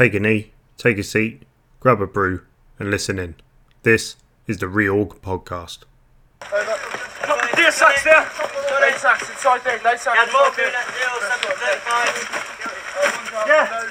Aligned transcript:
Take 0.00 0.14
a 0.14 0.20
knee, 0.20 0.52
take 0.78 0.96
a 0.96 1.02
seat, 1.02 1.42
grab 1.78 2.00
a 2.00 2.06
brew, 2.06 2.40
and 2.78 2.90
listen 2.90 3.18
in. 3.18 3.34
This 3.82 4.16
is 4.46 4.56
the 4.56 4.64
Reorg 4.64 5.20
Podcast. 5.20 5.80
Sacks 8.96 9.28
inside 9.28 9.60
there. 9.66 9.76
Yeah. 13.46 13.90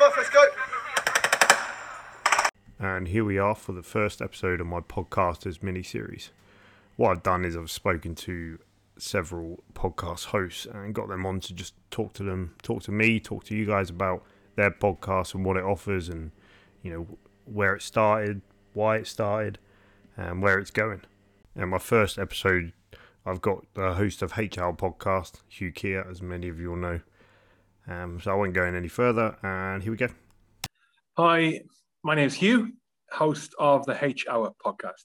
Buff, 0.00 0.14
let's 0.16 0.30
go. 0.30 0.44
And 2.80 3.06
here 3.06 3.24
we 3.24 3.38
are 3.38 3.54
for 3.54 3.70
the 3.70 3.84
first 3.84 4.20
episode 4.20 4.60
of 4.60 4.66
my 4.66 4.80
podcasters 4.80 5.62
mini 5.62 5.84
series. 5.84 6.30
What 6.96 7.10
I've 7.10 7.22
done 7.24 7.44
is 7.44 7.56
I've 7.56 7.70
spoken 7.70 8.14
to 8.16 8.58
several 8.98 9.64
podcast 9.72 10.26
hosts 10.26 10.66
and 10.66 10.94
got 10.94 11.08
them 11.08 11.26
on 11.26 11.40
to 11.40 11.52
just 11.52 11.74
talk 11.90 12.12
to 12.14 12.22
them, 12.22 12.54
talk 12.62 12.84
to 12.84 12.92
me, 12.92 13.18
talk 13.18 13.44
to 13.44 13.56
you 13.56 13.66
guys 13.66 13.90
about 13.90 14.24
their 14.54 14.70
podcast 14.70 15.34
and 15.34 15.44
what 15.44 15.56
it 15.56 15.64
offers 15.64 16.08
and 16.08 16.30
you 16.82 16.92
know 16.92 17.06
where 17.46 17.74
it 17.74 17.82
started, 17.82 18.42
why 18.74 18.98
it 18.98 19.08
started, 19.08 19.58
and 20.16 20.40
where 20.40 20.58
it's 20.58 20.70
going. 20.70 21.02
And 21.56 21.70
my 21.70 21.78
first 21.78 22.16
episode, 22.16 22.72
I've 23.26 23.40
got 23.40 23.64
the 23.74 23.94
host 23.94 24.22
of 24.22 24.38
H 24.38 24.56
Hour 24.56 24.72
podcast, 24.74 25.40
Hugh 25.48 25.72
Keir, 25.72 26.06
as 26.08 26.22
many 26.22 26.48
of 26.48 26.60
you 26.60 26.70
all 26.70 26.76
know. 26.76 27.00
Um, 27.88 28.20
so 28.20 28.30
I 28.30 28.34
won't 28.34 28.54
go 28.54 28.64
in 28.64 28.76
any 28.76 28.88
further, 28.88 29.36
and 29.42 29.82
here 29.82 29.92
we 29.92 29.98
go. 29.98 30.08
Hi, 31.16 31.60
my 32.04 32.14
name 32.14 32.26
is 32.26 32.34
Hugh, 32.34 32.72
host 33.10 33.52
of 33.58 33.84
the 33.84 34.02
H 34.02 34.26
Hour 34.30 34.52
podcast. 34.64 35.04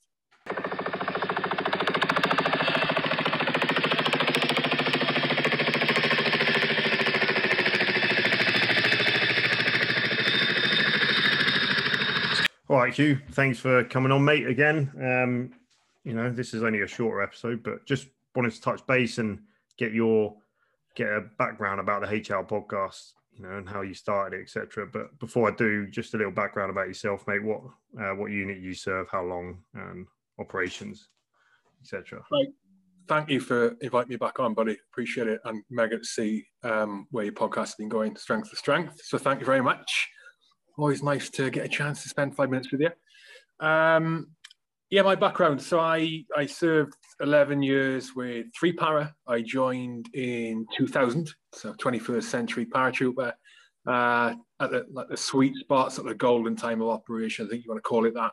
All 12.69 12.77
right, 12.77 12.93
Hugh. 12.93 13.19
Thanks 13.31 13.57
for 13.57 13.83
coming 13.85 14.11
on, 14.11 14.23
mate. 14.23 14.45
Again, 14.45 14.91
um, 15.01 15.51
you 16.03 16.13
know 16.13 16.31
this 16.31 16.53
is 16.53 16.61
only 16.61 16.81
a 16.81 16.87
shorter 16.87 17.23
episode, 17.23 17.63
but 17.63 17.83
just 17.87 18.07
wanted 18.35 18.51
to 18.51 18.61
touch 18.61 18.85
base 18.85 19.17
and 19.17 19.39
get 19.77 19.91
your 19.91 20.35
get 20.95 21.07
a 21.07 21.21
background 21.39 21.79
about 21.79 22.01
the 22.01 22.13
H 22.13 22.29
Hour 22.29 22.43
podcast, 22.43 23.13
you 23.33 23.41
know, 23.41 23.57
and 23.57 23.67
how 23.67 23.81
you 23.81 23.95
started 23.95 24.37
it, 24.37 24.43
etc. 24.43 24.85
But 24.85 25.17
before 25.17 25.51
I 25.51 25.55
do, 25.55 25.87
just 25.87 26.13
a 26.13 26.17
little 26.17 26.31
background 26.31 26.69
about 26.69 26.87
yourself, 26.87 27.25
mate. 27.27 27.43
What 27.43 27.61
uh, 27.99 28.11
what 28.11 28.29
unit 28.29 28.59
you 28.59 28.75
serve, 28.75 29.07
how 29.11 29.23
long, 29.23 29.57
and 29.73 30.05
operations, 30.39 31.07
etc. 31.81 32.23
Right. 32.31 32.49
Thank 33.07 33.31
you 33.31 33.39
for 33.39 33.69
inviting 33.81 34.09
me 34.09 34.17
back 34.17 34.39
on, 34.39 34.53
buddy. 34.53 34.77
Appreciate 34.91 35.27
it. 35.27 35.41
And 35.45 35.63
mega 35.71 35.97
to 35.97 36.05
see 36.05 36.45
um, 36.61 37.07
where 37.09 37.25
your 37.25 37.33
podcast 37.33 37.57
has 37.57 37.75
been 37.75 37.89
going, 37.89 38.15
strength 38.15 38.51
to 38.51 38.55
strength. 38.55 39.01
So 39.03 39.17
thank 39.17 39.39
you 39.39 39.47
very 39.47 39.63
much. 39.63 40.07
Always 40.79 41.03
nice 41.03 41.29
to 41.31 41.49
get 41.49 41.65
a 41.65 41.67
chance 41.67 42.03
to 42.03 42.09
spend 42.09 42.37
five 42.37 42.49
minutes 42.49 42.71
with 42.71 42.79
you. 42.79 42.89
Um, 43.59 44.27
yeah, 44.89 45.01
my 45.01 45.15
background. 45.15 45.61
So 45.61 45.77
I, 45.77 46.23
I 46.37 46.45
served 46.45 46.93
11 47.19 47.61
years 47.61 48.15
with 48.15 48.45
Three 48.57 48.71
Para. 48.71 49.13
I 49.27 49.41
joined 49.41 50.07
in 50.13 50.65
2000, 50.77 51.33
so 51.51 51.73
21st 51.73 52.23
century 52.23 52.65
paratrooper, 52.65 53.33
uh, 53.87 54.35
at 54.61 54.71
the, 54.71 54.85
like 54.89 55.09
the 55.09 55.17
sweet 55.17 55.53
spot, 55.57 55.91
sort 55.91 56.07
of 56.07 56.13
the 56.13 56.17
golden 56.17 56.55
time 56.55 56.81
of 56.81 56.87
operation. 56.87 57.45
I 57.45 57.49
think 57.49 57.65
you 57.65 57.71
want 57.71 57.79
to 57.79 57.87
call 57.87 58.05
it 58.05 58.13
that, 58.13 58.31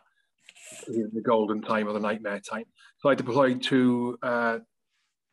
the 0.86 1.22
golden 1.24 1.60
time 1.60 1.88
or 1.88 1.94
the 1.94 2.00
nightmare 2.00 2.38
time. 2.38 2.66
So 2.98 3.08
I 3.08 3.16
deployed 3.16 3.60
to, 3.64 4.18
uh, 4.22 4.58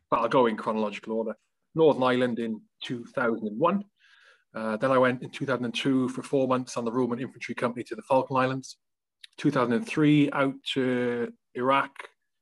but 0.10 0.20
I'll 0.20 0.30
go 0.30 0.48
in 0.48 0.58
chronological 0.58 1.14
order, 1.14 1.36
Northern 1.76 2.02
Ireland 2.02 2.40
in 2.40 2.60
2001. 2.84 3.84
Uh, 4.56 4.78
then 4.78 4.92
I 4.92 4.98
went 4.98 5.24
in 5.24 5.30
2002 5.30 6.10
for 6.10 6.22
four 6.22 6.48
months 6.48 6.78
on 6.78 6.86
the 6.86 6.92
Roulement 6.92 7.22
Infantry 7.22 7.56
Company 7.56 7.84
to 7.86 7.96
the 7.96 8.04
Falkland 8.04 8.44
Islands. 8.44 8.78
2003 9.38 10.32
out 10.32 10.54
to 10.74 11.34
Iraq, 11.56 11.92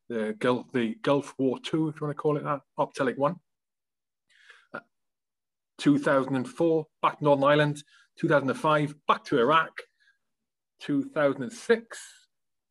the 0.09 0.35
Gulf, 0.39 0.71
the 0.73 0.95
Gulf 1.01 1.33
War 1.37 1.57
II, 1.57 1.61
if 1.63 1.73
you 1.73 1.81
want 2.01 2.11
to 2.11 2.13
call 2.13 2.37
it 2.37 2.43
that, 2.43 2.61
Op 2.77 2.93
Telic 2.93 3.17
One. 3.17 3.35
Uh, 4.73 4.79
2004 5.77 6.85
back 7.01 7.19
to 7.19 7.23
Northern 7.23 7.45
Ireland. 7.45 7.83
2005 8.19 8.93
back 9.07 9.23
to 9.25 9.39
Iraq. 9.39 9.71
2006 10.81 11.99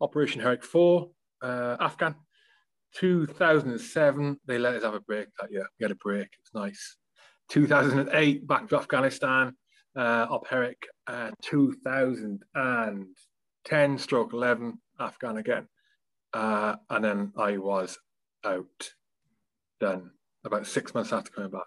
Operation 0.03 0.41
Herrick 0.41 0.65
4, 0.65 1.11
uh, 1.43 1.77
Afghan. 1.81 2.15
2007 2.95 4.41
they 4.47 4.59
let 4.59 4.75
us 4.75 4.83
have 4.83 4.95
a 4.95 5.01
break 5.01 5.29
that 5.41 5.51
year. 5.51 5.67
We 5.79 5.85
had 5.85 5.93
a 5.93 5.97
break. 5.97 6.27
It 6.27 6.41
was 6.43 6.63
nice. 6.69 6.97
2008 7.51 8.47
back 8.47 8.69
to 8.69 8.77
Afghanistan, 8.77 9.55
uh, 9.97 10.27
Op 10.31 10.47
Herrick. 10.47 10.87
Uh, 11.07 11.31
2010 11.43 13.99
stroke 13.99 14.33
11 14.33 14.81
Afghan 14.99 15.37
again. 15.37 15.69
Uh, 16.33 16.77
and 16.89 17.05
then 17.05 17.33
I 17.37 17.59
was 17.59 17.99
out 18.45 18.93
then 19.81 20.11
about 20.45 20.67
six 20.67 20.95
months 20.95 21.13
after 21.13 21.33
coming 21.33 21.51
back. 21.51 21.63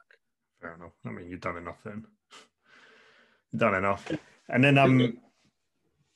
Fair 0.62 0.76
enough. 0.76 0.94
I 1.06 1.10
mean, 1.10 1.30
you've 1.30 1.42
done 1.42 1.58
enough 1.58 1.84
then. 1.84 2.06
Done 3.56 3.76
enough. 3.76 4.12
And 4.50 4.64
then, 4.64 4.78
um, 4.78 5.18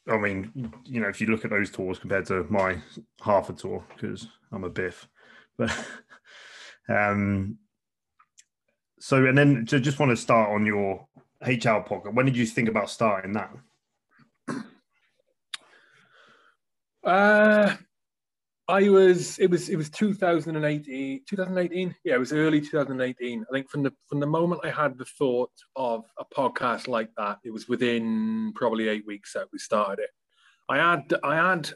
I 0.09 0.17
mean, 0.17 0.71
you 0.85 1.01
know, 1.01 1.09
if 1.09 1.19
you 1.19 1.27
look 1.27 1.43
at 1.43 1.51
those 1.51 1.69
tours 1.69 1.99
compared 1.99 2.25
to 2.27 2.45
my 2.49 2.77
half 3.21 3.49
a 3.49 3.53
tour, 3.53 3.83
because 3.93 4.29
I'm 4.51 4.63
a 4.63 4.69
biff, 4.69 5.09
but 5.57 5.75
um, 6.89 7.57
so 8.99 9.25
and 9.25 9.37
then 9.37 9.65
just 9.65 9.99
want 9.99 10.11
to 10.11 10.17
start 10.17 10.49
on 10.49 10.65
your 10.65 11.07
H 11.43 11.65
Hour 11.65 11.83
pocket. 11.83 12.13
When 12.13 12.25
did 12.25 12.37
you 12.37 12.45
think 12.45 12.69
about 12.69 12.89
starting 12.89 13.33
that? 13.33 13.51
Uh, 17.03 17.75
I 18.67 18.89
was 18.89 19.39
it 19.39 19.49
was 19.49 19.69
it 19.69 19.77
was 19.77 19.89
2018 19.89 21.21
2018 21.25 21.95
yeah 22.03 22.15
it 22.15 22.19
was 22.19 22.33
early 22.33 22.59
2018 22.59 23.45
I 23.49 23.53
think 23.53 23.69
from 23.69 23.81
the 23.81 23.93
from 24.09 24.19
the 24.19 24.27
moment 24.27 24.65
I 24.65 24.71
had 24.71 24.97
the 24.97 25.05
thought 25.05 25.51
of 25.77 26.03
a 26.19 26.25
podcast 26.25 26.89
like 26.89 27.09
that 27.15 27.37
it 27.45 27.51
was 27.51 27.69
within 27.69 28.51
probably 28.55 28.89
eight 28.89 29.05
weeks 29.07 29.33
that 29.33 29.47
we 29.53 29.59
started 29.59 30.03
it. 30.03 30.09
I 30.67 30.77
had 30.77 31.13
I 31.23 31.35
had 31.35 31.69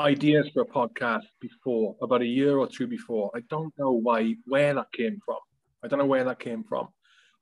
ideas 0.00 0.48
for 0.52 0.62
a 0.62 0.66
podcast 0.66 1.26
before 1.40 1.94
about 2.02 2.22
a 2.22 2.26
year 2.26 2.58
or 2.58 2.66
two 2.66 2.88
before. 2.88 3.30
I 3.36 3.40
don't 3.48 3.72
know 3.78 3.92
why 3.92 4.34
where 4.46 4.74
that 4.74 4.90
came 4.92 5.20
from 5.24 5.38
I 5.84 5.88
don't 5.88 5.98
know 5.98 6.06
where 6.06 6.24
that 6.24 6.38
came 6.38 6.64
from 6.64 6.88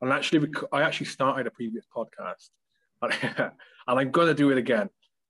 and 0.00 0.12
actually 0.12 0.48
I 0.72 0.82
actually 0.82 1.06
started 1.06 1.46
a 1.46 1.50
previous 1.50 1.84
podcast 1.94 2.50
and 3.02 3.52
I'm 3.86 4.10
going 4.10 4.28
to 4.28 4.34
do 4.34 4.50
it 4.50 4.58
again 4.58 4.88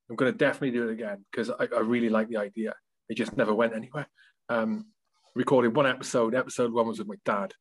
I'm 0.09 0.15
going 0.15 0.31
to 0.31 0.37
definitely 0.37 0.71
do 0.71 0.87
it 0.87 0.91
again 0.91 1.25
because 1.31 1.49
I, 1.49 1.67
I 1.75 1.79
really 1.79 2.09
like 2.09 2.29
the 2.29 2.37
idea 2.37 2.73
it 3.09 3.17
just 3.17 3.37
never 3.37 3.53
went 3.53 3.75
anywhere. 3.75 4.07
Um, 4.49 4.87
recorded 5.35 5.75
one 5.75 5.87
episode. 5.87 6.35
Episode 6.35 6.73
one 6.73 6.87
was 6.87 6.99
with 6.99 7.07
my 7.07 7.15
dad, 7.25 7.53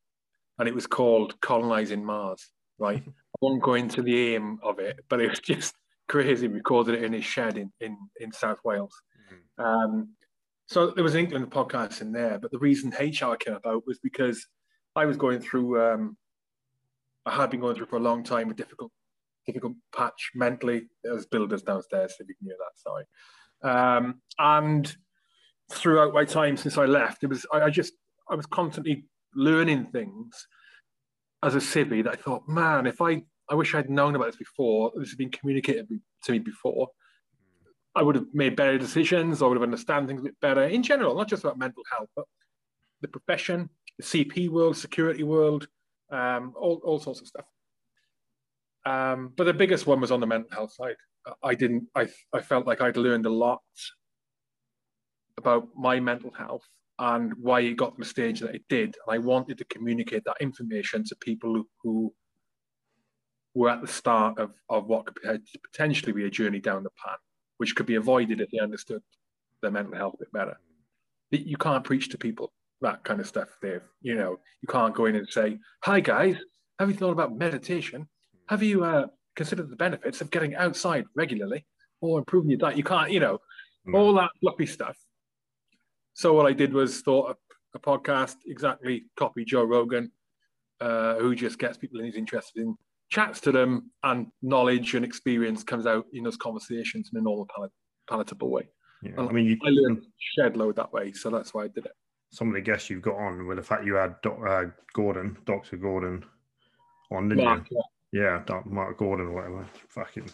and 0.58 0.68
it 0.68 0.74
was 0.74 0.86
called 0.86 1.40
"Colonizing 1.40 2.04
Mars." 2.04 2.50
Right, 2.78 3.02
I 3.06 3.36
won't 3.40 3.62
go 3.62 3.74
into 3.74 4.02
the 4.02 4.34
aim 4.34 4.58
of 4.62 4.78
it, 4.78 5.00
but 5.08 5.20
it 5.20 5.30
was 5.30 5.40
just 5.40 5.74
crazy. 6.08 6.48
Recorded 6.48 6.96
it 6.96 7.04
in 7.04 7.12
his 7.12 7.24
shed 7.24 7.58
in 7.58 7.72
in, 7.80 7.96
in 8.20 8.32
South 8.32 8.58
Wales. 8.64 8.94
Mm-hmm. 9.32 9.64
Um, 9.64 10.08
so 10.68 10.90
there 10.90 11.04
was 11.04 11.14
an 11.14 11.20
England 11.20 11.50
podcast 11.50 12.00
in 12.00 12.12
there, 12.12 12.38
but 12.38 12.50
the 12.50 12.58
reason 12.58 12.92
H 12.98 13.22
Hour 13.22 13.36
came 13.36 13.54
about 13.54 13.86
was 13.86 13.98
because 14.00 14.46
I 14.96 15.04
was 15.04 15.16
going 15.16 15.40
through. 15.40 15.80
Um, 15.80 16.16
I 17.26 17.36
had 17.36 17.50
been 17.50 17.60
going 17.60 17.76
through 17.76 17.86
for 17.86 17.96
a 17.96 18.00
long 18.00 18.24
time 18.24 18.50
a 18.50 18.54
difficult, 18.54 18.92
difficult 19.46 19.74
patch 19.94 20.30
mentally. 20.34 20.88
There's 21.04 21.26
builders 21.26 21.62
downstairs, 21.62 22.14
if 22.18 22.28
you 22.28 22.34
can 22.36 22.46
hear 22.46 22.56
that. 22.58 22.78
Sorry, 22.78 23.04
um, 23.62 24.20
and 24.38 24.96
throughout 25.70 26.14
my 26.14 26.24
time 26.24 26.56
since 26.56 26.78
I 26.78 26.86
left, 26.86 27.22
it 27.22 27.28
was 27.28 27.46
I, 27.52 27.62
I 27.62 27.70
just 27.70 27.92
I 28.30 28.34
was 28.34 28.46
constantly 28.46 29.04
learning 29.34 29.86
things 29.86 30.46
as 31.42 31.54
a 31.54 31.58
civvy 31.58 32.02
that 32.04 32.14
I 32.14 32.16
thought, 32.16 32.48
man, 32.48 32.86
if 32.86 33.00
I 33.00 33.22
I 33.48 33.54
wish 33.54 33.74
I'd 33.74 33.90
known 33.90 34.16
about 34.16 34.26
this 34.26 34.36
before, 34.36 34.92
this 34.96 35.10
had 35.10 35.18
been 35.18 35.30
communicated 35.30 35.88
to 36.24 36.32
me 36.32 36.38
before, 36.38 36.88
I 37.94 38.02
would 38.02 38.14
have 38.14 38.26
made 38.32 38.56
better 38.56 38.78
decisions, 38.78 39.42
I 39.42 39.46
would 39.46 39.56
have 39.56 39.62
understood 39.62 40.06
things 40.06 40.20
a 40.20 40.24
bit 40.24 40.40
better 40.40 40.64
in 40.64 40.82
general, 40.82 41.14
not 41.14 41.28
just 41.28 41.44
about 41.44 41.58
mental 41.58 41.82
health, 41.90 42.08
but 42.16 42.24
the 43.02 43.08
profession, 43.08 43.70
CP 44.02 44.48
world, 44.48 44.76
security 44.76 45.22
world, 45.22 45.68
um, 46.10 46.52
all, 46.56 46.80
all 46.84 46.98
sorts 46.98 47.20
of 47.20 47.26
stuff. 47.26 47.46
Um, 48.84 49.32
but 49.36 49.44
the 49.44 49.54
biggest 49.54 49.86
one 49.86 50.00
was 50.00 50.12
on 50.12 50.20
the 50.20 50.26
mental 50.26 50.50
health 50.52 50.72
side. 50.72 50.96
I 51.42 51.54
didn't, 51.54 51.88
I, 51.94 52.08
I 52.32 52.40
felt 52.40 52.66
like 52.66 52.80
I'd 52.80 52.96
learned 52.96 53.26
a 53.26 53.30
lot 53.30 53.62
about 55.38 55.68
my 55.76 55.98
mental 55.98 56.30
health 56.30 56.62
and 56.98 57.32
why 57.34 57.60
it 57.60 57.76
got 57.76 57.94
to 57.94 57.98
the 57.98 58.04
stage 58.04 58.40
that 58.40 58.54
it 58.54 58.62
did. 58.68 58.96
And 59.06 59.14
I 59.14 59.18
wanted 59.18 59.58
to 59.58 59.64
communicate 59.64 60.24
that 60.24 60.36
information 60.40 61.04
to 61.04 61.16
people 61.16 61.54
who, 61.54 61.68
who 61.82 62.14
were 63.54 63.70
at 63.70 63.80
the 63.80 63.88
start 63.88 64.38
of, 64.38 64.52
of 64.68 64.86
what 64.86 65.06
could 65.06 65.42
potentially 65.72 66.12
be 66.12 66.26
a 66.26 66.30
journey 66.30 66.60
down 66.60 66.84
the 66.84 66.90
path, 66.90 67.18
which 67.56 67.74
could 67.74 67.86
be 67.86 67.96
avoided 67.96 68.40
if 68.40 68.50
they 68.50 68.58
understood 68.58 69.02
their 69.62 69.70
mental 69.70 69.96
health 69.96 70.14
a 70.14 70.18
bit 70.18 70.32
better. 70.32 70.58
You 71.30 71.56
can't 71.56 71.82
preach 71.82 72.08
to 72.10 72.18
people. 72.18 72.52
That 72.82 73.02
kind 73.04 73.20
of 73.20 73.26
stuff, 73.26 73.48
Dave. 73.62 73.82
You 74.02 74.16
know, 74.16 74.38
you 74.62 74.68
can't 74.68 74.94
go 74.94 75.06
in 75.06 75.16
and 75.16 75.28
say, 75.28 75.58
"Hi 75.84 76.00
guys, 76.00 76.36
have 76.78 76.90
you 76.90 76.96
thought 76.96 77.12
about 77.12 77.36
meditation? 77.36 78.08
Have 78.48 78.62
you 78.62 78.84
uh, 78.84 79.06
considered 79.34 79.70
the 79.70 79.76
benefits 79.76 80.20
of 80.20 80.30
getting 80.30 80.54
outside 80.54 81.04
regularly 81.14 81.66
or 82.00 82.18
improving 82.18 82.50
your 82.50 82.58
diet?" 82.58 82.76
You 82.76 82.84
can't, 82.84 83.10
you 83.10 83.20
know, 83.20 83.38
No. 83.84 83.98
all 83.98 84.14
that 84.14 84.30
fluffy 84.40 84.66
stuff. 84.66 84.96
So 86.14 86.32
what 86.32 86.46
I 86.46 86.52
did 86.52 86.72
was 86.72 87.00
thought 87.02 87.36
a, 87.74 87.78
a 87.78 87.80
podcast 87.80 88.36
exactly 88.46 89.04
copy 89.18 89.44
Joe 89.44 89.64
Rogan, 89.64 90.10
uh, 90.80 91.16
who 91.16 91.34
just 91.34 91.58
gets 91.58 91.76
people 91.78 91.98
and 91.98 92.06
he's 92.06 92.16
interested 92.16 92.62
in, 92.62 92.74
chats 93.10 93.40
to 93.42 93.52
them, 93.52 93.90
and 94.02 94.26
knowledge 94.42 94.94
and 94.94 95.04
experience 95.04 95.62
comes 95.62 95.86
out 95.86 96.06
in 96.12 96.24
those 96.24 96.36
conversations 96.36 97.10
in 97.12 97.18
a 97.18 97.22
normal, 97.22 97.46
palat- 97.46 97.70
palatable 98.08 98.50
way. 98.50 98.68
Yeah. 99.02 99.12
I 99.18 99.30
mean, 99.30 99.44
you, 99.44 99.58
I 99.64 99.68
learned 99.68 100.04
shed 100.36 100.56
load 100.56 100.76
that 100.76 100.92
way, 100.92 101.12
so 101.12 101.28
that's 101.30 101.52
why 101.52 101.64
I 101.64 101.68
did 101.68 101.84
it. 101.86 101.92
Some 102.36 102.48
of 102.48 102.54
the 102.54 102.60
guests 102.60 102.90
you've 102.90 103.00
got 103.00 103.16
on 103.16 103.46
with 103.46 103.56
the 103.56 103.62
fact 103.62 103.86
you 103.86 103.94
had 103.94 104.20
Doc, 104.20 104.38
uh, 104.46 104.64
Gordon, 104.92 105.38
Doctor 105.46 105.78
Gordon, 105.78 106.22
on, 107.10 107.30
didn't 107.30 107.44
Mark, 107.44 107.70
you? 107.70 107.82
Yeah, 108.12 108.42
Doc, 108.44 108.66
Mark 108.66 108.98
Gordon 108.98 109.28
or 109.28 109.32
whatever. 109.32 109.66
Fucking, 109.88 110.28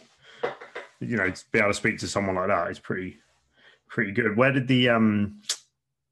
you 0.99 1.17
know, 1.17 1.31
to 1.31 1.45
be 1.53 1.61
able 1.61 1.71
to 1.71 1.75
speak 1.75 1.99
to 1.99 2.09
someone 2.09 2.35
like 2.35 2.49
that 2.49 2.73
is 2.73 2.81
pretty, 2.81 3.19
pretty 3.89 4.11
good. 4.11 4.37
Where 4.37 4.51
did 4.51 4.67
the 4.67 4.89
um, 4.89 5.41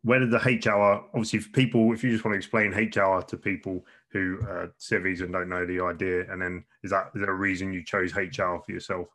where 0.04 0.20
did 0.20 0.31
the 0.31 0.40
H 0.46 0.69
hour? 0.69 1.04
Obviously, 1.12 1.40
for 1.40 1.50
people, 1.50 1.93
if 1.93 2.04
you 2.04 2.12
just 2.12 2.25
want 2.25 2.34
to 2.34 2.38
explain 2.38 2.72
H 2.72 2.96
hour 2.96 3.20
to 3.22 3.36
people 3.36 3.84
who 4.12 4.38
uh, 4.48 4.69
civvies 4.78 5.22
and 5.22 5.32
don't 5.32 5.48
know 5.48 5.66
the 5.66 5.81
idea, 5.81 6.31
and 6.31 6.40
then 6.40 6.64
is 6.84 6.93
that 6.93 7.10
is 7.16 7.20
there 7.20 7.31
a 7.31 7.34
reason 7.34 7.72
you 7.72 7.84
chose 7.84 8.16
H 8.16 8.38
hour 8.38 8.62
for 8.64 8.70
yourself? 8.70 9.08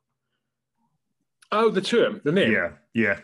Oh, 1.53 1.69
the 1.69 1.79
term, 1.79 2.19
the 2.25 2.33
name. 2.33 2.51
Yeah, 2.51 2.71
yeah, 2.93 3.19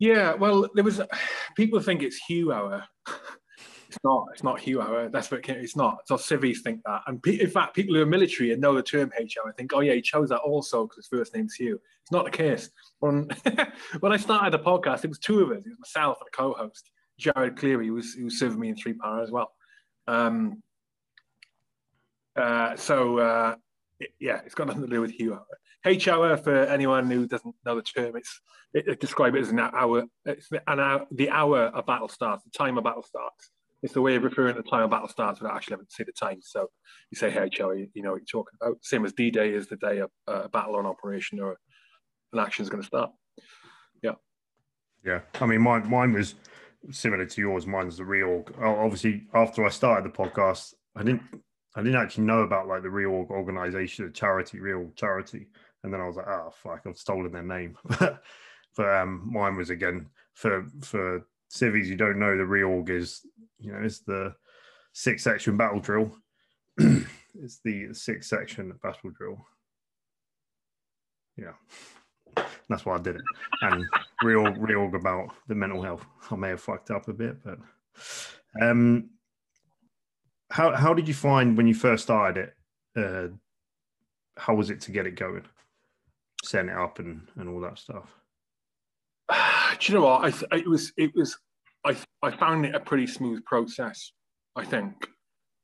Yeah, 0.00 0.34
well, 0.34 0.68
there 0.74 0.82
was 0.82 1.00
people 1.56 1.78
think 1.80 2.02
it's 2.02 2.16
Hugh 2.16 2.52
hour. 2.52 2.84
It's 3.88 3.98
not. 4.04 4.26
It's 4.32 4.42
not 4.44 4.60
Hugh 4.60 4.80
hour. 4.80 5.08
That's 5.08 5.30
what 5.30 5.40
it, 5.40 5.56
it's 5.56 5.76
not. 5.76 6.06
So 6.06 6.16
civvies 6.16 6.62
think 6.62 6.80
that, 6.86 7.02
and 7.06 7.22
pe- 7.22 7.40
in 7.40 7.50
fact, 7.50 7.74
people 7.74 7.94
who 7.94 8.02
are 8.02 8.06
military 8.06 8.52
and 8.52 8.60
know 8.60 8.74
the 8.74 8.82
term 8.82 9.10
H 9.18 9.36
hour 9.42 9.52
think, 9.52 9.72
oh 9.74 9.80
yeah, 9.80 9.94
he 9.94 10.00
chose 10.00 10.28
that 10.30 10.38
also 10.38 10.84
because 10.84 10.96
his 10.96 11.06
first 11.08 11.34
name's 11.34 11.54
Hugh. 11.54 11.80
It's 12.02 12.12
not 12.12 12.24
the 12.24 12.30
case. 12.30 12.70
When 13.00 13.28
when 14.00 14.12
I 14.12 14.16
started 14.16 14.52
the 14.52 14.58
podcast, 14.64 15.04
it 15.04 15.08
was 15.08 15.18
two 15.18 15.40
of 15.40 15.50
us. 15.50 15.66
It 15.66 15.70
was 15.70 15.78
myself 15.80 16.18
and 16.20 16.28
a 16.32 16.36
co-host, 16.36 16.90
Jared 17.18 17.56
Cleary, 17.56 17.88
who 17.88 17.94
was 17.94 18.14
who 18.14 18.30
serving 18.30 18.60
me 18.60 18.68
in 18.68 18.76
three 18.76 18.94
Para 18.94 19.22
as 19.22 19.30
well. 19.30 19.52
Um, 20.06 20.62
uh, 22.36 22.76
so 22.76 23.18
uh, 23.18 23.56
it- 23.98 24.14
yeah, 24.20 24.40
it's 24.46 24.54
got 24.54 24.68
nothing 24.68 24.82
to 24.82 24.88
do 24.88 25.00
with 25.00 25.10
Hugh 25.10 25.34
hour. 25.34 25.46
H 25.84 26.08
hour 26.08 26.36
for 26.36 26.54
uh, 26.54 26.66
anyone 26.66 27.10
who 27.10 27.26
doesn't 27.26 27.54
know 27.64 27.76
the 27.76 27.82
term, 27.82 28.16
it's 28.16 28.40
it, 28.74 28.86
it 28.86 29.00
describe 29.00 29.34
it 29.34 29.40
as 29.40 29.50
an 29.50 29.60
hour. 29.60 30.04
It's 30.24 30.50
an 30.52 30.80
hour, 30.80 31.06
the 31.10 31.30
hour 31.30 31.70
a 31.74 31.82
battle 31.82 32.08
starts, 32.08 32.44
the 32.44 32.50
time 32.50 32.78
a 32.78 32.82
battle 32.82 33.02
starts. 33.02 33.50
It's 33.82 33.94
the 33.94 34.02
way 34.02 34.14
of 34.16 34.24
referring 34.24 34.56
to 34.56 34.62
the 34.62 34.68
time 34.68 34.82
a 34.82 34.88
battle 34.88 35.08
starts 35.08 35.40
without 35.40 35.56
actually 35.56 35.74
having 35.74 35.86
to 35.86 35.92
say 35.92 36.04
the 36.04 36.12
time. 36.12 36.38
So 36.42 36.68
you 37.10 37.16
say 37.16 37.36
H 37.36 37.60
hour, 37.60 37.74
you, 37.74 37.88
you 37.94 38.02
know 38.02 38.12
what 38.12 38.20
you're 38.20 38.42
talking 38.42 38.58
about. 38.60 38.76
Same 38.82 39.04
as 39.06 39.14
D 39.14 39.30
Day 39.30 39.54
is 39.54 39.68
the 39.68 39.76
day 39.76 40.00
a, 40.00 40.08
a 40.30 40.48
battle 40.50 40.74
or 40.74 40.80
an 40.80 40.86
operation 40.86 41.40
or 41.40 41.56
an 42.32 42.38
action 42.38 42.62
is 42.62 42.68
going 42.68 42.82
to 42.82 42.86
start. 42.86 43.10
Yeah, 44.02 44.12
Yeah. 45.04 45.20
I 45.40 45.46
mean, 45.46 45.62
mine 45.62 45.88
mine 45.88 46.12
was 46.12 46.34
similar 46.90 47.24
to 47.24 47.40
yours. 47.40 47.66
Mine's 47.66 47.96
the 47.96 48.04
reorg. 48.04 48.52
Obviously, 48.62 49.26
after 49.32 49.64
I 49.64 49.70
started 49.70 50.12
the 50.12 50.16
podcast, 50.16 50.74
I 50.94 51.02
didn't 51.02 51.22
I 51.74 51.82
didn't 51.82 52.00
actually 52.00 52.24
know 52.24 52.40
about 52.40 52.66
like 52.66 52.82
the 52.82 52.88
reorg 52.88 53.30
organization, 53.30 54.04
the 54.04 54.12
charity, 54.12 54.58
real 54.60 54.90
charity, 54.96 55.46
and 55.82 55.92
then 55.92 56.00
I 56.00 56.06
was 56.06 56.16
like, 56.16 56.28
oh 56.28 56.52
fuck, 56.62 56.82
I've 56.86 56.98
stolen 56.98 57.32
their 57.32 57.42
name. 57.42 57.76
but 57.98 58.20
um, 58.78 59.28
mine 59.32 59.56
was 59.56 59.70
again 59.70 60.06
for 60.34 60.66
for 60.82 61.26
civvies. 61.48 61.88
You 61.88 61.96
don't 61.96 62.18
know 62.18 62.36
the 62.36 62.44
reorg 62.44 62.90
is 62.90 63.22
you 63.58 63.72
know 63.72 63.80
it's 63.82 64.00
the 64.00 64.34
six 64.92 65.22
section 65.22 65.56
battle 65.56 65.80
drill. 65.80 66.12
it's 66.78 67.60
the 67.64 67.92
six 67.92 68.28
section 68.28 68.72
battle 68.82 69.10
drill. 69.10 69.44
Yeah. 71.36 71.52
That's 72.68 72.86
why 72.86 72.94
I 72.94 72.98
did 72.98 73.16
it. 73.16 73.22
And 73.62 73.84
real 74.22 74.52
real 74.54 74.94
about 74.94 75.34
the 75.48 75.54
mental 75.54 75.82
health. 75.82 76.04
I 76.30 76.36
may 76.36 76.50
have 76.50 76.60
fucked 76.60 76.90
up 76.90 77.08
a 77.08 77.12
bit, 77.12 77.36
but 77.42 77.58
um 78.60 79.10
how 80.50 80.74
how 80.74 80.94
did 80.94 81.08
you 81.08 81.14
find 81.14 81.56
when 81.56 81.66
you 81.66 81.74
first 81.74 82.04
started 82.04 82.48
it? 82.48 82.54
Uh 82.96 83.36
how 84.36 84.54
was 84.54 84.70
it 84.70 84.80
to 84.82 84.92
get 84.92 85.06
it 85.06 85.16
going? 85.16 85.44
Setting 86.50 86.70
it 86.70 86.76
up 86.76 86.98
and, 86.98 87.28
and 87.36 87.48
all 87.48 87.60
that 87.60 87.78
stuff. 87.78 88.08
Do 89.78 89.92
you 89.92 89.94
know 89.98 90.04
what? 90.06 90.24
I 90.24 90.30
th- 90.32 90.50
it 90.52 90.68
was 90.68 90.92
it 90.96 91.12
was 91.14 91.38
I 91.86 91.96
I 92.22 92.32
found 92.36 92.66
it 92.66 92.74
a 92.74 92.80
pretty 92.80 93.06
smooth 93.06 93.44
process. 93.44 94.10
I 94.56 94.64
think. 94.64 94.94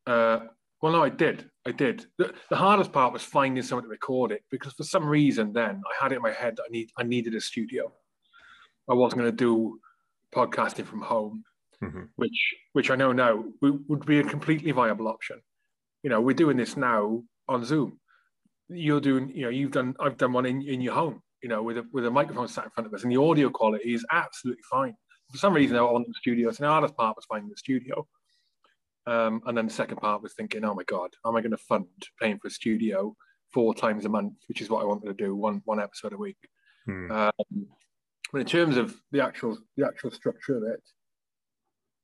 Uh, 0.07 0.41
well, 0.81 0.93
no, 0.93 1.03
I 1.03 1.09
did. 1.09 1.51
I 1.67 1.73
did. 1.73 2.07
The, 2.19 2.33
the 2.51 2.57
hardest 2.57 2.93
part 2.93 3.13
was 3.13 3.23
finding 3.23 3.65
someone 3.65 3.83
to 3.83 3.89
record 3.89 4.31
it 4.31 4.45
because 4.49 4.75
for 4.75 4.85
some 4.85 5.05
reason 5.05 5.53
then 5.53 5.83
I 5.91 6.03
had 6.05 6.13
it 6.13 6.17
in 6.17 6.23
my 6.23 6.31
head 6.31 6.55
that 6.57 6.63
I 6.69 6.71
need 6.71 6.91
I 6.97 7.03
needed 7.03 7.35
a 7.35 7.41
studio. 7.41 7.93
I 8.89 8.95
wasn't 8.95 9.23
going 9.23 9.33
to 9.33 9.37
do 9.37 9.81
podcasting 10.33 10.87
from 10.87 11.01
home, 11.03 11.43
Mhm. 11.83 12.11
which 12.15 12.55
which 12.75 12.91
I 12.93 12.95
know 12.95 13.11
now 13.11 13.43
would, 13.61 13.85
would 13.89 14.07
be 14.07 14.21
a 14.21 14.25
completely 14.25 14.71
viable 14.71 15.09
option. 15.09 15.41
You 16.05 16.11
know, 16.11 16.21
we're 16.21 16.37
doing 16.45 16.57
this 16.57 16.77
now 16.77 17.25
on 17.49 17.65
Zoom. 17.65 17.99
You're 18.69 19.01
doing, 19.01 19.31
you 19.35 19.43
know, 19.43 19.49
you've 19.49 19.73
done, 19.73 19.95
I've 20.01 20.17
done 20.17 20.33
one 20.33 20.47
in, 20.47 20.63
in 20.63 20.81
your 20.81 20.95
home, 20.95 21.23
you 21.43 21.49
know, 21.49 21.63
with 21.63 21.79
a 21.79 21.85
with 21.93 22.07
a 22.07 22.11
microphone 22.11 22.49
sat 22.49 22.65
in 22.65 22.71
front 22.71 22.87
of 22.87 22.95
us, 22.95 23.03
and 23.05 23.13
the 23.13 23.21
audio 23.21 23.49
quality 23.51 23.95
is 23.95 24.05
absolutely 24.11 24.65
fine. 24.71 24.95
For 25.31 25.39
some 25.39 25.55
reason, 25.55 25.77
I 25.77 25.83
wanted 25.83 26.09
the 26.09 26.15
studio. 26.15 26.51
So 26.51 26.65
the 26.65 26.71
hardest 26.71 26.97
part 26.97 27.17
was 27.17 27.25
finding 27.27 27.51
the 27.51 27.57
studio. 27.57 28.07
Um, 29.07 29.41
and 29.47 29.57
then 29.57 29.67
the 29.67 29.73
second 29.73 29.99
part 29.99 30.23
was 30.23 30.35
thinking, 30.35 30.65
oh 30.65 30.75
my 30.75 30.83
God, 30.85 31.11
how 31.23 31.31
am 31.31 31.37
I 31.37 31.41
going 31.41 31.53
to 31.53 31.57
fund 31.57 31.87
paying 32.21 32.39
for 32.39 32.49
a 32.49 32.51
studio 32.51 33.15
four 33.53 33.75
times 33.75 34.05
a 34.05 34.09
month, 34.09 34.35
which 34.49 34.61
is 34.61 34.69
what 34.69 34.83
I 34.83 34.87
wanted 34.87 35.07
to 35.07 35.15
do, 35.15 35.35
one 35.35 35.63
one 35.65 35.81
episode 35.81 36.13
a 36.13 36.17
week. 36.17 36.39
Hmm. 36.87 37.11
Um, 37.11 37.67
but 38.33 38.41
in 38.41 38.47
terms 38.47 38.77
of 38.77 38.95
the 39.13 39.23
actual 39.23 39.59
the 39.77 39.87
actual 39.87 40.11
structure 40.11 40.57
of 40.57 40.65
it, 40.65 40.83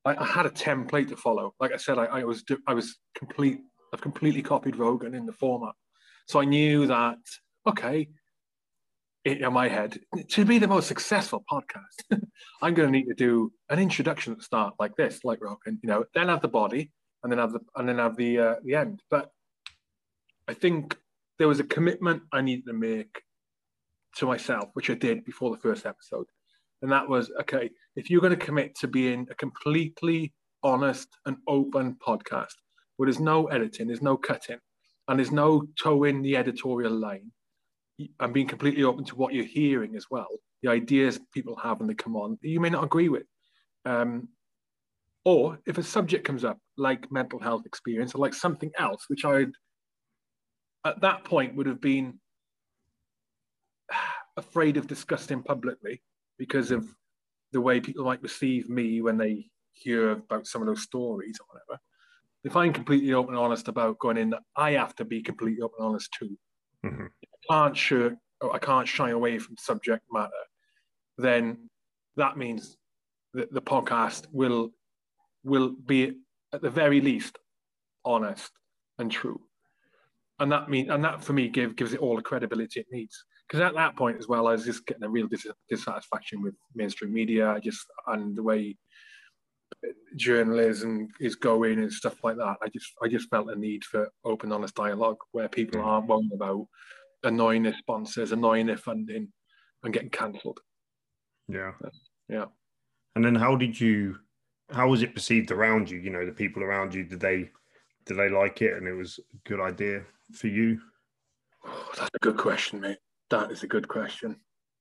I, 0.05 0.15
I 0.15 0.25
had 0.25 0.45
a 0.45 0.49
template 0.49 1.09
to 1.09 1.17
follow. 1.17 1.53
Like 1.59 1.73
I 1.73 1.77
said, 1.77 1.97
I, 1.97 2.05
I 2.05 2.23
was 2.23 2.43
I 2.67 2.73
was 2.73 2.97
complete. 3.15 3.59
I've 3.93 4.01
completely 4.01 4.41
copied 4.41 4.77
Rogan 4.77 5.13
in 5.13 5.25
the 5.25 5.33
format, 5.33 5.75
so 6.25 6.39
I 6.39 6.45
knew 6.45 6.87
that 6.87 7.17
okay. 7.67 8.09
In 9.25 9.53
my 9.53 9.69
head, 9.69 9.97
to 10.31 10.43
be 10.43 10.59
the 10.59 10.67
most 10.67 10.89
successful 10.89 11.45
podcast, 11.49 12.19
I'm 12.61 12.73
going 12.73 12.91
to 12.91 12.91
need 12.91 13.05
to 13.05 13.13
do 13.13 13.53
an 13.69 13.79
introduction 13.79 14.33
at 14.33 14.39
the 14.39 14.43
start, 14.43 14.73
like 14.79 14.97
this, 14.97 15.21
like 15.23 15.41
rock, 15.41 15.59
and 15.65 15.79
You 15.81 15.87
know, 15.87 16.03
then 16.13 16.27
have 16.27 16.41
the 16.41 16.49
body, 16.49 16.91
and 17.23 17.31
then 17.31 17.39
have 17.39 17.53
the 17.53 17.61
and 17.77 17.87
then 17.87 17.99
have 17.99 18.17
the 18.17 18.37
uh, 18.37 18.55
the 18.65 18.75
end. 18.75 19.01
But 19.09 19.29
I 20.49 20.53
think 20.53 20.97
there 21.39 21.47
was 21.47 21.61
a 21.61 21.63
commitment 21.63 22.23
I 22.33 22.41
needed 22.41 22.65
to 22.65 22.73
make 22.73 23.21
to 24.17 24.25
myself, 24.25 24.69
which 24.73 24.89
I 24.89 24.93
did 24.93 25.23
before 25.23 25.51
the 25.51 25.61
first 25.61 25.85
episode. 25.85 26.27
And 26.81 26.91
that 26.91 27.07
was 27.07 27.31
okay, 27.41 27.69
if 27.95 28.09
you're 28.09 28.21
going 28.21 28.37
to 28.37 28.45
commit 28.45 28.75
to 28.79 28.87
being 28.87 29.25
a 29.31 29.35
completely 29.35 30.33
honest 30.63 31.07
and 31.25 31.37
open 31.47 31.95
podcast 32.05 32.55
where 32.97 33.07
there's 33.07 33.19
no 33.19 33.47
editing, 33.47 33.87
there's 33.87 34.01
no 34.01 34.17
cutting, 34.17 34.59
and 35.07 35.19
there's 35.19 35.31
no 35.31 35.65
toeing 35.81 36.21
the 36.21 36.37
editorial 36.37 36.93
line, 36.93 37.31
and 38.19 38.33
being 38.33 38.47
completely 38.47 38.83
open 38.83 39.05
to 39.05 39.15
what 39.15 39.33
you're 39.33 39.45
hearing 39.45 39.95
as 39.95 40.05
well, 40.09 40.27
the 40.61 40.69
ideas 40.69 41.19
people 41.33 41.55
have 41.57 41.79
when 41.79 41.87
they 41.87 41.93
come 41.93 42.15
on, 42.15 42.37
that 42.41 42.49
you 42.49 42.59
may 42.59 42.69
not 42.69 42.83
agree 42.83 43.09
with. 43.09 43.23
Um, 43.85 44.29
or 45.25 45.59
if 45.65 45.77
a 45.77 45.83
subject 45.83 46.25
comes 46.25 46.43
up 46.43 46.57
like 46.77 47.11
mental 47.11 47.39
health 47.39 47.65
experience 47.65 48.13
or 48.13 48.19
like 48.19 48.33
something 48.33 48.71
else, 48.77 49.05
which 49.07 49.25
I 49.25 49.31
would 49.31 49.53
at 50.85 51.01
that 51.01 51.23
point 51.23 51.55
would 51.55 51.67
have 51.67 51.81
been 51.81 52.19
afraid 54.37 54.77
of 54.77 54.87
discussing 54.87 55.43
publicly 55.43 56.01
because 56.37 56.71
of 56.71 56.87
the 57.51 57.61
way 57.61 57.79
people 57.79 58.03
might 58.03 58.23
receive 58.23 58.69
me 58.69 59.01
when 59.01 59.17
they 59.17 59.45
hear 59.73 60.11
about 60.11 60.47
some 60.47 60.61
of 60.61 60.67
those 60.67 60.81
stories 60.81 61.37
or 61.39 61.45
whatever. 61.47 61.81
If 62.43 62.55
I'm 62.55 62.73
completely 62.73 63.13
open 63.13 63.35
and 63.35 63.43
honest 63.43 63.67
about 63.67 63.99
going 63.99 64.17
in, 64.17 64.35
I 64.55 64.71
have 64.71 64.95
to 64.95 65.05
be 65.05 65.21
completely 65.21 65.61
open 65.61 65.75
and 65.79 65.87
honest 65.87 66.11
too. 66.13 66.37
Mhm. 66.83 67.09
I 67.23 67.53
can't 67.53 67.77
shirk, 67.77 68.15
or 68.41 68.53
I 68.53 68.59
can't 68.59 68.87
shy 68.87 69.11
away 69.11 69.39
from 69.39 69.57
subject 69.57 70.03
matter. 70.11 70.31
Then 71.17 71.69
that 72.17 72.37
means 72.37 72.77
that 73.33 73.51
the 73.53 73.61
podcast 73.61 74.27
will 74.31 74.73
will 75.43 75.69
be 75.71 76.21
at 76.53 76.61
the 76.61 76.69
very 76.69 77.01
least 77.01 77.37
honest 78.05 78.51
and 78.97 79.11
true 79.11 79.41
and 80.39 80.51
that 80.51 80.69
mean 80.69 80.89
and 80.91 81.03
that 81.03 81.23
for 81.23 81.33
me 81.33 81.47
give, 81.49 81.75
gives 81.75 81.93
it 81.93 81.99
all 81.99 82.15
the 82.15 82.21
credibility 82.21 82.79
it 82.79 82.87
needs 82.91 83.25
because 83.47 83.59
at 83.61 83.73
that 83.73 83.95
point 83.95 84.17
as 84.17 84.27
well 84.27 84.47
i 84.47 84.51
was 84.51 84.65
just 84.65 84.85
getting 84.85 85.03
a 85.03 85.09
real 85.09 85.27
dis- 85.27 85.47
dissatisfaction 85.69 86.41
with 86.41 86.53
mainstream 86.75 87.13
media 87.13 87.59
just 87.63 87.85
and 88.07 88.35
the 88.35 88.43
way 88.43 88.75
journalism 90.15 91.07
is 91.19 91.35
going 91.35 91.79
and 91.79 91.91
stuff 91.91 92.23
like 92.23 92.37
that 92.37 92.55
i 92.63 92.67
just 92.69 92.91
i 93.03 93.07
just 93.07 93.29
felt 93.29 93.49
a 93.49 93.55
need 93.55 93.83
for 93.83 94.09
open 94.23 94.51
honest 94.51 94.75
dialogue 94.75 95.17
where 95.31 95.49
people 95.49 95.81
Mm. 95.81 95.85
aren't 95.85 96.07
worrying 96.07 96.29
about 96.33 96.65
annoying 97.23 97.63
their 97.63 97.75
sponsors 97.77 98.31
annoying 98.31 98.67
their 98.67 98.77
funding 98.77 99.27
and 99.83 99.93
getting 99.93 100.09
cancelled 100.09 100.59
Yeah. 101.49 101.73
Yeah. 102.29 102.45
And 103.15 103.23
then 103.25 103.35
how 103.35 103.55
did 103.55 103.79
you 103.79 104.17
how 104.71 104.87
was 104.89 105.01
it 105.03 105.13
perceived 105.13 105.51
around 105.51 105.89
you? 105.91 105.99
You 105.99 106.09
know, 106.09 106.25
the 106.25 106.31
people 106.31 106.63
around 106.63 106.93
you, 106.95 107.03
did 107.03 107.19
they 107.19 107.49
did 108.05 108.17
they 108.17 108.29
like 108.29 108.61
it 108.61 108.73
and 108.77 108.87
it 108.87 108.93
was 108.93 109.19
a 109.19 109.49
good 109.49 109.59
idea 109.59 110.03
for 110.33 110.47
you? 110.47 110.79
Oh, 111.65 111.91
that's 111.97 112.09
a 112.15 112.19
good 112.19 112.37
question, 112.37 112.79
mate. 112.79 112.97
That 113.29 113.51
is 113.51 113.63
a 113.63 113.67
good 113.67 113.87
question. 113.87 114.37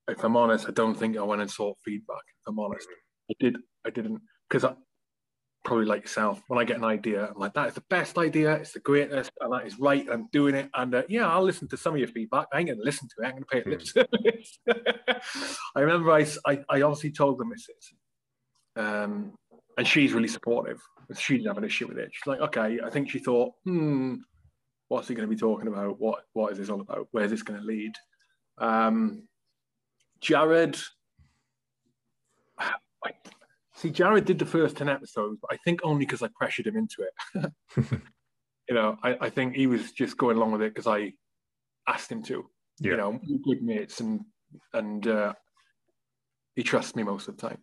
If 0.08 0.22
I'm 0.24 0.36
honest, 0.36 0.68
I 0.68 0.72
don't 0.72 0.94
think 0.98 1.16
I 1.16 1.22
went 1.22 1.42
and 1.42 1.50
sought 1.50 1.76
feedback. 1.84 2.24
If 2.40 2.44
I'm 2.48 2.58
honest, 2.58 2.88
I 3.30 3.34
did. 3.40 3.56
I 3.86 3.90
didn't 3.90 4.20
because 4.48 4.64
I 4.64 4.74
probably 5.64 5.86
like 5.86 6.02
yourself. 6.02 6.42
When 6.48 6.58
I 6.58 6.64
get 6.64 6.76
an 6.76 6.84
idea, 6.84 7.26
I'm 7.26 7.38
like, 7.38 7.54
that 7.54 7.68
is 7.68 7.74
the 7.74 7.84
best 7.88 8.18
idea. 8.18 8.54
It's 8.54 8.72
the 8.72 8.80
greatest, 8.80 9.30
and 9.40 9.52
that 9.52 9.66
is 9.66 9.78
right. 9.78 10.06
I'm 10.10 10.28
doing 10.32 10.54
it, 10.54 10.70
and 10.74 10.94
uh, 10.94 11.02
yeah, 11.08 11.28
I'll 11.28 11.42
listen 11.42 11.68
to 11.68 11.76
some 11.76 11.94
of 11.94 11.98
your 11.98 12.08
feedback. 12.08 12.46
I 12.52 12.58
ain't 12.58 12.68
gonna 12.68 12.82
listen 12.82 13.08
to 13.08 13.24
it. 13.24 13.26
I'm 13.26 13.32
gonna 13.32 13.46
pay 13.46 13.58
it 13.58 13.66
lip 13.66 13.82
service. 13.86 14.58
I 15.76 15.80
remember 15.80 16.12
I, 16.12 16.26
I, 16.46 16.64
I 16.68 16.82
obviously 16.82 17.12
told 17.12 17.38
the 17.38 17.44
missus, 17.44 17.94
um, 18.76 19.32
and 19.78 19.86
she's 19.86 20.12
really 20.12 20.28
supportive. 20.28 20.80
She 21.16 21.36
didn't 21.36 21.48
have 21.48 21.58
an 21.58 21.64
issue 21.64 21.88
with 21.88 21.98
it. 21.98 22.10
She's 22.12 22.26
like, 22.26 22.40
okay. 22.40 22.78
I 22.82 22.90
think 22.90 23.10
she 23.10 23.18
thought, 23.18 23.52
hmm, 23.64 24.14
what's 24.88 25.08
he 25.08 25.14
going 25.14 25.28
to 25.28 25.34
be 25.34 25.38
talking 25.38 25.68
about? 25.68 26.00
What 26.00 26.24
what 26.32 26.52
is 26.52 26.58
this 26.58 26.70
all 26.70 26.80
about? 26.80 27.08
Where's 27.10 27.30
this 27.30 27.42
going 27.42 27.60
to 27.60 27.66
lead? 27.66 27.92
Um, 28.58 29.24
Jared, 30.20 30.78
I, 32.58 33.10
see, 33.82 33.90
Jared 33.90 34.24
did 34.24 34.38
the 34.38 34.46
first 34.46 34.76
ten 34.76 34.88
episodes, 34.88 35.38
but 35.42 35.52
I 35.52 35.56
think 35.58 35.80
only 35.82 36.06
because 36.06 36.22
I 36.22 36.28
pressured 36.34 36.66
him 36.66 36.76
into 36.76 37.02
it. 37.02 37.52
you 38.68 38.74
know, 38.74 38.96
I, 39.02 39.16
I 39.22 39.30
think 39.30 39.56
he 39.56 39.66
was 39.66 39.92
just 39.92 40.16
going 40.16 40.36
along 40.36 40.52
with 40.52 40.62
it 40.62 40.74
because 40.74 40.86
I 40.86 41.12
asked 41.88 42.10
him 42.10 42.22
to. 42.24 42.48
Yeah. 42.80 42.92
You 42.92 42.96
know, 42.96 43.20
we're 43.28 43.54
good 43.54 43.62
mates, 43.62 44.00
and 44.00 44.20
and 44.72 45.06
uh, 45.06 45.34
he 46.54 46.62
trusts 46.62 46.96
me 46.96 47.02
most 47.02 47.28
of 47.28 47.36
the 47.36 47.48
time. 47.48 47.58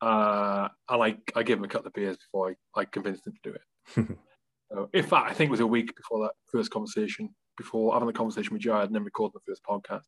Uh, 0.00 0.68
and 0.88 1.02
I, 1.02 1.16
I 1.36 1.42
gave 1.42 1.58
him 1.58 1.64
a 1.64 1.68
couple 1.68 1.88
of 1.88 1.92
beers 1.92 2.16
before 2.16 2.56
I, 2.74 2.80
I 2.80 2.84
convinced 2.86 3.26
him 3.26 3.34
to 3.34 3.50
do 3.50 3.54
it. 3.54 4.16
so, 4.72 4.88
in 4.94 5.04
fact, 5.04 5.30
I 5.30 5.34
think 5.34 5.48
it 5.48 5.50
was 5.50 5.60
a 5.60 5.66
week 5.66 5.94
before 5.94 6.24
that 6.24 6.32
first 6.50 6.70
conversation, 6.70 7.28
before 7.58 7.92
having 7.92 8.06
the 8.06 8.14
conversation 8.14 8.54
with 8.54 8.62
Jared 8.62 8.86
and 8.86 8.94
then 8.94 9.04
recording 9.04 9.38
the 9.44 9.52
first 9.52 9.62
podcast. 9.62 10.04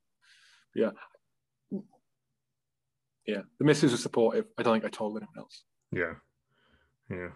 But 0.74 0.82
yeah. 0.82 0.90
Yeah. 3.26 3.42
The 3.58 3.64
missus 3.64 3.92
was 3.92 4.02
supportive. 4.02 4.46
I 4.58 4.62
don't 4.62 4.74
think 4.74 4.84
I 4.84 4.88
told 4.88 5.16
anyone 5.16 5.38
else. 5.38 5.64
Yeah, 5.92 6.14
yeah. 7.10 7.28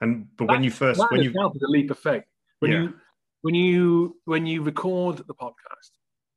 And 0.00 0.26
but 0.36 0.48
when 0.48 0.62
you 0.64 0.70
first 0.70 0.98
that 0.98 1.10
when 1.10 1.22
you 1.22 1.30
is 1.30 1.62
a 1.62 1.66
leap 1.68 1.90
of 1.90 1.98
faith. 1.98 2.24
When 2.60 2.72
Yeah. 2.72 2.80
you 2.82 2.94
when 3.42 3.54
you 3.54 4.16
when 4.24 4.46
you 4.46 4.62
record 4.62 5.18
the 5.18 5.34
podcast 5.34 5.90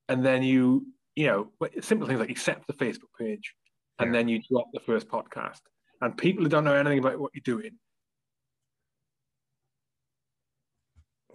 and 0.10 0.24
then 0.26 0.44
you 0.44 0.88
you 1.16 1.28
know 1.28 1.52
simple 1.82 2.08
things 2.08 2.20
like 2.20 2.30
you 2.30 2.36
set 2.36 2.58
up 2.58 2.68
the 2.68 2.74
Facebook 2.74 3.12
page 3.20 3.54
and 4.00 4.08
Yeah. 4.14 4.20
then 4.20 4.28
you 4.30 4.42
drop 4.50 4.68
the 4.74 4.80
first 4.80 5.08
podcast 5.08 5.62
and 6.02 6.18
people 6.18 6.44
who 6.44 6.50
don't 6.50 6.64
know 6.64 6.74
anything 6.76 7.00
about 7.00 7.20
what 7.20 7.32
you're 7.34 7.42
doing 7.58 7.72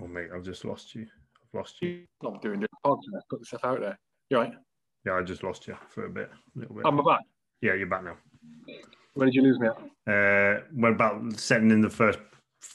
oh 0.00 0.06
mate, 0.06 0.28
I've 0.34 0.42
just 0.44 0.64
lost 0.64 0.94
you. 0.94 1.02
I've 1.42 1.58
lost 1.58 1.80
you. 1.82 2.04
not 2.22 2.40
doing 2.42 2.60
the 2.60 2.68
podcast 2.84 3.02
put 3.30 3.40
the 3.40 3.46
stuff 3.46 3.64
out 3.64 3.80
there 3.80 3.98
you're 4.30 4.40
right 4.40 4.52
Yeah, 5.04 5.14
I 5.14 5.22
just 5.22 5.42
lost 5.42 5.66
you 5.66 5.76
for 5.88 6.06
a 6.06 6.10
bit, 6.10 6.30
a 6.56 6.58
little 6.58 6.74
bit. 6.76 6.86
I'm 6.86 6.96
back 7.04 7.20
yeah, 7.60 7.74
you're 7.74 7.86
back 7.86 8.04
now. 8.04 8.16
where 9.14 9.26
did 9.26 9.34
you 9.34 9.42
lose 9.42 9.58
me 9.58 9.68
at? 9.68 9.76
Uh, 10.12 10.60
what 10.74 10.92
about 10.92 11.32
setting 11.38 11.70
in 11.70 11.80
the 11.80 11.90
first 11.90 12.18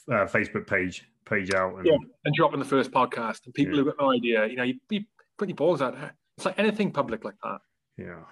uh, 0.08 0.26
Facebook 0.26 0.66
page 0.66 1.04
page 1.24 1.54
out? 1.54 1.76
And, 1.78 1.86
Yeah. 1.86 1.96
and 2.24 2.34
dropping 2.34 2.58
the 2.58 2.64
first 2.66 2.90
podcast 2.90 3.40
and 3.46 3.54
people 3.54 3.74
Yeah. 3.76 3.84
who've 3.84 3.96
got 3.96 4.04
no 4.04 4.12
idea 4.12 4.46
you 4.46 4.56
know 4.56 4.62
you 4.62 4.74
be 4.88 5.06
put 5.38 5.48
your 5.48 5.56
balls 5.56 5.80
out 5.82 5.94
there 5.94 6.14
it's 6.36 6.44
like 6.46 6.58
anything 6.58 6.90
public 6.92 7.24
like 7.24 7.34
that 7.42 7.58
yeah, 7.96 8.24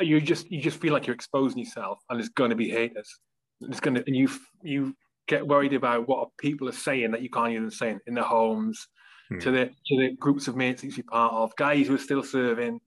you 0.00 0.20
just 0.20 0.50
you 0.50 0.60
just 0.60 0.80
feel 0.80 0.92
like 0.92 1.06
you're 1.06 1.14
exposing 1.14 1.58
yourself 1.58 2.00
and 2.10 2.18
there's 2.18 2.28
going 2.30 2.50
to 2.50 2.56
be 2.56 2.68
haters 2.70 3.20
it's 3.60 3.80
going 3.80 3.94
to 3.94 4.02
and 4.06 4.16
you 4.16 4.28
you 4.62 4.94
get 5.28 5.46
worried 5.46 5.72
about 5.74 6.06
what 6.08 6.28
people 6.38 6.68
are 6.68 6.72
saying 6.72 7.12
that 7.12 7.22
you 7.22 7.30
can't 7.30 7.52
even 7.52 7.70
say 7.70 7.96
in 8.06 8.14
their 8.14 8.24
homes 8.24 8.88
Hmm. 9.30 9.38
to 9.38 9.50
the 9.52 9.66
to 9.86 9.96
the 9.96 10.10
groups 10.20 10.48
of 10.48 10.56
mates 10.56 10.82
that 10.82 10.94
you're 10.98 11.04
part 11.04 11.32
of 11.32 11.56
guys 11.56 11.86
who 11.86 11.94
are 11.94 11.98
still 11.98 12.22
serving 12.22 12.78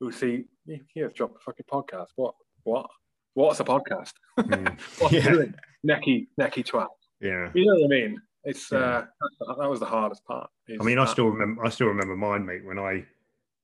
who 0.00 0.12
see 0.12 0.44
yeah 0.94 1.06
drop 1.14 1.34
a 1.34 1.38
fucking 1.38 1.64
podcast 1.72 2.08
what 2.16 2.34
what 2.64 2.86
what's 3.34 3.60
a 3.60 3.64
podcast 3.64 4.12
Mm. 4.38 4.78
what's 5.00 5.12
yeah, 5.14 5.30
doing 5.30 5.54
necky 5.86 6.26
necky 6.40 6.64
twat 6.64 6.86
yeah. 7.20 7.50
you 7.54 7.64
know 7.66 7.74
what 7.74 7.84
I 7.84 7.88
mean 7.88 8.20
it's 8.44 8.70
Yeah. 8.70 8.78
uh 8.78 9.06
that, 9.46 9.56
that 9.58 9.70
was 9.70 9.80
the 9.80 9.86
hardest 9.86 10.24
part 10.24 10.48
I 10.68 10.84
mean, 10.84 10.98
I 10.98 11.06
still 11.06 11.26
remember. 11.28 11.64
I 11.64 11.70
still 11.70 11.86
remember 11.86 12.14
mine, 12.14 12.44
mate. 12.44 12.64
When 12.64 12.78
I 12.78 13.04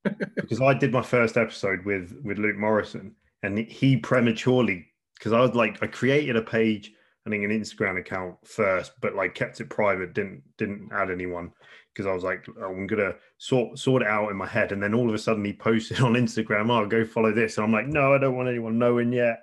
because 0.37 0.61
I 0.61 0.75
did 0.75 0.93
my 0.93 1.03
first 1.03 1.37
episode 1.37 1.85
with 1.85 2.17
with 2.25 2.39
Luke 2.39 2.57
Morrison, 2.57 3.15
and 3.43 3.59
he 3.59 3.97
prematurely 3.99 4.87
because 5.19 5.33
I 5.33 5.41
was 5.41 5.55
like, 5.55 5.83
I 5.83 5.87
created 5.87 6.37
a 6.37 6.43
page, 6.43 6.93
I 7.27 7.31
think 7.31 7.45
an 7.45 7.51
Instagram 7.51 7.99
account 7.99 8.37
first, 8.47 8.93
but 9.01 9.15
like 9.15 9.35
kept 9.35 9.61
it 9.61 9.69
private. 9.71 10.15
Didn't 10.15 10.43
didn't 10.57 10.91
add 10.93 11.11
anyone 11.11 11.53
because 11.95 12.07
I 12.07 12.13
was 12.13 12.25
like, 12.25 12.47
oh, 12.61 12.65
I'm 12.65 12.87
gonna 12.87 13.15
sort 13.39 13.79
sort 13.79 14.03
it 14.03 14.09
out 14.09 14.31
in 14.31 14.37
my 14.37 14.47
head. 14.47 14.73
And 14.73 14.83
then 14.83 14.95
all 14.95 15.09
of 15.09 15.15
a 15.15 15.19
sudden, 15.19 15.45
he 15.45 15.53
posted 15.53 16.01
on 16.03 16.15
Instagram, 16.15 16.71
"Oh, 16.71 16.87
go 16.87 17.05
follow 17.05 17.33
this," 17.33 17.57
and 17.57 17.65
I'm 17.65 17.73
like, 17.73 17.87
no, 17.87 18.15
I 18.15 18.19
don't 18.19 18.37
want 18.37 18.49
anyone 18.49 18.79
knowing 18.79 19.13
yet. 19.13 19.41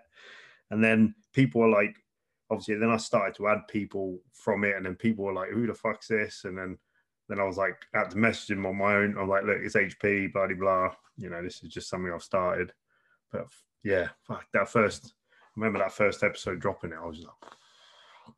And 0.70 0.84
then 0.84 1.16
people 1.34 1.62
were 1.62 1.70
like, 1.70 1.96
obviously, 2.50 2.76
then 2.76 2.90
I 2.90 2.98
started 2.98 3.36
to 3.36 3.48
add 3.48 3.68
people 3.70 4.20
from 4.34 4.64
it, 4.64 4.76
and 4.76 4.86
then 4.86 4.96
people 4.96 5.26
were 5.26 5.34
like, 5.34 5.50
who 5.50 5.66
the 5.66 5.74
fuck's 5.74 6.08
this? 6.08 6.44
And 6.44 6.58
then 6.58 6.78
then 7.30 7.40
I 7.40 7.44
was 7.44 7.58
like, 7.58 7.78
I 7.96 8.00
had 8.00 8.12
to 8.12 8.18
message 8.18 8.52
him 8.52 8.66
on 8.66 8.78
my 8.78 8.96
own. 8.96 9.16
I'm 9.18 9.30
like, 9.30 9.46
look, 9.46 9.60
it's 9.62 9.76
HP, 9.76 10.34
blah, 10.34 10.48
blah, 10.48 10.56
blah. 10.58 10.90
You 11.18 11.30
know, 11.30 11.42
this 11.42 11.64
is 11.64 11.70
just 11.70 11.90
something 11.90 12.12
I've 12.12 12.22
started. 12.22 12.74
But 13.32 13.48
yeah, 13.86 14.10
fuck, 14.28 14.46
that 14.54 14.68
first, 14.68 15.14
remember 15.56 15.80
that 15.80 15.94
first 15.94 16.24
episode 16.24 16.60
dropping 16.60 16.92
it, 16.92 17.00
I 17.02 17.08
was 17.08 17.20
like, 17.20 18.36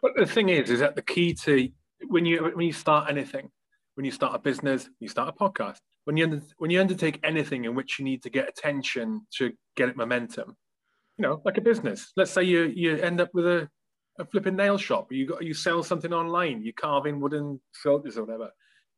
But 0.00 0.12
the 0.16 0.26
thing 0.26 0.50
is, 0.50 0.70
is 0.70 0.78
that 0.78 0.94
the 0.94 1.02
key 1.02 1.34
to 1.34 1.68
when 2.08 2.26
you 2.26 2.52
when 2.54 2.66
you 2.66 2.72
start 2.72 3.10
anything, 3.10 3.50
when 3.94 4.04
you 4.04 4.10
start 4.10 4.34
a 4.34 4.38
business, 4.38 4.88
you 5.00 5.08
start 5.08 5.28
a 5.28 5.32
podcast. 5.32 5.78
When 6.04 6.16
you 6.16 6.42
when 6.58 6.70
you 6.70 6.80
undertake 6.80 7.20
anything 7.22 7.64
in 7.64 7.74
which 7.74 7.98
you 7.98 8.04
need 8.04 8.22
to 8.22 8.30
get 8.30 8.48
attention 8.48 9.26
to 9.38 9.52
get 9.76 9.88
it 9.88 9.96
momentum, 9.96 10.56
you 11.18 11.22
know, 11.22 11.40
like 11.44 11.58
a 11.58 11.60
business. 11.60 12.12
Let's 12.16 12.30
say 12.30 12.42
you 12.42 12.64
you 12.74 12.96
end 12.96 13.20
up 13.20 13.30
with 13.32 13.46
a, 13.46 13.68
a 14.18 14.24
flipping 14.24 14.56
nail 14.56 14.78
shop. 14.78 15.12
You 15.12 15.26
got 15.26 15.44
you 15.44 15.54
sell 15.54 15.82
something 15.82 16.12
online. 16.12 16.62
You 16.62 16.72
carve 16.72 17.06
in 17.06 17.20
wooden 17.20 17.60
sculptures 17.72 18.18
or 18.18 18.24
whatever. 18.24 18.50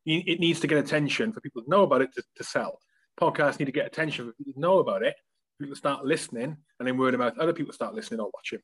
You, 0.05 0.23
it 0.27 0.41
needs 0.41 0.61
to 0.61 0.67
get 0.67 0.79
attention 0.79 1.33
for 1.33 1.41
people 1.41 1.63
to 1.63 1.71
know 1.71 1.83
about 1.83 2.03
it 2.03 2.13
to, 2.15 2.23
to 2.37 2.45
sell. 2.45 2.79
Podcasts 3.21 3.59
need 3.59 3.67
to 3.67 3.73
get 3.73 3.87
attention 3.87 4.27
for 4.27 4.33
people 4.33 4.53
to 4.55 4.61
know 4.61 4.79
about 4.79 5.03
it. 5.03 5.15
People 5.61 5.77
start 5.77 6.05
listening, 6.05 6.57
and 6.79 6.89
then 6.89 6.99
word 6.99 7.15
of 7.15 7.21
mouth, 7.21 7.39
other 7.39 7.53
people 7.53 7.73
start 7.73 7.95
listening 7.95 8.21
or 8.21 8.31
watching. 8.35 8.59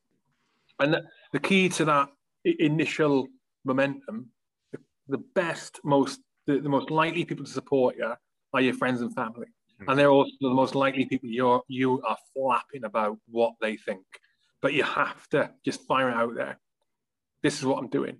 And 0.79 0.93
the, 0.93 1.03
the 1.31 1.39
key 1.39 1.69
to 1.69 1.85
that 1.85 2.09
initial 2.43 3.27
momentum, 3.65 4.29
the, 4.71 4.79
the 5.07 5.23
best, 5.35 5.79
most 5.83 6.19
the, 6.47 6.59
the 6.59 6.69
most 6.69 6.89
likely 6.89 7.25
people 7.25 7.45
to 7.45 7.51
support 7.51 7.95
you 7.97 8.13
are 8.53 8.61
your 8.61 8.73
friends 8.73 9.01
and 9.01 9.13
family, 9.13 9.47
hmm. 9.79 9.89
and 9.89 9.97
they're 9.99 10.09
also 10.09 10.31
the 10.41 10.49
most 10.49 10.75
likely 10.75 11.05
people 11.05 11.29
you're 11.29 11.61
you 11.67 12.01
are 12.01 12.17
flapping 12.33 12.83
about 12.83 13.17
what 13.29 13.53
they 13.61 13.77
think. 13.77 14.05
But 14.61 14.73
you 14.73 14.83
have 14.83 15.27
to 15.29 15.51
just 15.65 15.85
fire 15.87 16.09
it 16.09 16.15
out 16.15 16.35
there. 16.35 16.59
This 17.41 17.57
is 17.57 17.65
what 17.65 17.79
I'm 17.79 17.89
doing. 17.89 18.17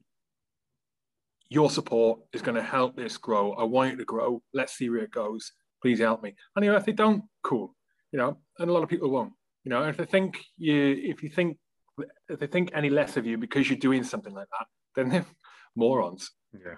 Your 1.49 1.69
support 1.69 2.21
is 2.33 2.41
going 2.41 2.55
to 2.55 2.63
help 2.63 2.95
this 2.95 3.17
grow. 3.17 3.53
I 3.53 3.63
want 3.63 3.93
it 3.93 3.97
to 3.97 4.05
grow. 4.05 4.41
Let's 4.53 4.73
see 4.73 4.89
where 4.89 5.01
it 5.01 5.11
goes. 5.11 5.51
Please 5.81 5.99
help 5.99 6.23
me. 6.23 6.33
And 6.55 6.65
you 6.65 6.71
know, 6.71 6.77
if 6.77 6.85
they 6.85 6.93
don't, 6.93 7.23
cool. 7.43 7.75
You 8.11 8.19
know, 8.19 8.37
and 8.57 8.69
a 8.69 8.73
lot 8.73 8.83
of 8.83 8.89
people 8.89 9.11
won't. 9.11 9.33
You 9.63 9.69
know, 9.69 9.83
if 9.83 9.97
they 9.97 10.05
think 10.05 10.39
you, 10.57 10.99
if 11.03 11.21
you 11.21 11.29
think, 11.29 11.57
if 12.29 12.39
they 12.39 12.47
think 12.47 12.71
any 12.73 12.89
less 12.89 13.17
of 13.17 13.27
you 13.27 13.37
because 13.37 13.69
you're 13.69 13.77
doing 13.77 14.03
something 14.03 14.33
like 14.33 14.47
that, 14.59 14.67
then 14.95 15.09
they're 15.09 15.25
morons. 15.75 16.31
yeah, 16.53 16.75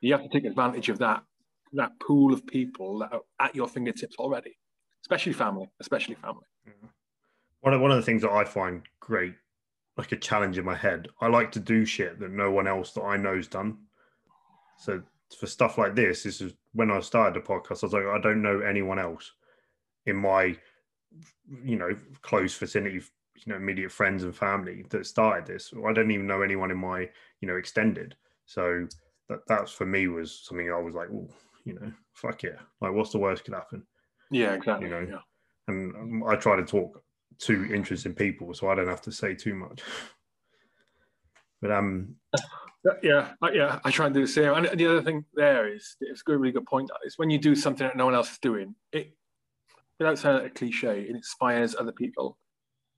You 0.00 0.12
have 0.12 0.22
to 0.22 0.28
take 0.28 0.44
advantage 0.44 0.88
of 0.88 0.98
that 0.98 1.22
that 1.74 1.92
pool 2.00 2.32
of 2.32 2.46
people 2.46 3.00
that 3.00 3.12
are 3.12 3.20
at 3.40 3.54
your 3.54 3.68
fingertips 3.68 4.16
already, 4.18 4.56
especially 5.02 5.34
family, 5.34 5.70
especially 5.80 6.14
family. 6.14 6.46
one 7.60 7.74
of, 7.74 7.80
one 7.82 7.90
of 7.90 7.98
the 7.98 8.02
things 8.02 8.22
that 8.22 8.30
I 8.32 8.44
find 8.44 8.82
great, 9.00 9.34
like 9.98 10.12
a 10.12 10.16
challenge 10.16 10.56
in 10.56 10.64
my 10.64 10.74
head, 10.74 11.08
I 11.20 11.26
like 11.28 11.52
to 11.52 11.60
do 11.60 11.84
shit 11.84 12.18
that 12.20 12.30
no 12.30 12.50
one 12.50 12.66
else 12.66 12.92
that 12.92 13.02
I 13.02 13.18
know's 13.18 13.48
done. 13.48 13.76
So 14.78 15.02
for 15.38 15.46
stuff 15.46 15.76
like 15.76 15.94
this, 15.94 16.22
this 16.22 16.40
is 16.40 16.54
when 16.72 16.90
I 16.90 17.00
started 17.00 17.34
the 17.34 17.46
podcast. 17.46 17.82
I 17.82 17.86
was 17.86 17.92
like, 17.92 18.06
I 18.06 18.18
don't 18.20 18.40
know 18.40 18.60
anyone 18.60 18.98
else 18.98 19.30
in 20.06 20.16
my, 20.16 20.56
you 21.64 21.76
know, 21.76 21.90
close 22.22 22.56
vicinity, 22.56 23.02
you 23.44 23.52
know, 23.52 23.56
immediate 23.56 23.92
friends 23.92 24.24
and 24.24 24.34
family 24.34 24.84
that 24.90 25.06
started 25.06 25.46
this. 25.46 25.72
I 25.86 25.92
don't 25.92 26.10
even 26.10 26.26
know 26.26 26.42
anyone 26.42 26.70
in 26.70 26.78
my, 26.78 27.08
you 27.40 27.48
know, 27.48 27.56
extended. 27.56 28.16
So 28.46 28.86
that 29.28 29.40
that's 29.46 29.72
for 29.72 29.86
me 29.86 30.08
was 30.08 30.40
something 30.44 30.70
I 30.70 30.80
was 30.80 30.94
like, 30.94 31.08
oh, 31.12 31.28
you 31.64 31.74
know, 31.74 31.92
fuck 32.14 32.42
yeah. 32.42 32.60
Like, 32.80 32.92
what's 32.92 33.10
the 33.10 33.18
worst 33.18 33.44
could 33.44 33.54
happen? 33.54 33.82
Yeah, 34.30 34.54
exactly. 34.54 34.88
You 34.88 34.94
know, 34.94 35.06
yeah. 35.10 35.18
and 35.68 36.24
I 36.26 36.36
try 36.36 36.56
to 36.56 36.64
talk 36.64 37.02
to 37.40 37.72
interesting 37.72 38.14
people, 38.14 38.52
so 38.54 38.68
I 38.68 38.74
don't 38.74 38.88
have 38.88 39.02
to 39.02 39.12
say 39.12 39.34
too 39.34 39.54
much. 39.54 39.82
But 41.60 41.72
um, 41.72 42.14
Yeah, 43.02 43.32
yeah, 43.52 43.80
I 43.84 43.90
try 43.90 44.06
and 44.06 44.14
do 44.14 44.20
the 44.20 44.28
same. 44.28 44.54
And 44.54 44.78
the 44.78 44.86
other 44.86 45.02
thing 45.02 45.24
there 45.34 45.66
is, 45.66 45.96
it's 46.00 46.22
a 46.28 46.38
really 46.38 46.52
good 46.52 46.66
point. 46.66 46.86
That 46.86 47.04
is 47.04 47.18
when 47.18 47.30
you 47.30 47.38
do 47.38 47.56
something 47.56 47.84
that 47.84 47.96
no 47.96 48.04
one 48.04 48.14
else 48.14 48.30
is 48.30 48.38
doing, 48.38 48.76
it 48.92 49.12
without 49.98 50.18
sounding 50.18 50.44
like 50.44 50.52
a 50.52 50.54
cliche, 50.54 51.00
it 51.00 51.10
inspires 51.10 51.74
other 51.74 51.92
people 51.92 52.38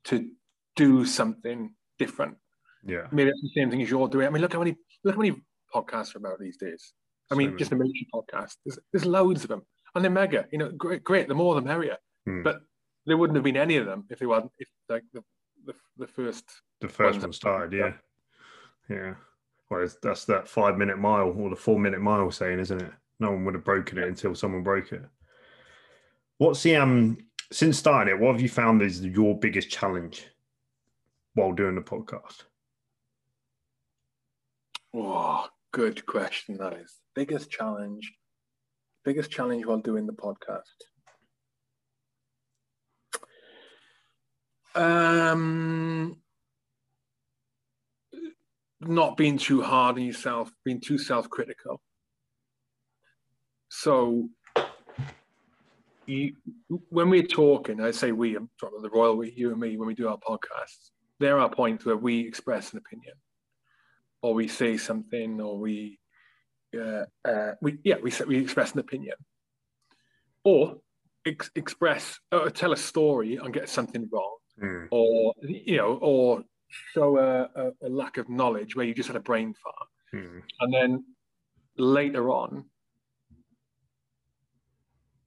to 0.04 0.30
do 0.76 1.04
something 1.04 1.74
different. 1.98 2.36
Yeah. 2.84 3.06
Maybe 3.12 3.30
it's 3.30 3.42
the 3.42 3.50
same 3.54 3.70
thing 3.70 3.82
as 3.82 3.90
you're 3.90 4.08
doing. 4.08 4.26
I 4.26 4.30
mean, 4.30 4.42
look 4.42 4.52
how 4.52 4.58
many 4.60 4.76
look 5.04 5.14
how 5.14 5.20
many 5.20 5.36
podcasts 5.74 6.14
are 6.14 6.18
about 6.18 6.38
these 6.38 6.56
days. 6.56 6.92
I 7.30 7.34
So 7.34 7.38
mean, 7.38 7.48
many. 7.48 7.58
just 7.58 7.72
a 7.72 7.76
military 7.76 8.08
podcast. 8.14 8.56
There's, 8.64 8.78
there's 8.92 9.04
loads 9.04 9.42
of 9.42 9.48
them, 9.48 9.62
and 9.94 10.04
they're 10.04 10.10
mega. 10.10 10.46
You 10.50 10.58
know, 10.58 10.70
great, 10.70 11.04
great. 11.04 11.28
The 11.28 11.34
more, 11.34 11.54
the 11.54 11.60
merrier. 11.60 11.96
Hmm. 12.26 12.42
But 12.42 12.60
there 13.06 13.16
wouldn't 13.16 13.36
have 13.36 13.44
been 13.44 13.56
any 13.56 13.76
of 13.76 13.86
them 13.86 14.04
if 14.10 14.18
they 14.18 14.26
weren't. 14.26 14.50
If 14.58 14.68
like 14.88 15.04
the 15.12 15.22
the, 15.66 15.74
the 15.98 16.06
first. 16.06 16.44
The 16.80 16.88
first 16.88 17.20
one 17.20 17.32
started, 17.32 17.76
yeah. 17.76 17.92
yeah. 18.88 19.14
Well, 19.70 19.86
that's 20.02 20.24
that 20.24 20.48
five 20.48 20.78
minute 20.78 20.98
mile 20.98 21.34
or 21.36 21.50
the 21.50 21.56
four 21.56 21.78
minute 21.78 22.00
mile 22.00 22.30
saying, 22.30 22.58
isn't 22.58 22.80
it? 22.80 22.92
No 23.20 23.32
one 23.32 23.44
would 23.44 23.54
have 23.54 23.64
broken 23.64 23.98
it 23.98 24.08
until 24.08 24.34
someone 24.34 24.62
broke 24.62 24.92
it. 24.92 25.02
What's 26.38 26.62
the 26.62 26.76
um 26.76 27.18
since 27.52 27.78
starting 27.78 28.14
it, 28.14 28.20
what 28.20 28.32
have 28.32 28.40
you 28.40 28.48
found 28.48 28.82
is 28.82 29.04
your 29.04 29.38
biggest 29.38 29.70
challenge 29.70 30.26
while 31.34 31.52
doing 31.52 31.74
the 31.74 31.80
podcast? 31.80 32.44
Oh, 34.94 35.48
good 35.72 36.04
question. 36.06 36.56
That 36.58 36.74
is 36.74 36.96
biggest 37.14 37.50
challenge. 37.50 38.12
Biggest 39.04 39.30
challenge 39.30 39.64
while 39.64 39.78
doing 39.78 40.06
the 40.06 40.12
podcast. 40.12 40.62
Um, 44.74 46.16
not 48.80 49.16
being 49.16 49.38
too 49.38 49.62
hard 49.62 49.96
on 49.96 50.02
yourself, 50.02 50.52
being 50.64 50.80
too 50.80 50.98
self-critical. 50.98 51.80
So, 53.68 54.28
you, 56.10 56.34
when 56.88 57.08
we're 57.08 57.22
talking, 57.22 57.80
I 57.80 57.92
say 57.92 58.12
we, 58.12 58.36
I'm 58.36 58.50
talking 58.58 58.78
about 58.78 58.90
the 58.90 58.96
royal 58.96 59.16
we, 59.16 59.32
you 59.32 59.50
and 59.50 59.60
me, 59.60 59.76
when 59.76 59.86
we 59.86 59.94
do 59.94 60.08
our 60.08 60.18
podcasts, 60.18 60.90
there 61.18 61.38
are 61.38 61.48
points 61.48 61.84
where 61.84 61.96
we 61.96 62.20
express 62.20 62.72
an 62.72 62.78
opinion, 62.78 63.14
or 64.22 64.34
we 64.34 64.48
say 64.48 64.76
something, 64.76 65.40
or 65.40 65.58
we, 65.58 65.98
uh, 66.74 67.04
uh, 67.24 67.52
we 67.60 67.78
yeah, 67.84 67.96
we 68.02 68.12
we 68.26 68.38
express 68.38 68.72
an 68.72 68.80
opinion, 68.80 69.16
or 70.44 70.76
ex- 71.26 71.50
express, 71.54 72.18
uh, 72.32 72.50
tell 72.50 72.72
a 72.72 72.76
story 72.76 73.36
and 73.36 73.54
get 73.54 73.68
something 73.68 74.08
wrong 74.12 74.36
Hmm. 74.58 74.84
or 74.90 75.32
you 75.40 75.78
know, 75.78 75.94
or 76.02 76.42
show 76.68 77.16
a, 77.18 77.48
a, 77.54 77.70
a 77.86 77.88
lack 77.88 78.18
of 78.18 78.28
knowledge 78.28 78.76
where 78.76 78.84
you 78.84 78.94
just 78.94 79.06
had 79.06 79.16
a 79.16 79.20
brain 79.20 79.54
fart, 79.54 79.88
Hmm. 80.12 80.38
and 80.60 80.74
then 80.74 81.04
later 81.78 82.30
on, 82.30 82.64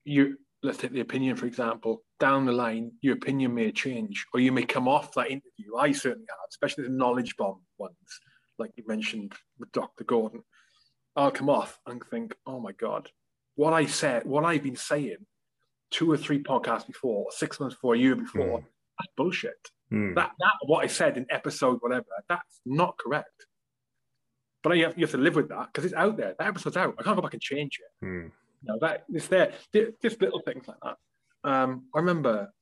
you 0.03 0.37
let's 0.63 0.77
take 0.77 0.91
the 0.91 1.01
opinion 1.01 1.35
for 1.35 1.45
example. 1.45 2.03
Down 2.19 2.45
the 2.45 2.51
line, 2.53 2.93
your 3.01 3.15
opinion 3.15 3.53
may 3.53 3.71
change, 3.71 4.25
or 4.33 4.39
you 4.39 4.51
may 4.51 4.63
come 4.63 4.87
off 4.87 5.13
that 5.13 5.27
interview. 5.29 5.75
I 5.77 5.91
certainly 5.91 6.25
have, 6.29 6.37
especially 6.49 6.85
the 6.85 6.89
knowledge 6.91 7.35
bomb 7.37 7.61
ones, 7.77 7.95
like 8.57 8.71
you 8.75 8.83
mentioned 8.87 9.33
with 9.59 9.71
Dr. 9.73 10.03
Gordon. 10.05 10.43
I'll 11.15 11.31
come 11.31 11.49
off 11.49 11.79
and 11.85 12.01
think, 12.09 12.35
oh 12.47 12.59
my 12.59 12.71
god, 12.71 13.09
what 13.55 13.73
I 13.73 13.85
said, 13.85 14.25
what 14.25 14.45
I've 14.45 14.63
been 14.63 14.75
saying, 14.75 15.17
two 15.91 16.11
or 16.11 16.17
three 16.17 16.41
podcasts 16.41 16.87
before, 16.87 17.27
six 17.31 17.59
months 17.59 17.75
before, 17.75 17.93
a 17.95 17.99
year 17.99 18.15
before, 18.15 18.59
Hmm. 18.59 18.65
that's 18.99 19.13
bullshit 19.17 19.69
Hmm. 19.89 20.13
that 20.15 20.31
that 20.39 20.53
what 20.65 20.83
I 20.83 20.87
said 20.87 21.17
in 21.17 21.25
episode 21.29 21.77
whatever 21.81 22.05
that's 22.29 22.61
not 22.65 22.97
correct. 22.97 23.45
But 24.63 24.77
you 24.77 24.85
have, 24.85 24.97
you 24.97 25.03
have 25.05 25.11
to 25.11 25.17
live 25.17 25.35
with 25.35 25.49
that 25.49 25.67
because 25.73 25.83
it's 25.83 25.93
out 25.93 26.15
there. 26.15 26.35
That 26.39 26.47
episode's 26.47 26.77
out. 26.77 26.95
I 26.97 27.03
can't 27.03 27.17
go 27.17 27.21
back 27.21 27.33
and 27.33 27.41
change 27.41 27.79
it. 27.83 28.05
Hmm. 28.05 28.27
Know 28.63 28.77
that 28.81 29.03
it's 29.09 29.27
there. 29.27 29.51
Just 30.01 30.21
little 30.21 30.39
things 30.39 30.67
like 30.67 30.77
that. 30.83 30.97
Um, 31.43 31.85
I 31.93 31.99
remember. 31.99 32.53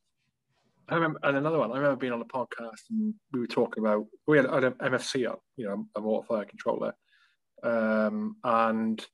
I 0.90 0.96
remember, 0.96 1.20
and 1.24 1.38
another 1.38 1.60
one. 1.60 1.72
I 1.72 1.76
remember 1.76 1.96
being 1.96 2.12
on 2.12 2.22
a 2.22 2.26
podcast 2.26 2.90
and 2.90 3.14
we 3.32 3.40
were 3.40 3.48
talking 3.48 3.84
about 3.84 4.08
we 4.28 4.38
had, 4.38 4.48
an 4.48 4.74
MFC 4.74 5.30
on, 5.30 5.38
you 5.56 5.66
know, 5.66 5.86
a 5.96 6.02
mortar 6.02 6.28
fire 6.28 6.46
controller, 6.46 6.94
um, 7.64 8.36
and 8.44 9.06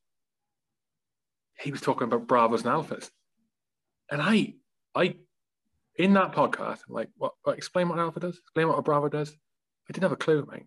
he 1.60 1.70
was 1.70 1.82
talking 1.82 2.06
about 2.06 2.26
Bravos 2.26 2.64
and 2.64 2.72
Alphas, 2.74 3.12
and 4.10 4.22
I, 4.22 4.56
I 4.96 5.18
in 5.98 6.14
that 6.14 6.32
podcast, 6.32 6.80
I'm 6.88 6.94
like, 6.94 7.10
what, 7.18 7.34
explain 7.48 7.90
what 7.90 8.00
Alpha 8.00 8.20
does, 8.20 8.38
explain 8.38 8.68
what 8.68 8.78
a 8.78 8.82
Bravo 8.82 9.10
does. 9.10 9.32
I 9.32 9.94
didn't 9.94 10.04
have 10.04 10.12
a 10.12 10.18
clue, 10.18 10.48
mate. 10.52 10.66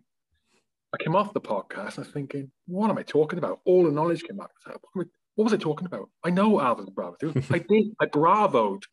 I 0.93 1.01
came 1.01 1.15
off 1.15 1.33
the 1.33 1.39
podcast 1.39 1.95
and 1.95 1.99
I 1.99 2.01
was 2.01 2.09
thinking, 2.09 2.51
what 2.67 2.89
am 2.89 2.97
I 2.97 3.03
talking 3.03 3.39
about? 3.39 3.61
All 3.65 3.85
the 3.85 3.91
knowledge 3.91 4.23
came 4.23 4.37
back. 4.37 4.49
What, 4.65 5.05
am 5.05 5.11
what 5.35 5.45
was 5.45 5.53
I 5.53 5.57
talking 5.57 5.85
about? 5.85 6.09
I 6.23 6.29
know 6.29 6.53
Alphas 6.57 6.87
and 6.87 7.45
I 7.51 7.59
did. 7.59 7.95
I 7.99 8.05
bravoed. 8.05 8.83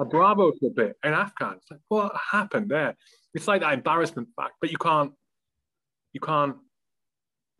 I 0.00 0.04
bravoed 0.04 0.58
for 0.58 0.66
a 0.66 0.70
bit 0.70 0.96
in 1.04 1.12
Afghan. 1.12 1.54
It's 1.56 1.70
like, 1.70 1.80
what 1.88 2.12
happened 2.32 2.68
there? 2.70 2.96
It's 3.34 3.46
like 3.46 3.60
that 3.60 3.74
embarrassment 3.74 4.28
fact, 4.36 4.54
but 4.60 4.70
you 4.70 4.78
can't, 4.78 5.12
you 6.12 6.20
can't, 6.20 6.56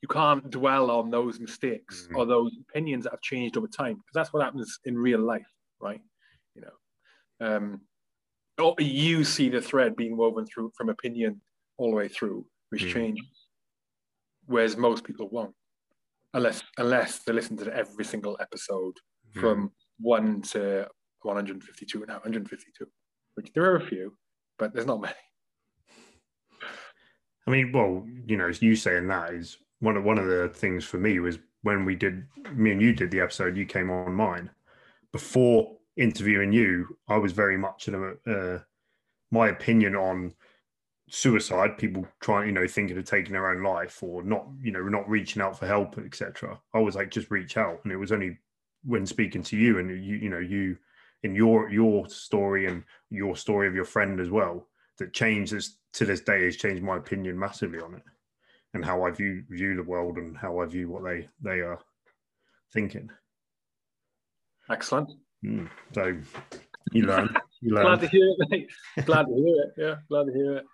you 0.02 0.08
can't 0.08 0.50
dwell 0.50 0.90
on 0.90 1.10
those 1.10 1.38
mistakes 1.40 2.08
Mhm. 2.10 2.16
or 2.16 2.26
those 2.26 2.52
opinions 2.68 3.04
that 3.04 3.12
have 3.12 3.22
changed 3.22 3.56
over 3.56 3.68
time 3.68 3.94
because 3.96 4.12
that's 4.14 4.32
what 4.32 4.42
happens 4.42 4.78
in 4.84 4.98
real 4.98 5.20
life, 5.20 5.46
right? 5.80 6.00
You 6.54 6.62
know, 6.62 7.46
um, 7.46 7.80
or 8.58 8.74
you 8.78 9.24
see 9.24 9.48
the 9.48 9.60
thread 9.60 9.96
being 9.96 10.16
woven 10.16 10.46
through 10.46 10.72
from 10.76 10.88
opinion 10.88 11.40
all 11.76 11.90
the 11.90 11.96
way 11.96 12.08
through, 12.08 12.46
which 12.70 12.84
Mm. 12.84 12.92
changes, 12.92 13.46
whereas 14.46 14.76
most 14.76 15.04
people 15.04 15.28
won't, 15.28 15.54
unless 16.35 16.62
unless 16.79 17.20
they 17.20 17.33
listen 17.33 17.57
to 17.57 17.75
every 17.75 18.05
single 18.05 18.37
episode 18.40 18.94
Hmm. 19.35 19.40
from 19.40 19.73
one 19.99 20.42
to 20.42 20.87
152 21.23 22.05
now 22.07 22.14
152, 22.14 22.87
which 23.35 23.53
there 23.53 23.64
are 23.64 23.77
a 23.77 23.81
few, 23.87 24.16
but 24.59 24.73
there's 24.73 24.87
not 24.87 25.01
many. 25.01 25.14
I 27.47 27.51
mean, 27.51 27.73
well, 27.73 28.07
you 28.27 28.37
know, 28.37 28.49
as 28.49 28.62
you 28.62 28.77
saying 28.77 29.09
that 29.09 29.33
is 29.35 29.59
one 29.81 29.97
of 29.97 30.05
one 30.05 30.18
of 30.18 30.27
the 30.27 30.49
things 30.55 30.85
for 30.85 30.99
me 30.99 31.18
was 31.18 31.38
when 31.62 31.85
we 31.85 31.94
did 31.94 32.25
me 32.53 32.70
and 32.73 32.81
you 32.81 32.92
did 32.92 33.11
the 33.11 33.20
episode. 33.20 33.57
You 33.57 33.66
came 33.66 33.90
on 33.90 34.14
mine 34.14 34.51
before 35.12 35.77
interviewing 35.97 36.53
you. 36.53 36.97
I 37.09 37.16
was 37.16 37.33
very 37.33 37.57
much 37.57 37.88
in 37.88 37.94
a 37.94 38.31
uh, 38.31 38.59
my 39.31 39.49
opinion 39.49 39.97
on 39.97 40.33
suicide. 41.08 41.78
People 41.78 42.06
trying, 42.20 42.46
you 42.46 42.52
know, 42.52 42.66
thinking 42.66 42.96
of 42.98 43.04
taking 43.04 43.32
their 43.32 43.50
own 43.50 43.62
life 43.62 44.02
or 44.02 44.22
not, 44.22 44.46
you 44.62 44.72
know, 44.72 44.82
not 44.82 45.08
reaching 45.08 45.42
out 45.42 45.58
for 45.58 45.66
help, 45.66 45.98
etc. 45.98 46.60
I 46.72 46.78
was 46.78 46.96
like, 46.96 47.10
just 47.10 47.30
reach 47.30 47.56
out, 47.56 47.80
and 47.84 47.92
it 47.92 47.96
was 47.96 48.12
only 48.12 48.38
when 48.84 49.06
speaking 49.06 49.42
to 49.42 49.56
you 49.56 49.78
and 49.78 49.90
you, 49.90 50.16
you 50.16 50.28
know, 50.28 50.38
you 50.38 50.76
in 51.22 51.34
your 51.34 51.70
your 51.70 52.08
story 52.08 52.66
and 52.66 52.84
your 53.10 53.34
story 53.34 53.66
of 53.66 53.74
your 53.74 53.84
friend 53.84 54.20
as 54.20 54.30
well 54.30 54.68
that 54.98 55.12
changed 55.12 55.52
this 55.52 55.78
to 55.94 56.04
this 56.04 56.20
day 56.20 56.44
has 56.44 56.56
changed 56.56 56.82
my 56.82 56.96
opinion 56.96 57.38
massively 57.38 57.80
on 57.80 57.94
it 57.94 58.02
and 58.74 58.84
how 58.84 59.02
I 59.04 59.10
view 59.10 59.42
view 59.48 59.74
the 59.74 59.82
world 59.82 60.18
and 60.18 60.36
how 60.36 60.60
I 60.60 60.66
view 60.66 60.90
what 60.90 61.04
they 61.04 61.28
they 61.40 61.60
are 61.60 61.78
thinking. 62.72 63.10
Excellent. 64.70 65.10
Mm. 65.44 65.68
So 65.94 66.16
you 66.92 67.06
learn, 67.06 67.34
you 67.60 67.70
Glad 67.74 68.00
to 68.00 68.08
hear 68.08 68.34
it, 68.38 68.50
mate. 68.50 68.70
Glad 69.04 69.26
to 69.26 69.34
hear 69.34 69.62
it. 69.62 69.72
Yeah, 69.76 69.94
glad 70.08 70.24
to 70.26 70.32
hear 70.32 70.56
it. 70.58 70.64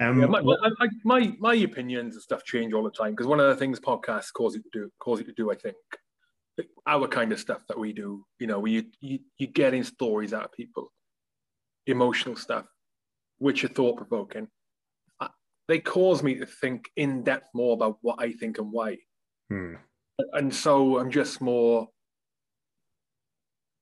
Um, 0.00 0.20
Yeah, 0.20 0.26
my, 0.26 0.42
my, 0.42 0.56
I- 0.62 0.88
my 1.04 1.36
my 1.38 1.54
opinions 1.54 2.14
and 2.16 2.22
stuff 2.22 2.44
change 2.44 2.72
all 2.74 2.82
the 2.84 2.90
time 2.90 3.12
because 3.12 3.26
one 3.26 3.40
of 3.40 3.48
the 3.48 3.56
things 3.56 3.80
podcasts 3.80 4.32
cause 4.32 4.54
you 4.54 4.62
to 4.62 4.68
do 4.72 4.90
cause 4.98 5.20
you 5.20 5.24
to 5.26 5.32
do, 5.32 5.50
I 5.50 5.54
think, 5.54 5.76
our 6.86 7.08
kind 7.08 7.32
of 7.32 7.40
stuff 7.40 7.62
that 7.68 7.78
we 7.78 7.92
do, 7.92 8.24
you 8.38 8.46
know, 8.46 8.60
where 8.60 8.72
you 8.72 8.84
you 9.00 9.20
you 9.38 9.46
getting 9.46 9.84
stories 9.84 10.34
out 10.34 10.44
of 10.44 10.52
people, 10.52 10.92
emotional 11.86 12.36
stuff, 12.36 12.66
which 13.38 13.64
are 13.64 13.68
thought 13.68 13.96
provoking. 13.96 14.48
They 15.68 15.80
cause 15.80 16.22
me 16.22 16.36
to 16.36 16.46
think 16.46 16.88
in 16.94 17.24
depth 17.24 17.48
more 17.52 17.74
about 17.74 17.98
what 18.00 18.20
I 18.20 18.30
think 18.32 18.58
and 18.58 18.70
why, 18.70 18.98
hmm, 19.48 19.74
and 20.32 20.54
so 20.54 20.98
I'm 20.98 21.10
just 21.10 21.40
more 21.40 21.88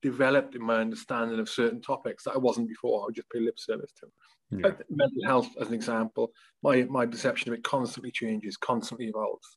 developed 0.09 0.53
in 0.55 0.61
my 0.71 0.77
understanding 0.85 1.39
of 1.39 1.49
certain 1.49 1.81
topics 1.81 2.23
that 2.23 2.35
I 2.37 2.37
wasn't 2.47 2.67
before. 2.69 2.95
I 3.01 3.05
would 3.05 3.15
just 3.15 3.29
pay 3.31 3.39
lip 3.39 3.57
service 3.59 3.91
to. 3.99 4.05
yeah. 4.51 4.71
Mental 5.03 5.23
health 5.31 5.49
as 5.61 5.67
an 5.69 5.73
example 5.81 6.25
my 6.67 6.75
my 6.97 7.05
perception 7.13 7.45
of 7.51 7.57
it 7.57 7.63
constantly 7.75 8.11
changes 8.21 8.53
constantly 8.71 9.07
evolves 9.13 9.47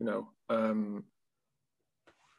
you 0.00 0.06
know 0.08 0.20
um 0.56 1.04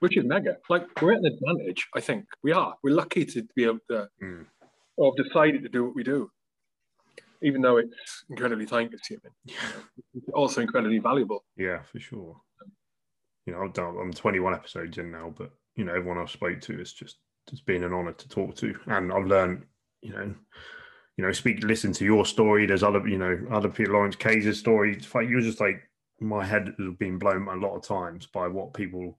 which 0.01 0.15
is 0.17 0.25
mega 0.33 0.53
like 0.73 0.83
we're 1.01 1.13
at 1.13 1.19
an 1.25 1.29
advantage 1.33 1.81
i 1.99 2.01
think 2.07 2.21
we 2.45 2.51
are 2.61 2.71
we're 2.83 2.99
lucky 3.03 3.23
to 3.33 3.39
be 3.57 3.63
able 3.69 3.83
to 3.91 3.99
Mm. 4.23 4.45
or 4.97 5.05
have 5.11 5.25
decided 5.25 5.61
to 5.63 5.69
do 5.77 5.81
what 5.85 5.95
we 5.99 6.03
do 6.15 6.19
even 7.47 7.59
though 7.61 7.77
it's 7.83 8.25
incredibly 8.31 8.65
time 8.75 8.87
consuming 8.95 9.33
it's 10.17 10.29
also 10.33 10.61
incredibly 10.67 10.99
valuable 11.09 11.41
Yeah, 11.67 11.81
for 11.91 11.99
sure. 12.09 12.33
You 13.45 13.53
know, 13.53 13.61
I've 13.63 13.73
done, 13.73 13.95
I'm 14.01 14.11
21 14.11 14.53
episodes 14.59 14.97
in 14.97 15.07
now, 15.11 15.27
but 15.39 15.51
you 15.77 15.83
know, 15.85 15.93
everyone 15.93 16.17
I've 16.17 16.31
spoke 16.39 16.59
to 16.61 16.73
is 16.81 16.91
just 17.01 17.17
it's 17.51 17.61
been 17.61 17.83
an 17.83 17.93
honor 17.93 18.13
to 18.13 18.29
talk 18.29 18.55
to, 18.57 18.77
and 18.87 19.11
I've 19.11 19.25
learned, 19.27 19.65
you 20.01 20.13
know, 20.13 20.33
you 21.17 21.23
know, 21.25 21.31
speak, 21.31 21.63
listen 21.63 21.93
to 21.93 22.05
your 22.05 22.25
story. 22.25 22.65
There's 22.65 22.83
other, 22.83 23.07
you 23.07 23.17
know, 23.17 23.39
other 23.51 23.69
people, 23.69 23.93
Lawrence 23.93 24.15
Kayser's 24.17 24.59
story. 24.59 24.95
It's 24.95 25.13
like 25.15 25.29
you're 25.29 25.41
just 25.41 25.61
like 25.61 25.89
my 26.19 26.43
head 26.43 26.73
has 26.77 26.93
been 26.97 27.17
blown 27.17 27.47
a 27.47 27.55
lot 27.55 27.75
of 27.75 27.83
times 27.83 28.25
by 28.27 28.47
what 28.47 28.73
people, 28.73 29.17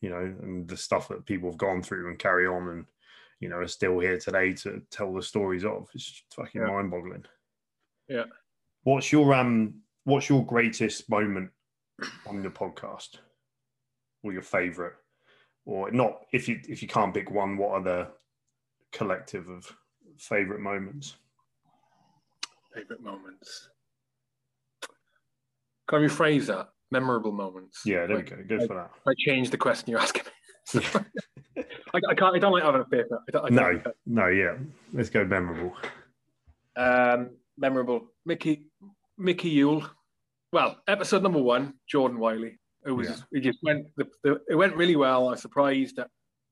you 0.00 0.10
know, 0.10 0.34
and 0.42 0.68
the 0.68 0.76
stuff 0.76 1.08
that 1.08 1.26
people 1.26 1.50
have 1.50 1.58
gone 1.58 1.82
through 1.82 2.08
and 2.08 2.18
carry 2.18 2.46
on, 2.46 2.68
and 2.68 2.86
you 3.40 3.48
know, 3.48 3.56
are 3.56 3.68
still 3.68 3.98
here 3.98 4.18
today 4.18 4.52
to 4.52 4.82
tell 4.90 5.12
the 5.12 5.22
stories 5.22 5.64
of. 5.64 5.88
It's 5.94 6.04
just 6.04 6.34
fucking 6.34 6.60
Yeah. 6.62 6.68
mind-boggling. 6.68 7.24
Yeah. 8.08 8.24
What's 8.84 9.10
your 9.10 9.34
um 9.34 9.80
what's 10.04 10.28
your 10.28 10.46
greatest 10.46 11.10
moment 11.10 11.50
on 12.26 12.42
the 12.42 12.50
podcast? 12.50 13.18
Or 14.22 14.32
your 14.32 14.42
favorite? 14.42 14.94
Or 15.66 15.90
not 15.90 16.22
if 16.32 16.48
you 16.48 16.60
if 16.68 16.80
you 16.80 16.88
can't 16.88 17.12
pick 17.12 17.30
one, 17.30 17.56
what 17.56 17.72
are 17.72 17.82
the 17.82 18.08
collective 18.92 19.48
of 19.48 19.70
favorite 20.16 20.60
moments? 20.60 21.16
Favorite 22.72 23.02
moments. 23.02 23.68
Can 25.88 26.02
I 26.02 26.06
rephrase 26.06 26.46
that? 26.46 26.68
Memorable 26.90 27.32
moments. 27.32 27.82
Yeah, 27.84 28.06
there 28.06 28.16
Like, 28.16 28.30
we 28.30 28.44
go. 28.44 28.58
Go 28.58 28.66
for 28.66 28.74
that. 28.74 28.90
I 29.06 29.12
changed 29.18 29.50
the 29.50 29.58
question 29.58 29.90
you're 29.90 30.00
asking 30.00 30.22
me. 30.74 30.80
I, 31.94 32.00
I 32.10 32.14
can't. 32.14 32.36
I 32.36 32.38
don't 32.38 32.52
like 32.52 32.62
having 32.62 32.80
a 32.82 32.84
favorite. 32.84 33.20
I 33.28 33.30
don't, 33.32 33.44
I 33.44 33.48
No, 33.48 33.78
don't, 33.78 33.96
no, 34.06 34.26
yeah. 34.28 34.56
Let's 34.92 35.10
go 35.10 35.24
memorable. 35.24 35.74
Um, 36.76 37.30
memorable. 37.58 38.12
Micky 38.24 38.66
Micky 39.18 39.48
Yule. 39.48 39.84
Well, 40.52 40.76
episode 40.86 41.22
number 41.24 41.42
one, 41.42 41.74
Jordan 41.88 42.18
Wylie. 42.18 42.58
It 42.86 42.92
was 42.92 43.08
Yeah. 43.08 43.16
it 43.32 43.40
just 43.40 43.58
went 43.62 43.86
the, 43.96 44.06
the, 44.22 44.40
it 44.48 44.54
went 44.54 44.76
really 44.76 44.96
well. 44.96 45.28
I 45.28 45.32
was 45.32 45.42
surprised 45.42 45.98
at 45.98 46.08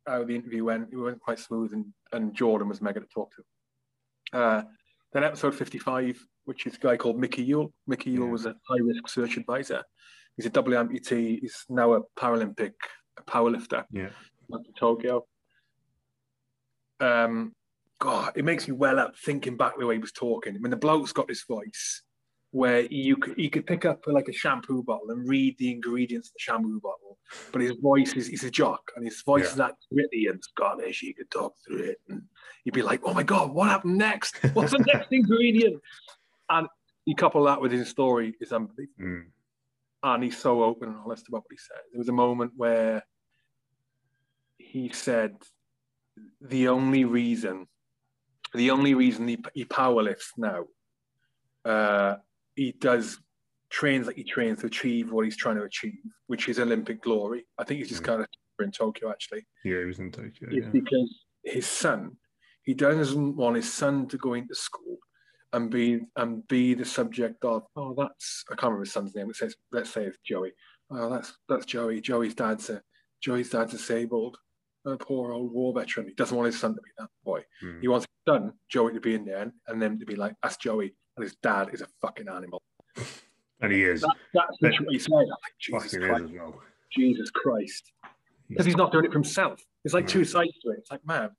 how 0.07 0.25
the 0.25 0.35
interview 0.35 0.64
went. 0.64 0.88
It 0.92 0.97
went 0.97 1.20
quite 1.20 1.38
smooth 1.38 1.73
and, 1.73 1.87
and 2.12 2.35
Jordan 2.35 2.68
was 2.68 2.83
mega 2.83 3.01
to 3.01 3.07
talk 3.07 3.31
to. 3.37 4.38
Uh, 4.38 4.62
then 5.12 5.23
episode 5.25 5.55
55, 5.55 6.18
which 6.44 6.66
is 6.66 6.75
a 6.75 6.79
guy 6.79 6.97
called 6.97 7.18
Micky 7.18 7.42
Yule. 7.42 7.73
Micky 7.87 8.11
Yule 8.11 8.27
Yeah. 8.27 8.33
was 8.33 8.47
a 8.47 8.57
high 8.68 8.81
risk 8.83 9.09
search 9.09 9.37
advisor. 9.37 9.83
He's 10.37 10.47
a 10.47 10.51
double 10.51 10.73
amputee. 10.73 11.38
He's 11.40 11.64
now 11.68 11.94
a 11.94 12.01
Paralympic 12.18 12.73
powerlifter 13.27 13.85
Yeah. 13.92 14.11
went 14.49 14.66
to 14.66 14.73
Tokyo. 14.73 15.25
Um, 17.01 17.53
God, 18.01 18.33
it 18.37 18.44
makes 18.44 18.66
me 18.68 18.75
well 18.75 18.99
up 18.99 19.14
thinking 19.25 19.57
back 19.57 19.79
the 19.79 19.87
way 19.87 19.94
he 19.94 20.01
was 20.01 20.12
talking. 20.12 20.55
I 20.55 20.59
mean, 20.59 20.70
the 20.70 20.77
bloke's 20.77 21.12
got 21.12 21.29
this 21.29 21.44
voice 21.44 22.03
where 22.55 22.83
you 22.83 23.17
could, 23.17 23.37
he 23.37 23.49
could 23.51 23.67
pick 23.67 23.85
up 23.85 24.05
like 24.07 24.29
a 24.29 24.33
shampoo 24.33 24.81
bottle 24.85 25.11
and 25.11 25.29
read 25.29 25.59
the 25.59 25.73
ingredients 25.73 26.29
of 26.29 26.35
the 26.35 26.38
shampoo 26.38 26.79
bottle, 26.81 27.19
but 27.51 27.61
his 27.61 27.73
voice 27.83 28.12
is 28.12 28.29
he's 28.29 28.45
a 28.45 28.51
jock 28.51 28.93
and 28.95 29.05
his 29.05 29.21
voice 29.23 29.43
Yeah. 29.47 29.51
is 29.51 29.57
that 29.57 29.75
gritty 29.93 30.29
and 30.29 30.40
Scottish. 30.40 31.03
You 31.03 31.14
could 31.14 31.29
talk 31.33 31.57
through 31.67 31.83
it 31.83 31.99
and 32.09 32.23
you'd 32.64 32.73
be 32.73 32.83
like, 32.83 33.01
"Oh 33.03 33.12
my 33.12 33.25
God, 33.25 33.53
what 33.53 33.71
happened 33.71 33.99
next? 33.99 34.37
What's 34.53 34.71
the 34.71 34.79
next 34.87 35.09
ingredient?" 35.11 35.83
And 36.49 36.69
you 37.07 37.17
couple 37.17 37.43
that 37.43 37.61
with 37.61 37.73
his 37.73 37.88
story, 37.88 38.37
is 38.40 38.53
unbelievable 38.53 39.03
Mm. 39.03 39.25
and 40.05 40.23
he's 40.23 40.38
so 40.38 40.62
open 40.62 40.90
and 40.90 40.99
honest 41.05 41.27
about 41.27 41.38
what 41.43 41.51
he 41.51 41.57
said. 41.57 41.83
There 41.90 41.99
was 41.99 42.09
a 42.09 42.12
moment 42.12 42.53
where 42.57 43.03
he 44.59 44.90
said 44.90 45.38
the 46.40 46.69
only 46.69 47.05
reason, 47.05 47.67
the 48.55 48.71
only 48.71 48.95
reason 48.95 49.27
he, 49.27 49.38
he 49.55 49.64
powerlifts 49.64 50.31
now, 50.38 50.67
uh, 51.64 52.14
he 52.57 52.73
does 52.73 53.19
trains 53.71 54.07
like 54.07 54.17
he 54.17 54.25
trains 54.25 54.61
to 54.61 54.67
achieve 54.67 55.11
what 55.12 55.25
he's 55.25 55.37
trying 55.37 55.57
to 55.57 55.62
achieve, 55.64 55.99
which 56.29 56.49
is 56.49 56.59
Olympic 56.61 57.03
glory. 57.03 57.45
I 57.59 57.64
think 57.64 57.79
he's 57.79 57.88
just 57.88 58.03
Mm. 58.03 58.07
kind 58.07 58.21
of 58.23 58.29
in 58.61 58.71
Tokyo 58.71 59.11
actually 59.11 59.45
Yeah, 59.64 59.81
he 59.81 59.85
was 59.87 59.99
in 59.99 60.12
Tokyo. 60.12 60.49
Yeah. 60.51 60.69
because 60.71 61.25
his 61.43 61.67
son, 61.67 62.17
he 62.62 62.73
doesn't 62.75 63.37
want 63.37 63.57
his 63.57 63.73
son 63.73 64.07
to 64.09 64.17
go 64.19 64.35
into 64.35 64.55
school 64.55 64.99
and 65.53 65.71
be 65.71 66.01
and 66.17 66.47
be 66.49 66.75
the 66.75 66.85
subject 66.85 67.45
of 67.45 67.64
oh 67.77 67.95
that's 67.97 68.45
I 68.51 68.55
can't 68.55 68.64
remember 68.64 68.85
his 68.85 68.93
son's 68.93 69.14
name. 69.14 69.29
It 69.31 69.37
says 69.37 69.57
let's 69.73 69.90
say 69.90 70.05
it's 70.05 70.19
Joey. 70.25 70.53
Oh 70.90 71.11
that's 71.11 71.37
that's 71.49 71.67
Joey. 71.67 72.01
Joey's 72.01 72.35
dad's 72.35 72.71
a 72.71 72.81
Joey's 73.21 73.51
dad's 73.51 73.73
disabled. 73.73 74.37
A 74.87 74.97
poor 74.99 75.33
old 75.33 75.51
war 75.53 75.73
veteran. 75.73 76.07
He 76.09 76.14
doesn't 76.14 76.37
want 76.37 76.47
his 76.47 76.59
son 76.61 76.75
to 76.75 76.81
be 76.83 76.90
that 76.99 77.09
boy. 77.25 77.43
Mm. 77.62 77.81
He 77.81 77.88
wants 77.88 78.05
his 78.07 78.33
son, 78.35 78.53
Joey, 78.69 78.93
to 78.93 79.01
be 79.01 79.14
in 79.14 79.25
there 79.25 79.40
and, 79.43 79.53
and 79.67 79.81
them 79.81 79.99
to 79.99 80.05
be 80.05 80.14
like, 80.14 80.35
that's 80.43 80.59
Joey. 80.59 80.95
And 81.16 81.22
his 81.24 81.35
dad 81.42 81.70
is 81.72 81.81
a 81.81 81.87
fucking 82.00 82.29
animal. 82.29 82.62
And 83.61 83.72
he 83.72 83.83
is. 83.85 84.00
That, 84.00 84.14
that's 84.35 84.57
literally 84.61 84.87
what 84.87 84.92
he 84.92 84.98
said. 84.98 85.12
I'm 85.12 85.29
like, 85.29 85.38
Jesus 85.61 85.92
Christ. 85.92 85.94
is 85.94 86.31
as 86.31 86.40
well. 86.40 86.61
Jesus 86.92 87.31
Christ. 87.31 87.92
Because 88.48 88.66
he's 88.66 88.77
not 88.77 88.92
doing 88.92 89.05
it 89.05 89.09
for 89.09 89.18
himself. 89.18 89.61
It's 89.85 89.94
like 89.94 90.05
No. 90.05 90.11
two 90.11 90.24
sides 90.24 90.53
to 90.62 90.70
it. 90.70 90.79
It's 90.79 90.90
like, 90.90 91.05
man, 91.07 91.31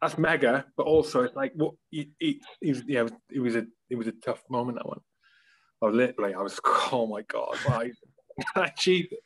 that's 0.00 0.18
mega, 0.18 0.66
but 0.76 0.86
also 0.86 1.22
it's 1.22 1.34
like 1.34 1.52
what 1.54 1.74
he, 1.90 2.10
he, 2.18 2.40
he 2.60 2.70
was, 2.70 2.82
yeah, 2.86 3.06
it 3.32 3.40
was 3.40 3.56
a 3.56 3.66
it 3.90 3.96
was 3.96 4.06
a 4.06 4.12
tough 4.12 4.42
moment 4.50 4.78
that 4.78 4.86
one. 4.86 5.00
I 5.82 5.86
was 5.86 5.94
literally, 5.94 6.34
I 6.34 6.42
was, 6.42 6.60
oh 6.92 7.06
my 7.06 7.22
god, 7.22 7.56
why 7.64 7.90
I 8.54 8.66
achieved 8.66 9.12
it. 9.12 9.20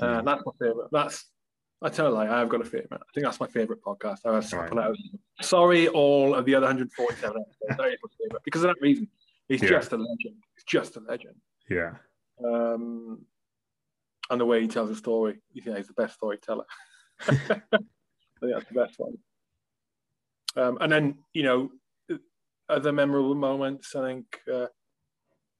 Uh, 0.00 0.22
that's 0.22 0.42
my 0.44 0.52
favorite. 0.60 0.88
That's 0.92 1.24
I 1.82 1.88
tell 1.90 2.08
you, 2.08 2.14
like, 2.14 2.30
I've 2.30 2.48
got 2.48 2.62
a 2.62 2.64
favorite. 2.64 2.88
I 2.92 3.12
think 3.14 3.26
that's 3.26 3.38
my 3.40 3.46
favorite 3.46 3.82
podcast. 3.82 4.20
I 4.24 4.30
Right. 4.56 4.78
out. 4.78 4.96
Sorry, 5.42 5.88
all 5.88 6.34
of 6.34 6.44
the 6.46 6.54
other 6.54 6.66
147 6.66 7.36
episodes. 7.40 7.78
That 7.78 7.88
is 7.88 7.98
favorite 8.18 8.42
because 8.44 8.64
of 8.64 8.68
that 8.68 8.80
reason. 8.80 9.08
He's 9.48 9.62
Yeah. 9.62 9.68
just 9.68 9.92
a 9.92 9.96
legend. 9.96 10.42
He's 10.54 10.64
just 10.64 10.96
a 10.96 11.00
legend. 11.00 11.36
Yeah. 11.68 11.96
Um, 12.42 13.26
and 14.30 14.40
the 14.40 14.46
way 14.46 14.62
he 14.62 14.68
tells 14.68 14.90
a 14.90 14.96
story, 14.96 15.40
yeah, 15.52 15.76
he's 15.76 15.86
the 15.88 15.92
best 15.92 16.14
storyteller. 16.14 16.64
I 17.20 17.34
think 17.34 17.62
that's 18.40 18.68
the 18.68 18.74
best 18.74 18.98
one. 18.98 19.18
Um, 20.56 20.78
and 20.80 20.90
then, 20.90 21.18
you 21.34 21.42
know, 21.42 21.70
other 22.68 22.92
memorable 22.92 23.34
moments, 23.34 23.94
I 23.94 24.06
think 24.08 24.40
uh, 24.52 24.66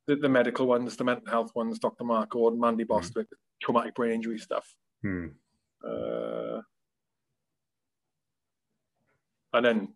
the, 0.07 0.17
the 0.17 0.29
medical 0.29 0.67
ones, 0.67 0.97
the 0.97 1.05
mental 1.05 1.29
health 1.31 1.55
ones, 1.55 1.79
Dr. 1.79 2.05
Mark 2.05 2.31
Gordon, 2.31 2.59
Mandy 2.59 2.85
Bostwick, 2.85 3.29
traumatic 3.63 3.95
brain 3.95 4.13
injury 4.13 4.39
stuff. 4.39 4.75
Hmm. 5.03 5.29
Uh, 5.85 6.61
and 9.53 9.65
then, 9.65 9.89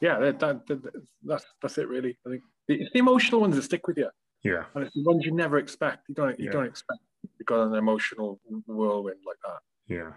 yeah, 0.00 0.18
that, 0.18 0.38
that, 0.40 0.66
that, 0.66 0.92
that's 1.24 1.44
that's 1.62 1.78
it 1.78 1.88
really. 1.88 2.16
I 2.26 2.30
think 2.30 2.42
it's 2.68 2.90
the 2.92 2.98
emotional 2.98 3.40
ones 3.40 3.56
that 3.56 3.62
stick 3.62 3.86
with 3.86 3.96
you, 3.98 4.10
Yeah. 4.42 4.64
and 4.74 4.84
it's 4.84 4.94
the 4.94 5.02
ones 5.04 5.24
you 5.24 5.32
never 5.32 5.58
expect. 5.58 6.08
You 6.08 6.14
don't 6.14 6.38
you 6.38 6.46
Yeah. 6.46 6.52
don't 6.52 6.66
expect 6.66 7.00
to 7.38 7.44
go 7.44 7.62
on 7.62 7.68
an 7.68 7.78
emotional 7.78 8.40
whirlwind 8.66 9.20
like 9.26 9.38
that. 9.44 9.60
Yeah. 9.86 10.12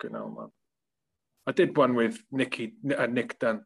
Fucking 0.00 0.14
hell, 0.16 0.28
man. 0.38 0.50
I 1.46 1.52
did 1.52 1.76
one 1.76 1.94
with 1.94 2.22
Nicky 2.32 2.74
uh, 2.96 3.06
Nick 3.06 3.38
Dunn, 3.38 3.64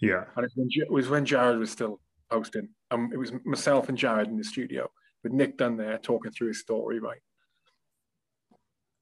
Yeah. 0.00 0.24
and 0.36 0.44
it 0.44 0.50
was, 0.50 0.52
when, 0.56 0.68
it 0.72 0.90
was 0.90 1.08
when 1.08 1.24
Jared 1.24 1.58
was 1.58 1.70
still 1.70 2.00
hosting. 2.30 2.68
Um, 2.90 3.10
it 3.12 3.16
was 3.16 3.32
myself 3.44 3.88
and 3.88 3.96
Jared 3.96 4.28
in 4.28 4.36
the 4.36 4.44
studio 4.44 4.90
with 5.22 5.32
Nick 5.32 5.56
Dunn 5.56 5.76
there 5.76 5.98
talking 5.98 6.32
through 6.32 6.48
his 6.48 6.60
story. 6.60 6.98
Right. 6.98 7.20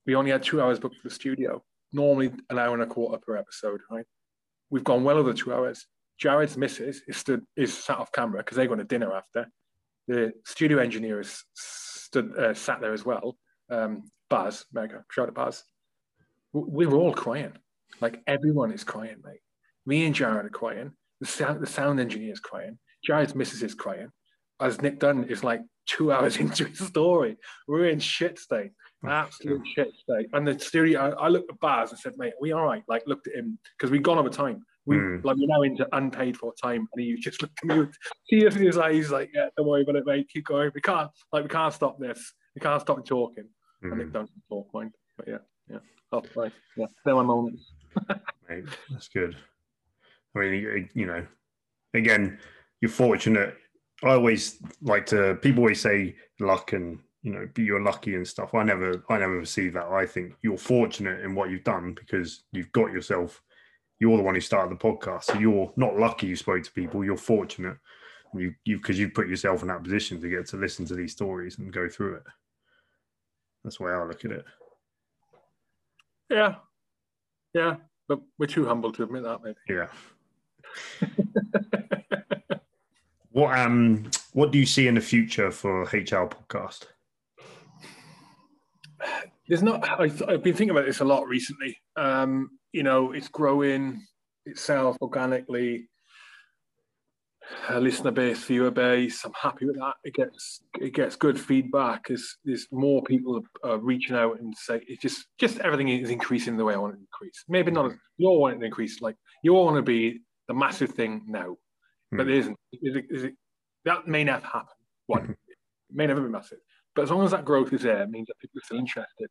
We 0.07 0.15
only 0.15 0.31
had 0.31 0.43
two 0.43 0.61
hours 0.61 0.79
booked 0.79 0.97
for 0.97 1.09
the 1.09 1.15
studio. 1.15 1.63
Normally 1.93 2.33
an 2.51 2.59
hour 2.59 2.75
and 2.75 2.83
a 2.83 2.87
quarter 2.87 3.19
per 3.19 3.37
episode. 3.37 3.81
Right. 3.91 4.05
We've 4.71 4.85
gone 4.85 5.05
well 5.05 5.19
over 5.19 5.33
two 5.33 5.53
hours. 5.55 5.87
Jared's 6.19 6.57
missus 6.57 7.03
is 7.09 7.17
stood 7.17 7.43
is 7.57 7.77
sat 7.77 7.99
off 7.99 8.13
camera 8.13 8.39
because 8.39 8.57
they're 8.57 8.67
going 8.67 8.79
to 8.79 8.85
dinner 8.85 9.13
after. 9.13 9.49
The 10.07 10.33
studio 10.45 10.79
engineer 10.79 11.21
is 11.21 11.45
stood 11.55 12.37
uh, 12.37 12.55
sat 12.55 12.81
there 12.81 12.93
as 12.93 13.05
well. 13.05 13.37
Um, 13.71 14.05
Baz, 14.31 14.65
mega 14.73 15.05
shout 15.11 15.29
out 15.29 15.35
Baz. 15.35 15.63
We 16.53 16.87
were 16.87 16.99
all 16.99 17.13
crying. 17.13 17.53
Like 18.01 18.21
everyone 18.27 18.73
is 18.73 18.85
crying, 18.85 19.17
mate. 19.25 19.41
Me 19.87 20.07
and 20.07 20.15
Jared 20.15 20.47
are 20.47 20.51
crying. 20.51 20.93
The 21.21 21.27
sound, 21.27 21.63
the 21.63 21.67
sound 21.67 22.01
engineer 22.01 22.33
is 22.33 22.41
crying. 22.41 22.79
Jared's 23.05 23.35
missus 23.35 23.63
is 23.63 23.75
crying. 23.75 24.11
As 24.65 24.81
Nick 24.81 24.99
Dunn 24.99 25.25
is 25.25 25.45
like 25.45 25.61
two 25.87 26.11
hours 26.15 26.39
into 26.39 26.65
his 26.65 26.79
story. 26.79 27.37
We're 27.69 27.89
in 27.89 28.01
shit 28.01 28.39
state. 28.39 28.71
Absolute 29.07 29.63
shit 29.75 29.93
state. 29.95 30.29
And 30.33 30.49
the 30.49 30.59
studio, 30.59 31.01
I, 31.19 31.27
I 31.27 31.29
looked 31.29 31.51
at 31.53 31.61
Baz 31.61 31.91
and 31.91 31.99
said, 31.99 32.15
mate, 32.17 32.29
are 32.33 32.41
we 32.41 32.53
all 32.53 32.65
right? 32.65 32.83
Like 32.89 33.03
looked 33.07 33.27
at 33.29 33.35
him 33.35 33.59
because 33.77 33.91
we'd 33.91 34.03
gone 34.03 34.19
over 34.19 34.31
time. 34.31 34.65
We 34.87 34.97
Mm. 34.97 35.25
like 35.25 35.37
we're 35.37 35.47
now 35.47 35.63
into 35.63 35.87
unpaid 35.97 36.37
for 36.39 36.55
time. 36.63 36.89
And 36.93 37.05
he 37.05 37.15
just 37.17 37.41
looked 37.43 37.59
at 37.63 37.69
me 37.69 37.79
with 37.81 37.95
tears 38.31 38.57
in 38.57 38.65
his 38.65 38.79
eyes, 38.79 38.95
he's 38.95 39.11
like, 39.11 39.31
Yeah, 39.35 39.49
don't 39.57 39.67
worry 39.67 39.83
about 39.83 39.97
it, 39.97 40.07
mate. 40.07 40.29
Keep 40.33 40.47
going. 40.47 40.71
We 40.75 40.81
can't 40.81 41.11
like 41.33 41.43
we 41.43 41.49
can't 41.51 41.73
stop 41.75 41.99
this. 41.99 42.33
We 42.55 42.61
can't 42.61 42.81
stop 42.81 43.05
talking. 43.07 43.49
And 43.83 43.99
Nick 43.99 44.07
Hmm. 44.09 44.13
Dunn 44.13 44.29
talk 44.49 44.69
mind. 44.73 44.95
But 45.19 45.29
yeah, 45.29 45.39
yeah. 45.71 45.79
Oh, 46.13 46.23
right. 46.37 46.53
Yeah. 46.77 46.87
They're 47.05 47.15
my 47.15 47.23
moments. 47.23 47.73
Mate, 48.49 48.65
that's 48.91 49.09
good. 49.09 49.37
I 50.35 50.39
mean, 50.41 50.89
you 50.95 51.07
know, 51.07 51.27
again, 51.93 52.39
you're 52.81 52.91
fortunate. 52.91 53.55
I 54.05 54.15
always 54.15 54.59
like 54.83 55.07
to. 55.07 55.37
People 55.37 55.63
always 55.63 55.81
say 55.81 56.17
luck 56.41 56.73
and 56.73 56.99
you 57.23 57.33
know 57.33 57.49
you're 57.57 57.83
lucky 57.83 58.15
and 58.15 58.27
stuff. 58.27 58.55
I 58.55 58.63
never, 58.63 59.03
I 59.09 59.19
never 59.19 59.39
receive 59.39 59.73
that. 59.73 59.87
I 59.87 60.05
think 60.07 60.35
you're 60.43 60.59
fortunate 60.59 61.21
in 61.21 61.35
what 61.35 61.51
you've 61.51 61.65
done 61.65 61.95
because 61.95 62.45
you've 62.53 62.73
got 62.73 62.93
yourself. 62.93 63.43
You're 64.01 64.17
the 64.17 64.23
one 64.23 64.35
who 64.35 64.41
started 64.41 64.79
the 64.79 64.83
podcast, 64.83 65.25
so 65.25 65.39
you're 65.39 65.73
not 65.77 65.97
lucky. 65.97 66.27
You 66.27 66.37
spoke 66.37 66.63
to 66.65 66.73
people. 66.73 67.05
You're 67.05 67.17
fortunate. 67.17 67.79
You, 68.35 68.53
you, 68.65 68.79
because 68.79 68.99
you 68.99 69.11
put 69.11 69.29
yourself 69.29 69.63
in 69.63 69.69
that 69.69 69.85
position 69.85 70.21
to 70.21 70.29
get 70.29 70.47
to 70.47 70.57
listen 70.57 70.85
to 70.87 70.95
these 70.95 71.13
stories 71.13 71.59
and 71.59 71.73
go 71.73 71.89
through 71.89 72.17
it. 72.17 72.23
That's 73.63 73.79
the 73.79 73.85
way 73.85 73.93
I 73.93 74.05
look 74.05 74.25
at 74.25 74.33
it. 74.33 74.45
Yeah. 76.29 76.57
Yeah. 77.55 77.77
But 78.09 78.21
we're 78.39 78.47
too 78.47 78.67
humble 78.67 78.93
to 78.93 79.05
admit 79.05 79.23
that, 79.23 79.41
maybe. 79.43 79.57
Yeah. 79.69 79.87
What 83.35 83.59
um 83.59 84.11
what 84.33 84.53
do 84.53 84.59
you 84.59 84.67
see 84.67 84.87
in 84.87 84.95
the 84.95 85.01
future 85.01 85.51
for 85.51 85.89
H 85.93 86.13
Hour 86.13 86.29
podcast? 86.29 86.85
There's 89.49 89.63
not, 89.63 89.83
I, 89.87 90.05
I've 90.05 90.43
been 90.43 90.55
thinking 90.55 90.71
about 90.71 90.87
this 90.87 91.01
a 91.01 91.05
lot 91.05 91.27
recently. 91.27 91.77
Um, 91.97 92.49
you 92.73 92.85
know, 92.85 93.11
it's 93.13 93.27
growing 93.29 94.01
itself 94.47 94.97
organically. 95.03 95.89
a 97.69 97.81
listener 97.81 98.11
base, 98.11 98.45
viewer 98.45 98.71
base. 98.71 99.25
I'm 99.25 99.33
happy 99.41 99.67
with 99.67 99.77
that. 99.77 99.95
It 100.05 100.15
gets 100.15 100.63
it 100.81 100.95
gets 100.95 101.17
good 101.17 101.39
feedback. 101.39 102.11
As 102.11 102.25
there's 102.45 102.67
more 102.73 103.03
people 103.03 103.43
are 103.63 103.79
reaching 103.79 104.17
out 104.17 104.39
and 104.41 104.55
say 104.57 104.81
it 104.87 105.01
just 105.01 105.27
just 105.39 105.59
everything 105.59 105.89
is 105.89 106.11
increasing 106.11 106.57
the 106.57 106.65
way 106.65 106.75
I 106.75 106.79
want 106.79 106.95
it 106.95 106.97
to 106.99 107.03
increase. 107.03 107.45
Maybe 107.49 107.71
not. 107.71 107.93
You 108.17 108.29
all 108.29 108.41
want 108.41 108.57
it 108.57 108.59
to 108.61 108.65
increase. 108.65 109.01
Like 109.01 109.17
you 109.43 109.57
all 109.57 109.65
want 109.67 109.77
to 109.77 109.83
be 109.83 110.21
the 110.49 110.55
massive 110.55 110.91
thing 110.91 111.25
now, 111.27 111.57
but 112.17 112.25
Hmm. 112.25 112.31
it 112.31 112.37
isn't. 112.39 112.59
Is 112.73 112.97
it, 112.97 113.05
is 113.11 113.25
it, 113.25 113.35
that 113.85 114.07
may 114.07 114.25
never 114.25 114.47
happen. 114.47 114.69
One, 115.07 115.31
it 115.31 115.57
may 115.93 116.07
never 116.07 116.23
be 116.23 116.29
massive. 116.29 116.59
But 116.95 117.03
as 117.03 117.11
long 117.11 117.25
as 117.25 117.33
that 117.33 117.45
growth 117.45 117.73
is 117.73 117.83
there, 117.83 118.03
it 118.03 118.11
means 118.11 118.29
that 118.29 118.39
people 118.39 118.59
are 118.59 118.65
still 118.65 118.79
interested. 118.79 119.29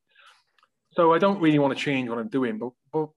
So 0.92 1.14
I 1.14 1.18
don't 1.18 1.40
really 1.40 1.60
want 1.60 1.76
to 1.76 1.84
change 1.84 2.10
what 2.10 2.20
I'm 2.20 2.28
doing, 2.28 2.60
but, 2.60 2.72
but 2.92 3.10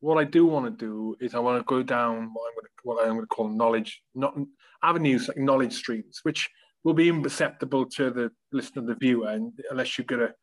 what 0.00 0.18
I 0.18 0.24
do 0.24 0.46
want 0.46 0.66
to 0.66 0.70
do 0.86 1.16
is 1.20 1.34
I 1.34 1.38
want 1.38 1.58
to 1.58 1.64
go 1.64 1.82
down 1.82 2.30
what 2.32 2.48
I'm 2.48 2.54
going 2.54 2.64
to, 2.64 2.70
what 2.82 3.02
I'm 3.02 3.14
going 3.14 3.20
to 3.20 3.26
call 3.26 3.48
knowledge, 3.48 4.02
not 4.14 4.36
avenues 4.82 5.28
like 5.28 5.38
knowledge 5.38 5.72
streams, 5.72 6.20
which 6.24 6.48
will 6.84 6.94
be 6.94 7.08
imperceptible 7.08 7.86
to 7.86 8.10
the 8.10 8.30
listener, 8.52 8.82
the 8.82 8.94
viewer, 8.94 9.28
and 9.28 9.52
unless 9.70 9.96
you're 9.98 10.06
to, 10.06 10.34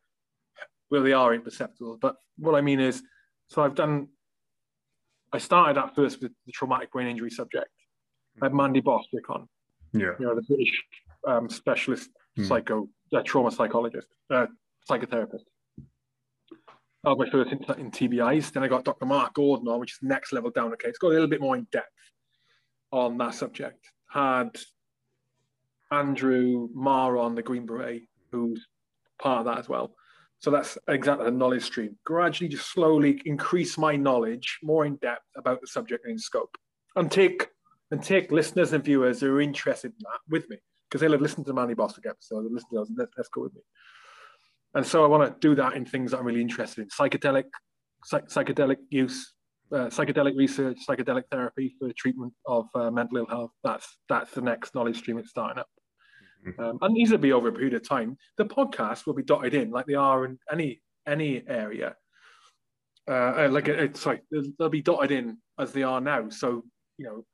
well, 0.90 1.02
they 1.02 1.12
are 1.12 1.34
imperceptible. 1.34 1.98
But 2.00 2.16
what 2.38 2.54
I 2.54 2.60
mean 2.60 2.80
is, 2.80 3.02
so 3.48 3.62
I've 3.62 3.74
done, 3.74 4.08
I 5.32 5.38
started 5.38 5.78
at 5.80 5.94
first 5.94 6.22
with 6.22 6.32
the 6.46 6.52
traumatic 6.52 6.92
brain 6.92 7.08
injury 7.08 7.30
subject. 7.30 7.68
I 8.40 8.46
had 8.46 8.54
Mandy 8.54 8.80
Bostwick 8.80 9.28
on, 9.30 9.48
Yeah. 9.92 10.12
you 10.18 10.26
know, 10.26 10.34
the 10.34 10.42
British 10.42 10.82
um, 11.26 11.48
specialist 11.48 12.10
Hmm. 12.36 12.44
psycho, 12.44 12.88
uh, 13.14 13.22
trauma 13.22 13.50
psychologist, 13.50 14.08
uh, 14.30 14.46
psychotherapist. 14.88 15.44
That 15.78 17.16
was 17.16 17.18
my 17.18 17.30
first 17.30 17.50
in, 17.50 17.64
in 17.80 17.90
TBIs. 17.90 18.52
Then 18.52 18.62
I 18.62 18.68
got 18.68 18.84
Dr. 18.84 19.06
Mark 19.06 19.32
Gordon 19.34 19.66
on, 19.68 19.80
which 19.80 19.92
is 19.92 19.98
next 20.02 20.32
level 20.32 20.50
down. 20.50 20.72
Okay, 20.74 20.88
it's 20.88 20.98
got 20.98 21.08
a 21.08 21.10
little 21.14 21.28
bit 21.28 21.40
more 21.40 21.56
in 21.56 21.66
depth 21.72 21.88
on 22.92 23.16
that 23.18 23.34
subject. 23.34 23.90
Had 24.08 24.50
Andrew 25.90 26.68
Marr 26.74 27.16
on 27.16 27.34
the 27.34 27.42
Green 27.42 27.64
Beret, 27.66 28.02
who's 28.30 28.66
part 29.18 29.40
of 29.40 29.44
that 29.46 29.58
as 29.58 29.68
well. 29.68 29.94
So 30.38 30.50
that's 30.50 30.76
exactly 30.88 31.24
the 31.24 31.30
knowledge 31.30 31.64
stream. 31.64 31.96
Gradually, 32.04 32.48
just 32.48 32.70
slowly 32.70 33.20
increase 33.24 33.78
my 33.78 33.96
knowledge 33.96 34.58
more 34.62 34.84
in 34.84 34.96
depth 34.96 35.24
about 35.36 35.60
the 35.60 35.66
subject 35.66 36.04
and 36.04 36.12
in 36.12 36.18
scope, 36.18 36.56
and 36.94 37.10
take 37.10 37.48
and 37.90 38.02
take 38.02 38.32
listeners 38.32 38.72
and 38.72 38.84
viewers 38.84 39.20
who 39.20 39.34
are 39.34 39.40
interested 39.40 39.92
in 39.92 39.98
that 40.00 40.20
with 40.28 40.48
me 40.50 40.58
because 40.88 41.00
they'll 41.00 41.12
have 41.12 41.20
listened 41.20 41.46
to 41.46 41.50
the 41.50 41.54
Mandy 41.54 41.74
Bostwick 41.74 42.06
episode, 42.06 42.42
they'll 42.42 42.52
listen 42.52 42.68
to 42.70 42.76
those, 42.76 42.88
and 42.88 42.98
let's, 42.98 43.12
let's 43.16 43.28
go 43.28 43.42
with 43.42 43.54
me. 43.54 43.60
And 44.74 44.86
so 44.86 45.04
I 45.04 45.08
want 45.08 45.24
to 45.24 45.48
do 45.48 45.54
that 45.54 45.74
in 45.74 45.84
things 45.84 46.10
that 46.10 46.18
I'm 46.18 46.26
really 46.26 46.40
interested 46.40 46.82
in: 46.82 46.88
psychedelic, 46.88 47.44
psych- 48.04 48.28
psychedelic 48.28 48.76
use, 48.90 49.32
uh, 49.72 49.86
psychedelic 49.86 50.36
research, 50.36 50.78
psychedelic 50.88 51.24
therapy 51.30 51.74
for 51.78 51.88
the 51.88 51.94
treatment 51.94 52.32
of 52.46 52.66
uh, 52.74 52.90
mental 52.90 53.18
ill 53.18 53.26
health. 53.26 53.52
That's 53.64 53.98
that's 54.08 54.32
the 54.32 54.42
next 54.42 54.74
knowledge 54.74 54.98
stream 54.98 55.18
it's 55.18 55.30
starting 55.30 55.58
up. 55.58 55.68
Um, 56.58 56.78
and 56.80 56.96
these 56.96 57.10
will 57.10 57.18
be 57.18 57.32
over 57.32 57.48
a 57.48 57.52
period 57.52 57.74
of 57.74 57.86
time. 57.86 58.16
The 58.36 58.44
podcast 58.44 59.06
will 59.06 59.14
be 59.14 59.22
dotted 59.22 59.54
in 59.54 59.70
like 59.70 59.86
they 59.86 59.94
are 59.94 60.24
in 60.24 60.38
any 60.50 60.80
any 61.06 61.42
area. 61.46 61.96
Uh, 63.08 63.12
uh, 63.12 63.48
like 63.50 63.68
it, 63.68 63.78
it's 63.78 64.00
sorry, 64.00 64.20
they'll, 64.30 64.44
they'll 64.58 64.68
be 64.68 64.82
dotted 64.82 65.10
in 65.10 65.38
as 65.58 65.72
they 65.72 65.82
are 65.82 66.00
now. 66.00 66.28
So 66.28 66.64
you 66.98 67.06
know, 67.06 67.24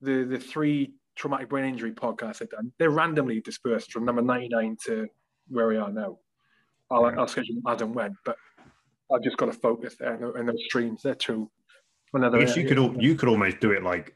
the 0.00 0.24
the 0.24 0.38
three 0.38 0.94
traumatic 1.16 1.48
brain 1.48 1.64
injury 1.66 1.92
podcasts 1.92 2.42
I've 2.42 2.50
done, 2.50 2.72
they're 2.78 2.90
randomly 2.90 3.40
dispersed 3.40 3.92
from 3.92 4.04
number 4.04 4.22
ninety 4.22 4.48
nine 4.48 4.76
to 4.86 5.08
where 5.48 5.68
we 5.68 5.76
are 5.76 5.90
now. 5.90 6.18
I'll, 6.90 7.06
I'll 7.18 7.28
schedule 7.28 7.56
as 7.66 7.80
and 7.80 7.94
when, 7.94 8.16
but 8.24 8.36
I've 9.12 9.22
just 9.22 9.36
got 9.36 9.46
to 9.46 9.52
focus 9.52 9.96
there 9.98 10.14
and, 10.14 10.36
and 10.36 10.48
those 10.48 10.64
streams. 10.64 11.02
They're 11.02 11.14
two. 11.14 11.50
Another 12.12 12.38
I 12.38 12.44
guess 12.44 12.56
you 12.56 12.66
could 12.66 12.78
al- 12.78 13.02
you 13.02 13.16
could 13.16 13.28
almost 13.28 13.58
do 13.58 13.72
it 13.72 13.82
like, 13.82 14.14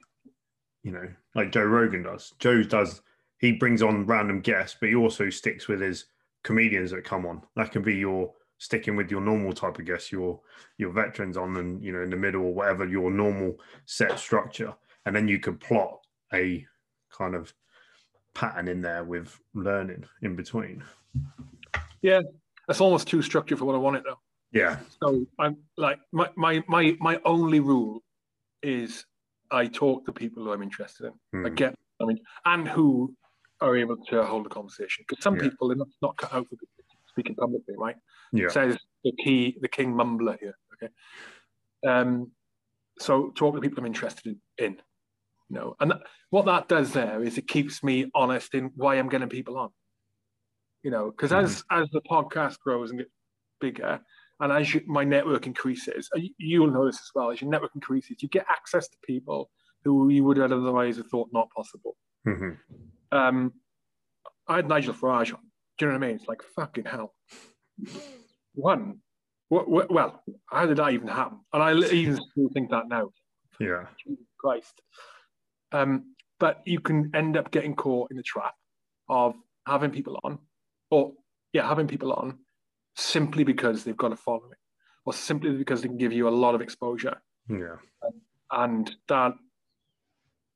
you 0.85 0.93
know, 0.93 1.09
like 1.35 1.51
Joe 1.51 1.65
Rogan 1.65 2.05
does. 2.05 2.33
Joe 2.39 2.63
does. 2.63 3.03
He 3.39 3.53
brings 3.53 3.83
on 3.83 4.07
random 4.07 4.41
guests, 4.41 4.77
but 4.79 4.89
he 4.89 4.95
also 4.95 5.31
sticks 5.31 5.69
with 5.69 5.81
his 5.81 6.07
comedians 6.43 6.91
that 6.91 7.05
come 7.05 7.25
on. 7.27 7.43
That 7.57 7.73
can 7.73 7.83
be 7.83 7.95
your 7.97 8.33
sticking 8.59 8.97
with 8.97 9.11
your 9.11 9.21
normal 9.21 9.53
type 9.53 9.79
of 9.79 9.87
guests, 9.87 10.11
your 10.11 10.41
your 10.77 10.91
veterans 10.91 11.37
on, 11.37 11.57
and 11.57 11.83
you 11.83 11.93
know, 11.93 12.03
in 12.03 12.11
the 12.11 12.17
middle 12.17 12.43
or 12.43 12.55
whatever 12.55 12.87
your 12.87 13.11
normal 13.11 13.57
set 13.87 14.19
structure, 14.19 14.75
and 15.07 15.15
then 15.15 15.29
you 15.29 15.39
could 15.39 15.61
plot 15.61 16.01
a 16.35 16.67
kind 17.11 17.35
of 17.35 17.55
pattern 18.35 18.69
in 18.69 18.81
there 18.83 19.05
with 19.05 19.39
learning 19.55 20.05
in 20.23 20.35
between. 20.37 20.83
Yeah, 22.03 22.23
that's 22.67 22.81
almost 22.81 23.09
too 23.09 23.23
structured 23.23 23.59
for 23.59 23.65
what 23.65 23.75
I 23.75 23.79
want 23.79 23.97
it 23.97 24.05
though. 24.05 24.19
Yeah, 24.51 24.79
So 25.03 25.25
I'm 25.39 25.59
like 25.77 25.99
my 26.13 26.29
my 26.37 26.65
my 26.67 26.97
my 27.01 27.21
only 27.25 27.61
rule 27.61 28.03
is 28.63 29.05
I 29.51 29.67
talk 29.67 30.07
to 30.07 30.13
people 30.13 30.43
who 30.43 30.53
I'm 30.53 30.63
interested 30.63 31.07
in. 31.07 31.45
I 31.45 31.49
Hmm. 31.51 31.55
get 31.55 31.75
I 32.01 32.05
mean 32.05 32.19
and 32.45 32.67
who 32.67 33.15
are 33.61 33.77
able 33.77 33.97
to 33.97 34.23
hold 34.25 34.47
a 34.47 34.49
conversation 34.49 35.05
because 35.09 35.23
some 35.23 35.37
Yeah. 35.37 35.43
people 35.43 35.73
are 35.73 35.75
not, 35.75 35.89
not 36.03 36.17
cut 36.17 36.33
out 36.33 36.47
for 36.49 36.57
speaking 37.07 37.35
publicly, 37.35 37.75
right? 37.77 37.97
yeah, 38.33 38.49
Says 38.49 38.77
the 39.05 39.13
key 39.25 39.57
the 39.61 39.69
king 39.69 39.93
mumbler 39.95 40.39
here. 40.39 40.57
Okay. 40.75 40.93
Um 41.89 42.33
so 42.99 43.31
talk 43.31 43.55
to 43.55 43.61
people 43.61 43.79
I'm 43.79 43.87
interested 43.87 44.39
in, 44.59 44.73
you 45.49 45.57
know, 45.57 45.77
and 45.81 45.91
that, 45.93 46.01
what 46.31 46.47
that 46.47 46.69
does 46.69 46.93
there 46.93 47.23
is 47.23 47.39
it 47.39 47.47
keeps 47.49 47.83
me 47.83 48.11
honest 48.15 48.55
in 48.55 48.71
why 48.77 48.97
I'm 48.97 49.09
getting 49.09 49.29
people 49.29 49.57
on. 49.57 49.71
You 50.83 50.91
know, 50.91 51.11
because 51.11 51.33
as 51.33 51.65
as 51.71 51.89
the 51.91 52.01
podcast 52.03 52.59
grows 52.61 52.91
and 52.91 53.01
gets 53.01 53.11
bigger, 53.61 54.01
and 54.41 54.53
as 54.53 54.73
you, 54.73 54.83
my 54.87 55.03
network 55.03 55.47
increases, 55.47 56.09
you- 56.15 56.35
you'll 56.39 56.71
know 56.71 56.87
this 56.87 57.01
as 57.01 57.11
well. 57.15 57.31
As 57.33 57.41
your 57.41 57.51
network 57.51 57.75
increases, 57.75 58.23
you 58.23 58.29
get 58.29 58.47
access 58.49 58.89
to 58.89 58.97
people 59.03 59.51
who 59.85 60.09
you 60.11 60.23
would 60.25 60.39
otherwise 60.39 60.97
have 60.97 61.09
thought 61.09 61.29
not 61.33 61.49
possible. 61.51 61.97
Mhm. 62.27 62.59
Um, 63.13 63.53
I 64.47 64.57
had 64.57 64.69
Nigel 64.69 64.95
Farage 64.95 65.33
on. 65.35 65.41
Do 65.79 65.87
you 65.87 65.93
know 65.93 65.99
what 65.99 66.05
I 66.05 66.07
mean? 66.09 66.17
It's 66.17 66.29
like 66.29 66.43
fucking 66.57 66.85
hell. 66.85 67.15
One, 68.55 69.01
well, 69.51 70.23
how 70.51 70.67
did 70.67 70.79
that 70.79 70.93
even 70.93 71.09
happen? 71.09 71.41
And 71.53 71.63
I 71.63 71.73
even 71.75 72.17
still 72.33 72.49
think 72.53 72.71
that 72.71 72.89
now. 72.89 73.11
yeah, 73.61 73.87
Jesus 74.05 74.25
Christ. 74.39 74.83
Um, 75.73 76.15
but 76.41 76.63
you 76.65 76.81
can 76.81 77.11
end 77.15 77.37
up 77.37 77.51
getting 77.51 77.75
caught 77.75 78.11
in 78.11 78.17
the 78.17 78.23
trap 78.23 78.55
of 79.09 79.35
having 79.67 79.91
people 79.91 80.19
on, 80.25 80.39
or 80.91 81.13
yeah, 81.53 81.67
having 81.69 81.87
people 81.87 82.13
on 82.13 82.39
simply 82.97 83.45
because 83.45 83.85
they've 83.85 83.97
got 83.97 84.13
a 84.13 84.17
following, 84.17 84.59
or 85.05 85.13
simply 85.13 85.53
because 85.53 85.83
they 85.83 85.89
can 85.89 85.99
give 85.99 86.13
you 86.13 86.29
a 86.29 86.31
lot 86.31 86.55
of 86.55 86.61
exposure, 86.61 87.17
yeah, 87.49 87.77
and 88.51 88.95
that 89.09 89.35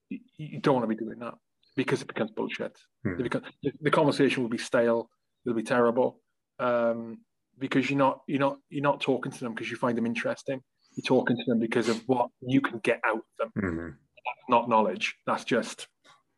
you- 0.09 0.21
you 0.37 0.61
don't 0.61 0.75
want 0.75 0.85
to 0.85 0.89
be 0.89 0.97
doing 1.05 1.19
that 1.21 1.35
because 1.77 2.03
it 2.03 2.09
becomes 2.09 2.31
bullshit. 2.31 2.77
Hmm. 3.05 3.23
Becomes, 3.23 3.47
the, 3.81 3.91
conversation 3.91 4.43
will 4.43 4.51
be 4.51 4.59
stale. 4.59 5.09
It'll 5.45 5.57
be 5.57 5.63
terrible 5.63 6.21
um, 6.59 7.19
because 7.59 7.91
you're 7.91 7.99
not 7.99 8.21
you're 8.27 8.39
not 8.41 8.59
you're 8.71 8.83
not 8.83 9.01
talking 9.01 9.33
to 9.33 9.41
them 9.41 9.55
because 9.55 9.71
you 9.71 9.77
find 9.77 9.97
them 9.99 10.07
interesting. 10.07 10.61
You're 10.95 11.05
talking 11.05 11.37
to 11.37 11.45
them 11.47 11.59
because 11.59 11.89
of 11.89 12.03
what 12.07 12.29
you 12.41 12.61
can 12.61 12.79
get 12.81 13.01
out 13.05 13.17
of 13.41 13.53
them 13.57 13.73
Mhm. 13.73 13.95
not 14.49 14.69
knowledge. 14.69 15.17
That's 15.27 15.45
just 15.45 15.89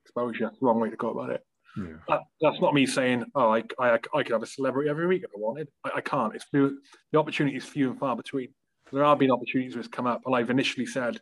exposure. 0.05 0.51
Wrong 0.61 0.79
way 0.81 0.90
to 0.90 0.97
go 0.97 1.11
about 1.11 1.31
it. 1.31 1.42
yeah, 1.77 1.94
That, 2.09 2.20
that's 2.40 2.61
not 2.61 2.73
me 2.73 2.87
saying, 2.87 3.25
oh, 3.35 3.53
I, 3.53 3.64
I, 3.81 3.99
I 4.14 4.23
could 4.23 4.31
have 4.33 4.44
a 4.44 4.47
celebrity 4.47 4.88
every 4.88 5.09
week 5.09 5.25
if 5.25 5.31
I 5.37 5.38
wanted. 5.40 5.68
I, 5.83 5.90
I 5.97 6.01
can't. 6.01 6.35
It's 6.37 6.44
few, 6.44 6.79
the 7.11 7.18
opportunity 7.18 7.57
is 7.57 7.64
few 7.64 7.90
and 7.90 7.99
far 7.99 8.14
between. 8.14 8.49
There 8.92 9.03
have 9.05 9.18
been 9.18 9.33
opportunities 9.33 9.75
that's 9.75 9.88
come 9.88 10.07
up, 10.07 10.23
and 10.25 10.37
I've 10.37 10.51
initially 10.51 10.87
said, 10.87 11.18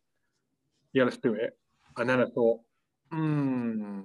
yeah, 0.92 1.04
let's 1.04 1.16
do 1.16 1.32
it. 1.32 1.56
And 1.96 2.08
then 2.10 2.20
I 2.20 2.26
thought, 2.26 2.60
hmm, 3.12 4.00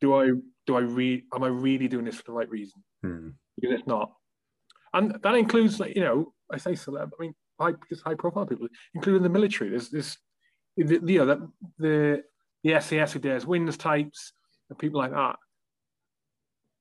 do 0.00 0.14
I 0.14 0.30
do 0.66 0.76
I 0.76 0.80
re 0.80 1.24
am 1.34 1.42
I 1.42 1.48
really 1.48 1.88
doing 1.88 2.04
this 2.04 2.16
for 2.16 2.24
the 2.26 2.32
right 2.32 2.48
reason? 2.48 2.82
Mhm. 3.04 3.34
Because 3.56 3.78
it's 3.78 3.86
not. 3.86 4.12
And 4.94 5.16
that 5.22 5.34
includes 5.34 5.80
like, 5.80 5.96
you 5.96 6.02
know, 6.02 6.32
I 6.52 6.58
say 6.58 6.72
celeb, 6.72 7.10
I 7.18 7.22
mean 7.22 7.34
high 7.60 7.74
just 7.88 8.02
high 8.02 8.14
profile 8.14 8.46
people, 8.46 8.68
including 8.94 9.22
the 9.22 9.28
military. 9.28 9.70
There's 9.70 9.90
this 9.90 10.16
the, 10.76 11.00
you 11.04 11.18
know, 11.18 11.26
the 11.26 11.52
the 11.78 12.24
the 12.64 12.80
SAS 12.80 13.12
who 13.12 13.18
dares 13.18 13.46
wins 13.46 13.76
types 13.76 14.32
and 14.70 14.78
people 14.78 14.98
like 15.00 15.10
that. 15.12 15.36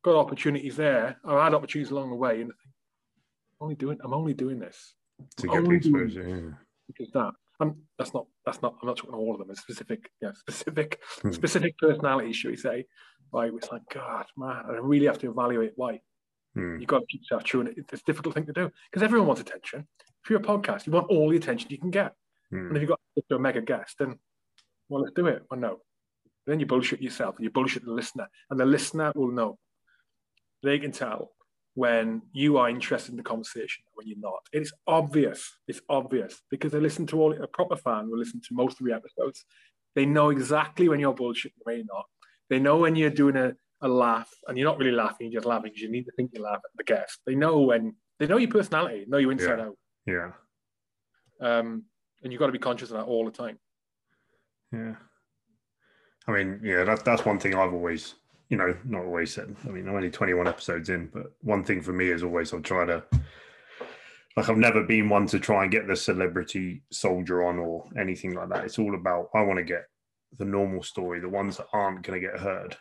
Got 0.04 0.16
opportunities 0.16 0.76
there. 0.78 1.18
I've 1.26 1.44
had 1.44 1.54
opportunities 1.54 1.92
along 1.92 2.10
the 2.10 2.16
way, 2.16 2.42
and 2.42 2.52
I 2.52 2.56
think, 2.62 2.74
I'm 3.60 3.64
only 3.66 3.76
doing 3.76 3.98
I'm 4.04 4.14
only 4.14 4.34
doing 4.34 4.60
this 4.60 4.94
to 5.38 5.48
get 5.48 5.64
the 5.64 5.72
exposure. 5.72 6.28
Yeah. 6.28 6.56
because 6.88 7.12
that. 7.14 7.34
I'm 7.62 7.76
that's 7.98 8.14
not 8.14 8.26
that's 8.46 8.62
not 8.62 8.76
I'm 8.82 8.88
not 8.88 8.98
talking 8.98 9.12
to 9.12 9.18
all 9.18 9.34
of 9.34 9.40
them. 9.40 9.50
It's 9.52 9.62
specific, 9.62 10.10
yeah, 10.22 10.32
specific 10.36 11.00
Hmm. 11.22 11.32
specific 11.32 11.78
personalities, 11.78 12.36
should 12.36 12.52
we 12.52 12.58
say? 12.58 12.86
Right, 13.32 13.52
it's 13.54 13.72
like 13.72 13.84
God, 13.94 14.26
man, 14.36 14.64
I 14.68 14.74
really 14.82 15.06
have 15.06 15.20
to 15.20 15.30
evaluate 15.32 15.74
why. 15.76 16.02
Mm. 16.58 16.80
You've 16.82 16.88
got 16.90 17.00
to 17.00 17.06
keep 17.10 17.22
yourself 17.22 17.46
true, 17.46 17.62
and 17.62 17.70
it's 17.78 17.94
a 17.94 18.06
difficult 18.06 18.36
thing 18.36 18.46
to 18.48 18.52
do 18.54 18.70
because 18.90 19.04
everyone 19.04 19.28
wants 19.28 19.42
attention. 19.42 19.88
If 20.24 20.30
you're 20.30 20.40
a 20.40 20.44
podcast, 20.44 20.86
you 20.86 20.92
want 20.92 21.08
all 21.10 21.30
the 21.30 21.38
attention 21.38 21.70
you 21.72 21.78
can 21.80 21.92
get, 21.92 22.14
and 22.52 22.72
Mm. 22.72 22.76
if 22.76 22.82
you've 22.82 22.90
got 22.90 23.00
a 23.32 23.40
mega 23.40 23.62
guest, 23.62 23.96
then 24.00 24.20
well, 24.90 25.02
let's 25.04 25.14
do 25.14 25.28
it. 25.28 25.44
or 25.50 25.56
no, 25.56 25.80
then 26.46 26.60
you 26.60 26.66
bullshit 26.66 27.02
yourself, 27.02 27.36
and 27.38 27.46
you 27.46 27.52
bullshit 27.52 27.86
the 27.86 27.92
listener, 27.94 28.28
and 28.50 28.60
the 28.60 28.66
listener 28.66 29.14
will 29.16 29.32
know. 29.32 29.58
They 30.64 30.78
can 30.80 30.92
tell 30.92 31.32
when 31.74 32.22
you 32.34 32.58
are 32.58 32.70
interested 32.70 33.12
in 33.12 33.18
the 33.18 33.24
conversation 33.24 33.84
when 33.94 34.08
you're 34.08 34.18
not. 34.20 34.42
It's 34.52 34.74
obvious. 34.88 35.58
It's 35.68 35.82
obvious 35.90 36.42
because 36.50 36.72
they 36.72 36.80
listen 36.80 37.08
to 37.08 37.22
all 37.22 37.34
a 37.34 37.48
proper 37.48 37.76
fan 37.78 38.10
will 38.10 38.18
listen 38.20 38.42
to 38.42 38.54
most 38.54 38.80
of 38.82 38.86
the 38.88 38.94
episodes. 38.94 39.46
They 39.96 40.06
know 40.06 40.30
exactly 40.30 40.90
when 40.90 41.00
you're 41.00 41.14
bullshitting 41.14 41.54
or 41.66 41.74
you're 41.74 41.86
not. 41.86 42.06
They 42.50 42.60
know 42.60 42.78
when 42.78 42.96
you're 42.96 43.10
doing 43.10 43.38
a, 43.38 43.54
a 43.82 43.88
laugh 43.88 44.30
and 44.48 44.58
you're 44.58 44.68
not 44.70 44.78
really 44.80 44.92
laughing, 44.92 45.32
you're 45.32 45.40
just 45.42 45.48
laughing 45.48 45.72
because 45.72 45.82
you 45.82 45.92
need 45.92 46.06
to 46.06 46.12
think 46.18 46.32
you 46.34 46.42
laugh 46.42 46.58
at 46.58 46.72
the 46.78 46.84
guest. 46.84 47.20
They 47.26 47.36
know 47.36 47.60
when 47.62 47.96
they 48.20 48.28
know 48.28 48.38
your 48.38 48.50
personality, 48.52 49.06
know 49.08 49.18
you 49.18 49.30
inside 49.30 49.60
Yeah. 49.60 49.66
out. 49.66 49.78
Yeah. 50.06 50.32
Um, 51.40 51.84
and 52.24 52.32
you've 52.32 52.40
got 52.40 52.48
to 52.48 52.52
be 52.52 52.60
conscious 52.60 52.92
of 52.92 52.98
that 52.98 53.06
all 53.06 53.26
the 53.26 53.32
time. 53.32 53.58
Yeah. 54.72 54.96
I 56.28 56.32
mean, 56.32 56.60
yeah, 56.64 56.84
that, 56.84 57.04
that's 57.04 57.26
one 57.26 57.40
thing 57.40 57.56
I've 57.56 57.74
always, 57.74 58.16
you 58.52 58.58
know, 58.58 58.76
not 58.84 59.06
always 59.06 59.34
said. 59.34 59.56
I 59.66 59.70
mean, 59.70 59.88
I'm 59.88 59.96
only 59.96 60.12
21 60.12 60.46
episodes 60.46 60.90
in, 60.90 61.08
but 61.08 61.32
one 61.42 61.64
thing 61.64 61.82
for 61.82 61.94
me 61.94 62.10
is 62.10 62.22
always 62.22 62.54
I'll 62.54 62.60
try 62.60 62.86
to, 62.86 63.02
like, 64.36 64.50
I've 64.50 64.58
never 64.58 64.84
been 64.84 65.08
one 65.08 65.26
to 65.28 65.40
try 65.40 65.64
and 65.64 65.72
get 65.72 65.88
the 65.88 65.96
celebrity 65.96 66.84
soldier 66.92 67.46
on 67.46 67.60
or 67.60 67.88
anything 67.98 68.34
like 68.34 68.50
that. 68.50 68.66
It's 68.66 68.78
all 68.78 68.94
about, 68.94 69.30
I 69.34 69.42
want 69.42 69.58
to 69.60 69.64
get 69.64 69.86
the 70.38 70.44
normal 70.44 70.84
story, 70.84 71.22
the 71.22 71.30
ones 71.30 71.58
that 71.58 71.68
aren't 71.72 72.04
going 72.04 72.22
to 72.22 72.28
get 72.28 72.40
heard 72.42 72.76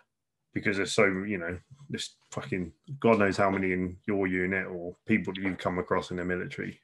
because 0.53 0.77
there's 0.77 0.93
so, 0.93 1.05
you 1.05 1.39
know, 1.39 1.57
this 1.89 2.17
fucking, 2.33 2.73
God 2.99 3.21
knows 3.21 3.37
how 3.37 3.49
many 3.49 3.73
in 3.73 3.97
your 4.09 4.27
unit 4.27 4.67
or 4.67 4.97
people 5.07 5.33
that 5.33 5.41
you've 5.41 5.59
come 5.59 5.79
across 5.79 6.11
in 6.11 6.17
the 6.17 6.25
military. 6.25 6.81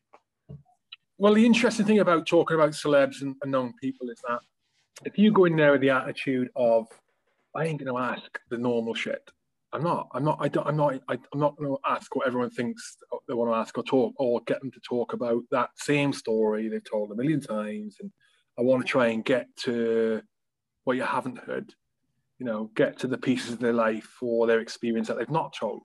Well, 1.18 1.35
the 1.35 1.44
interesting 1.44 1.87
thing 1.87 1.99
about 1.99 2.29
talking 2.29 2.55
about 2.55 2.70
celebs 2.70 3.22
and, 3.22 3.35
and 3.42 3.51
known 3.51 3.75
people 3.81 4.11
is 4.11 4.22
that 4.29 4.38
if 5.05 5.18
you 5.18 5.33
go 5.33 5.46
in 5.46 5.57
there 5.57 5.72
with 5.72 5.81
the 5.81 5.90
attitude 5.90 6.51
of, 6.55 6.87
I 7.57 7.64
ain't 7.64 7.83
going 7.83 7.95
to 7.95 8.01
ask 8.01 8.38
the 8.51 8.59
normal 8.59 8.95
shit. 8.95 9.31
I'm 9.73 9.83
not. 9.83 10.09
I'm 10.12 10.25
not. 10.25 10.38
I 10.40 10.49
don't, 10.49 10.66
I'm 10.66 10.77
not. 10.77 10.95
I, 11.09 11.19
I'm 11.33 11.40
not 11.40 11.57
going 11.57 11.71
to 11.71 11.79
ask 11.88 12.14
what 12.14 12.27
everyone 12.27 12.51
thinks 12.51 12.97
they 13.29 13.35
want 13.35 13.51
to 13.51 13.57
ask 13.57 13.77
or 13.77 13.83
talk, 13.85 14.14
or 14.19 14.40
get 14.47 14.61
them 14.61 14.71
to 14.71 14.81
talk 14.81 15.12
about 15.12 15.42
that 15.51 15.71
same 15.77 16.12
story 16.12 16.69
they've 16.69 16.83
told 16.88 17.11
a 17.11 17.16
million 17.16 17.40
times. 17.40 17.97
And 18.01 18.11
I 18.59 18.62
want 18.62 18.83
to 18.83 18.88
try 18.88 19.09
and 19.09 19.25
get 19.25 19.47
to 19.64 20.23
what 20.85 20.97
you 20.97 21.03
haven't 21.03 21.38
heard. 21.38 21.75
You 22.38 22.47
know, 22.47 22.71
get 22.75 22.99
to 23.01 23.07
the 23.07 23.19
pieces 23.19 23.55
of 23.55 23.59
their 23.61 23.73
life 23.73 24.11
or 24.21 24.47
their 24.47 24.61
experience 24.61 25.09
that 25.09 25.19
they've 25.19 25.31
not 25.31 25.55
told 25.59 25.83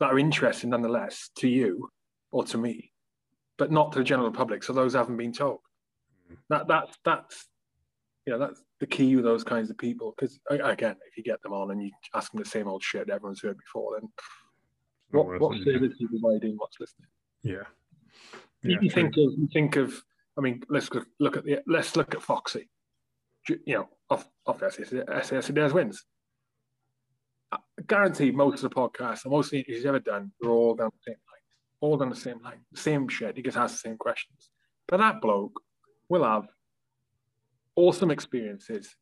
that 0.00 0.12
are 0.12 0.18
interesting 0.18 0.70
nonetheless 0.70 1.30
to 1.36 1.48
you 1.48 1.88
or 2.32 2.44
to 2.44 2.58
me 2.58 2.92
but 3.62 3.70
not 3.70 3.92
to 3.92 3.98
the 4.00 4.04
general 4.04 4.32
public. 4.32 4.62
So 4.64 4.72
those 4.72 4.94
haven't 4.94 5.16
been 5.16 5.32
told. 5.32 5.60
Mm. 6.30 6.36
That 6.48 6.66
that's 6.66 6.98
that's 7.04 7.46
you 8.26 8.32
know 8.32 8.38
that's 8.40 8.60
the 8.82 8.86
key 8.88 9.14
with 9.14 9.24
those 9.24 9.44
kinds 9.44 9.70
of 9.70 9.78
people. 9.78 10.12
Because 10.14 10.40
again, 10.50 10.96
if 11.08 11.16
you 11.16 11.22
get 11.22 11.40
them 11.42 11.52
on 11.52 11.70
and 11.70 11.80
you 11.80 11.92
ask 12.14 12.32
them 12.32 12.42
the 12.42 12.48
same 12.48 12.66
old 12.66 12.82
shit 12.82 13.08
everyone's 13.08 13.40
heard 13.40 13.56
before, 13.56 13.96
then 13.98 14.08
what 15.12 15.40
what 15.40 15.56
it, 15.56 15.64
service 15.64 15.92
are 15.92 15.96
you 16.00 16.08
providing? 16.08 16.56
What's 16.56 16.80
listening? 16.80 17.06
Yeah. 17.44 17.62
You, 18.62 18.72
Yeah, 18.72 18.78
you 18.82 18.90
think 18.90 19.10
of 19.16 19.32
you 19.38 19.48
think 19.52 19.76
of. 19.76 20.02
I 20.36 20.40
mean, 20.40 20.64
let's 20.68 20.90
look 21.20 21.36
at 21.36 21.44
the 21.44 21.60
let's 21.68 21.94
look 21.94 22.12
at 22.12 22.22
Foxy. 22.22 22.68
You 23.48 23.74
know, 23.74 23.88
off 24.10 24.28
off 24.46 24.60
SAS, 24.60 25.48
Dares 25.48 25.72
wins. 25.72 26.04
Uh, 27.52 27.58
I 27.78 27.82
guarantee 27.86 28.32
most 28.32 28.64
of 28.64 28.70
the 28.70 28.74
podcasts 28.74 29.24
and 29.24 29.30
most 29.30 29.46
of 29.46 29.50
the 29.52 29.58
interviews 29.58 29.78
he's 29.78 29.86
ever 29.86 30.00
done, 30.00 30.32
they're 30.40 30.50
all 30.50 30.74
down 30.74 30.90
the 30.90 31.12
same 31.12 31.20
line. 31.30 31.42
All 31.80 31.96
down 31.96 32.10
the 32.10 32.16
same 32.16 32.42
line. 32.42 32.64
Same 32.74 33.06
shit. 33.06 33.36
He 33.36 33.42
just 33.42 33.56
asks 33.56 33.80
the 33.80 33.88
same 33.88 33.96
questions. 33.96 34.50
But 34.88 34.96
that 34.96 35.20
bloke 35.20 35.60
will 36.08 36.24
have 36.24 36.48
awesome 37.76 38.10
experiences, 38.10 38.94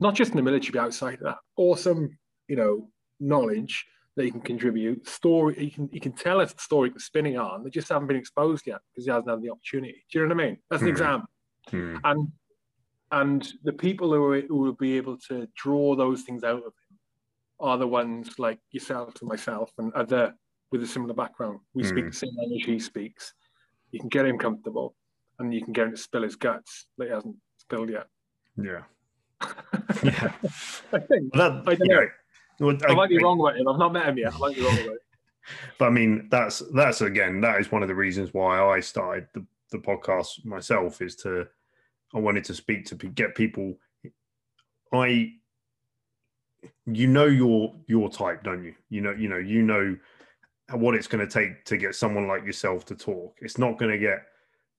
not 0.00 0.14
just 0.14 0.30
in 0.30 0.36
the 0.36 0.42
military, 0.42 0.72
but 0.72 0.80
outside 0.86 1.14
of 1.14 1.20
that. 1.24 1.38
Awesome, 1.56 2.18
you 2.48 2.56
know, 2.56 2.90
knowledge 3.20 3.84
that 4.16 4.24
he 4.24 4.30
can 4.30 4.40
contribute. 4.40 5.06
Story 5.08 5.54
he 5.54 5.70
can 5.70 5.88
he 5.92 6.00
can 6.00 6.12
tell 6.12 6.40
us 6.40 6.52
the 6.52 6.60
story 6.60 6.90
that's 6.90 7.04
spinning 7.04 7.38
on. 7.38 7.64
They 7.64 7.70
just 7.70 7.88
haven't 7.88 8.08
been 8.08 8.16
exposed 8.16 8.66
yet 8.66 8.80
because 8.92 9.04
he 9.06 9.10
hasn't 9.10 9.30
had 9.30 9.40
the 9.42 9.50
opportunity. 9.50 10.04
Do 10.10 10.18
you 10.20 10.26
know 10.28 10.34
what 10.34 10.42
I 10.44 10.46
mean? 10.46 10.58
That's 10.70 10.82
an 10.82 10.88
Mhm. 10.88 10.92
example. 10.92 11.28
Hmm. 11.68 11.96
And 12.04 12.32
and 13.12 13.52
the 13.64 13.72
people 13.72 14.12
who, 14.12 14.24
are, 14.24 14.40
who 14.40 14.56
will 14.58 14.72
be 14.74 14.96
able 14.96 15.18
to 15.28 15.48
draw 15.56 15.96
those 15.96 16.22
things 16.22 16.44
out 16.44 16.58
of 16.58 16.72
him 16.72 16.98
are 17.58 17.76
the 17.76 17.86
ones 17.86 18.38
like 18.38 18.60
yourself 18.70 19.14
and 19.20 19.28
myself 19.28 19.72
and 19.78 19.92
other 19.94 20.32
with 20.70 20.82
a 20.84 20.86
similar 20.86 21.12
background. 21.14 21.58
We 21.74 21.82
speak 21.82 22.04
Mm. 22.04 22.10
the 22.12 22.16
same 22.16 22.36
language 22.36 22.64
he 22.64 22.78
speaks. 22.78 23.34
You 23.90 23.98
can 23.98 24.08
get 24.08 24.26
him 24.26 24.38
comfortable 24.38 24.94
and 25.40 25.52
you 25.52 25.62
can 25.64 25.72
get 25.72 25.86
him 25.88 25.90
to 25.90 25.96
spill 25.96 26.22
his 26.22 26.36
guts 26.36 26.86
that 26.98 27.06
he 27.08 27.12
hasn't 27.12 27.36
spilled 27.70 27.90
yet. 27.90 28.08
Yeah. 28.56 28.82
Yeah. 30.04 30.32
I 30.92 30.98
think. 30.98 31.34
Well, 31.34 31.62
that, 31.64 31.68
I 31.68 31.76
know. 31.80 32.06
well, 32.60 32.76
I 32.88 32.94
might 32.94 33.08
be 33.10 33.18
I- 33.18 33.22
wrong 33.22 33.40
about 33.40 33.56
him. 33.56 33.68
I've 33.68 33.78
not 33.78 33.92
met 33.92 34.06
him 34.06 34.18
yet. 34.18 34.34
I 34.34 34.38
might 34.38 34.54
be 34.54 34.62
wrong 34.62 34.74
about 34.74 34.94
it. 34.94 35.02
But 35.78 35.86
I 35.86 35.90
mean, 35.90 36.28
that's 36.30 36.62
that's 36.74 37.00
again, 37.00 37.40
that 37.40 37.58
is 37.60 37.72
one 37.72 37.82
of 37.82 37.88
the 37.88 37.94
reasons 37.94 38.32
why 38.32 38.62
I 38.62 38.78
started 38.78 39.26
the, 39.34 39.44
the 39.72 39.78
podcast 39.78 40.44
myself 40.44 41.02
is 41.02 41.16
to 41.16 41.46
I 42.14 42.18
wanted 42.18 42.44
to 42.44 42.54
speak 42.54 42.84
to 42.86 42.94
get 42.94 43.34
people. 43.34 43.74
I, 44.92 45.32
you 46.86 47.06
know 47.08 47.26
your 47.26 47.74
your 47.88 48.10
type, 48.10 48.44
don't 48.44 48.62
you? 48.62 48.74
You 48.90 49.00
know, 49.00 49.12
you 49.12 49.28
know, 49.28 49.38
you 49.38 49.62
know 49.62 49.96
what 50.72 50.94
it's 50.94 51.08
going 51.08 51.26
to 51.26 51.32
take 51.32 51.64
to 51.64 51.76
get 51.76 51.96
someone 51.96 52.28
like 52.28 52.44
yourself 52.44 52.84
to 52.86 52.94
talk. 52.94 53.36
It's 53.40 53.58
not 53.58 53.78
going 53.78 53.90
to 53.90 53.98
get 53.98 54.22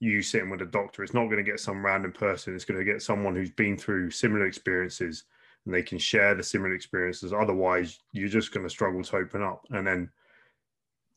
you 0.01 0.21
sitting 0.23 0.49
with 0.49 0.63
a 0.63 0.65
doctor. 0.65 1.03
It's 1.03 1.13
not 1.13 1.25
going 1.25 1.37
to 1.37 1.49
get 1.49 1.59
some 1.59 1.85
random 1.85 2.11
person. 2.11 2.55
It's 2.55 2.65
going 2.65 2.79
to 2.79 2.91
get 2.91 3.03
someone 3.03 3.35
who's 3.35 3.51
been 3.51 3.77
through 3.77 4.09
similar 4.09 4.47
experiences 4.47 5.25
and 5.65 5.73
they 5.73 5.83
can 5.83 5.99
share 5.99 6.33
the 6.33 6.41
similar 6.41 6.73
experiences. 6.73 7.31
Otherwise, 7.31 7.99
you're 8.11 8.27
just 8.27 8.51
going 8.51 8.65
to 8.65 8.69
struggle 8.69 9.03
to 9.03 9.15
open 9.17 9.43
up. 9.43 9.63
And 9.69 9.85
then, 9.85 10.09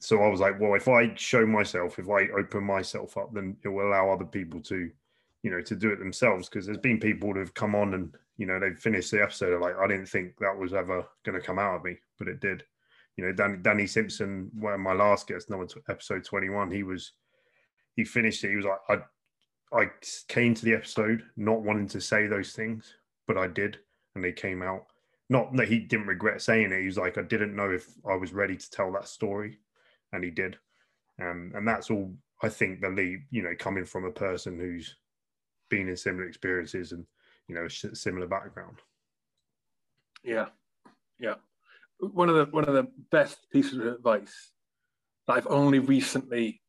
so 0.01 0.23
I 0.23 0.29
was 0.29 0.41
like, 0.41 0.61
well, 0.61 0.75
if 0.75 0.87
I 0.87 1.15
show 1.15 1.47
myself, 1.47 1.99
if 1.99 2.11
I 2.11 2.29
open 2.39 2.63
myself 2.63 3.17
up, 3.17 3.33
then 3.33 3.57
it 3.65 3.69
will 3.69 3.89
allow 3.89 4.11
other 4.11 4.27
people 4.27 4.61
to, 4.61 4.91
you 5.43 5.51
know, 5.51 5.63
to 5.63 5.75
do 5.75 5.91
it 5.91 5.99
themselves. 5.99 6.51
Because 6.51 6.67
there's 6.67 6.77
been 6.77 7.01
people 7.01 7.33
that 7.33 7.41
have 7.41 7.55
come 7.55 7.75
on 7.75 7.95
and, 7.95 8.15
you 8.37 8.45
know, 8.45 8.61
they've 8.61 8.79
finished 8.79 9.11
the 9.11 9.23
episode. 9.23 9.59
Like, 9.63 9.79
I 9.79 9.87
didn't 9.87 10.11
think 10.11 10.37
that 10.41 10.59
was 10.59 10.75
ever 10.75 11.07
going 11.25 11.41
to 11.41 11.47
come 11.47 11.59
out 11.59 11.77
of 11.77 11.85
me, 11.85 11.97
but 12.19 12.29
it 12.29 12.41
did. 12.41 12.65
You 13.17 13.25
know, 13.25 13.57
Danny, 13.63 13.87
Simpson, 13.87 14.51
one 14.59 14.75
of 14.75 14.81
my 14.81 14.93
last 14.93 15.27
guest, 15.27 15.49
number 15.49 15.67
episode 15.89 16.25
21, 16.25 16.71
he 16.71 16.83
was, 16.83 17.13
he 17.97 18.05
finished 18.05 18.45
it. 18.45 18.51
He 18.51 18.57
was 18.57 18.65
like, 18.65 18.81
I, 18.89 19.77
I 19.77 19.91
came 20.29 20.55
to 20.55 20.65
the 20.65 20.75
episode 20.75 21.23
not 21.37 21.63
wanting 21.63 21.89
to 21.89 22.01
say 22.01 22.27
those 22.27 22.53
things, 22.53 22.95
but 23.27 23.39
I 23.39 23.49
did, 23.49 23.79
and 24.15 24.25
they 24.25 24.33
came 24.33 24.63
out. 24.63 24.87
Not 25.31 25.55
that 25.57 25.69
he 25.69 25.79
didn't 25.79 26.07
regret 26.07 26.43
saying 26.43 26.71
it. 26.73 26.81
He 26.81 26.87
was 26.87 26.99
like, 26.99 27.17
I 27.17 27.23
didn't 27.23 27.57
know 27.57 27.71
if 27.71 27.89
I 28.09 28.15
was 28.15 28.33
ready 28.33 28.57
to 28.57 28.71
tell 28.71 28.93
that 28.93 29.09
story, 29.09 29.59
and 30.13 30.23
he 30.23 30.31
did. 30.31 30.59
Um, 31.21 31.53
and 31.55 31.67
that's 31.67 31.91
all 31.91 32.15
I 32.43 32.49
think 32.49 32.81
the 32.81 32.89
lead, 32.89 33.25
you 33.31 33.43
know, 33.43 33.55
coming 33.59 33.85
from 33.85 34.05
a 34.05 34.11
person 34.11 34.59
who's 34.59 34.97
been 35.71 35.89
in 35.89 35.97
similar 35.97 36.27
experiences 36.27 36.93
and 36.93 37.07
you 37.49 37.55
know, 37.55 37.69
similar 37.69 38.27
background. 38.27 38.79
Yeah, 40.23 40.47
yeah. 41.19 41.35
One 41.99 42.29
of 42.29 42.35
the 42.37 42.45
one 42.47 42.65
of 42.65 42.75
the 42.75 42.89
best 43.11 43.51
pieces 43.51 43.79
of 43.79 43.87
advice 43.87 44.53
that 45.27 45.35
I've 45.35 45.47
only 45.49 45.79
recently 45.79 46.63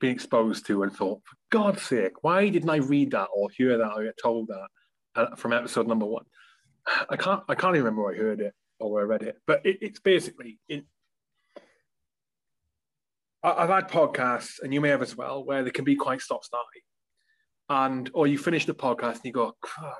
been 0.00 0.10
exposed 0.10 0.66
to 0.66 0.82
and 0.82 0.92
thought, 0.92 1.20
for 1.24 1.36
God's 1.50 1.82
sake, 1.82 2.22
why 2.22 2.48
didn't 2.48 2.70
I 2.70 2.76
read 2.76 3.12
that 3.12 3.28
or 3.34 3.50
hear 3.50 3.78
that 3.78 3.92
or 3.92 4.04
get 4.04 4.18
told 4.20 4.48
that 4.48 4.68
uh, 5.14 5.36
from 5.36 5.52
episode 5.52 5.86
number 5.86 6.06
one? 6.06 6.24
I 7.08 7.16
can't 7.16 7.42
I 7.48 7.54
can't 7.54 7.76
even 7.76 7.84
remember 7.84 8.02
where 8.04 8.14
I 8.14 8.18
heard 8.18 8.40
it 8.40 8.54
or 8.78 8.90
where 8.90 9.02
I 9.02 9.06
read 9.06 9.22
it, 9.22 9.36
but 9.46 9.64
it, 9.64 9.78
it's 9.80 10.00
basically 10.00 10.58
I've 13.42 13.70
had 13.70 13.88
podcasts, 13.88 14.60
and 14.62 14.74
you 14.74 14.80
may 14.80 14.90
have 14.90 15.02
as 15.02 15.16
well, 15.16 15.44
where 15.44 15.62
they 15.62 15.70
can 15.70 15.84
be 15.84 15.96
quite 15.96 16.20
stop 16.20 16.42
starty, 16.42 16.82
and 17.68 18.10
or 18.12 18.26
you 18.26 18.36
finish 18.36 18.66
the 18.66 18.74
podcast 18.74 19.16
and 19.16 19.24
you 19.24 19.32
go, 19.32 19.56
"Ah, 19.78 19.96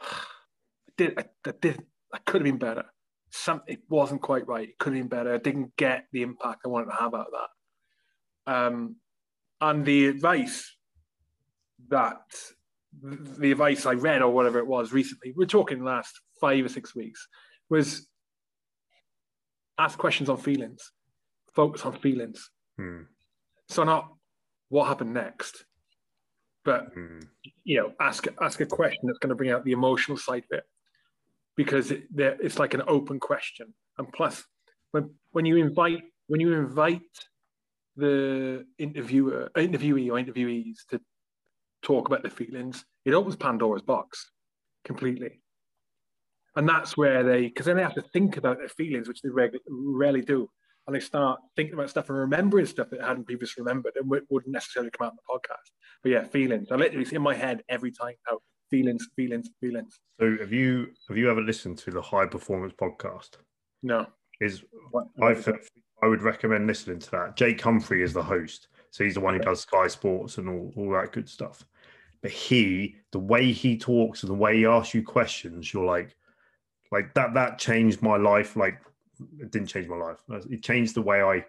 I 0.00 0.92
did 0.96 1.18
I, 1.18 1.24
I 1.46 1.52
did 1.60 1.82
I 2.12 2.18
could 2.18 2.42
have 2.42 2.44
been 2.44 2.58
better. 2.58 2.84
Some 3.30 3.62
it 3.66 3.80
wasn't 3.88 4.22
quite 4.22 4.46
right. 4.46 4.68
It 4.68 4.78
could 4.78 4.94
have 4.94 5.02
been 5.02 5.08
better. 5.08 5.34
I 5.34 5.38
didn't 5.38 5.76
get 5.76 6.06
the 6.12 6.22
impact 6.22 6.62
I 6.64 6.68
wanted 6.68 6.86
to 6.86 6.96
have 6.96 7.14
out 7.14 7.26
of 7.26 7.32
that. 7.32 7.48
Um, 8.48 8.96
and 9.60 9.84
the 9.84 10.06
advice 10.06 10.74
that 11.88 12.22
the 13.02 13.52
advice 13.52 13.84
I 13.86 13.92
read 13.92 14.22
or 14.22 14.30
whatever 14.32 14.58
it 14.58 14.66
was 14.66 14.92
recently, 14.92 15.32
we're 15.36 15.46
talking 15.46 15.84
last 15.84 16.12
five 16.40 16.64
or 16.64 16.68
six 16.68 16.94
weeks, 16.96 17.28
was 17.68 18.08
ask 19.78 19.98
questions 19.98 20.28
on 20.28 20.38
feelings, 20.38 20.92
focus 21.54 21.84
on 21.84 21.92
feelings. 21.98 22.50
Hmm. 22.76 23.02
So 23.68 23.84
not 23.84 24.08
what 24.70 24.88
happened 24.88 25.14
next, 25.14 25.64
but 26.64 26.80
Hmm. 26.94 27.20
you 27.64 27.76
know, 27.78 27.92
ask 28.00 28.26
ask 28.40 28.60
a 28.60 28.66
question 28.66 29.02
that's 29.06 29.18
going 29.18 29.34
to 29.34 29.40
bring 29.40 29.50
out 29.50 29.64
the 29.64 29.72
emotional 29.72 30.16
side 30.16 30.44
of 30.50 30.58
it, 30.58 30.64
because 31.56 31.90
it, 31.90 32.04
it's 32.16 32.58
like 32.58 32.74
an 32.74 32.82
open 32.86 33.20
question. 33.20 33.74
And 33.98 34.10
plus, 34.12 34.44
when 34.92 35.14
when 35.32 35.44
you 35.44 35.56
invite 35.56 36.02
when 36.28 36.40
you 36.40 36.54
invite 36.54 37.02
the 37.98 38.64
interviewer, 38.78 39.50
interviewee 39.56 40.08
or 40.10 40.22
interviewees 40.22 40.76
to 40.90 41.00
talk 41.82 42.08
about 42.08 42.22
their 42.22 42.30
feelings, 42.30 42.84
it 43.04 43.12
opens 43.14 43.36
Pandora's 43.36 43.82
box 43.82 44.30
completely. 44.84 45.40
And 46.56 46.68
that's 46.68 46.96
where 46.96 47.22
they, 47.22 47.42
because 47.42 47.66
then 47.66 47.76
they 47.76 47.82
have 47.82 47.94
to 47.94 48.02
think 48.12 48.36
about 48.36 48.58
their 48.58 48.68
feelings, 48.68 49.06
which 49.08 49.20
they 49.22 49.28
reg- 49.28 49.58
rarely 49.68 50.22
do. 50.22 50.48
And 50.86 50.94
they 50.96 51.00
start 51.00 51.38
thinking 51.54 51.74
about 51.74 51.90
stuff 51.90 52.08
and 52.08 52.18
remembering 52.18 52.64
stuff 52.66 52.88
that 52.90 53.02
hadn't 53.02 53.26
previously 53.26 53.62
remembered 53.62 53.92
and 53.96 54.08
wouldn't 54.08 54.52
necessarily 54.52 54.90
come 54.90 55.06
out 55.06 55.12
in 55.12 55.18
the 55.18 55.32
podcast. 55.32 55.70
But 56.02 56.12
yeah, 56.12 56.24
feelings. 56.24 56.68
I 56.72 56.76
literally, 56.76 57.02
it's 57.02 57.12
in 57.12 57.20
my 57.22 57.34
head 57.34 57.62
every 57.68 57.92
time 57.92 58.14
now. 58.30 58.38
feelings, 58.70 59.06
feelings, 59.16 59.48
feelings. 59.60 59.98
So 60.20 60.36
have 60.40 60.52
you 60.52 60.88
have 61.08 61.16
you 61.16 61.30
ever 61.30 61.40
listened 61.42 61.78
to 61.78 61.90
the 61.90 62.02
High 62.02 62.26
Performance 62.26 62.74
podcast? 62.80 63.30
No. 63.82 64.06
Is 64.40 64.62
What- 64.90 65.08
I 65.22 65.34
I 66.02 66.06
would 66.06 66.22
recommend 66.22 66.66
listening 66.66 66.98
to 67.00 67.10
that. 67.12 67.36
Jake 67.36 67.60
Humphrey 67.60 68.02
is 68.02 68.12
the 68.12 68.22
host, 68.22 68.68
so 68.90 69.04
he's 69.04 69.14
the 69.14 69.20
one 69.20 69.34
who 69.34 69.40
does 69.40 69.60
Sky 69.60 69.88
Sports 69.88 70.38
and 70.38 70.48
all, 70.48 70.72
all 70.76 70.90
that 70.92 71.12
good 71.12 71.28
stuff. 71.28 71.64
But 72.20 72.30
he, 72.30 72.96
the 73.12 73.18
way 73.18 73.52
he 73.52 73.78
talks 73.78 74.22
and 74.22 74.30
the 74.30 74.36
way 74.36 74.58
he 74.58 74.66
asks 74.66 74.94
you 74.94 75.02
questions, 75.02 75.72
you're 75.72 75.84
like, 75.84 76.16
like 76.90 77.14
that. 77.14 77.34
That 77.34 77.58
changed 77.58 78.02
my 78.02 78.16
life. 78.16 78.56
Like 78.56 78.80
it 79.38 79.50
didn't 79.50 79.68
change 79.68 79.88
my 79.88 79.96
life. 79.96 80.18
It 80.50 80.62
changed 80.62 80.94
the 80.94 81.02
way 81.02 81.22
I 81.22 81.44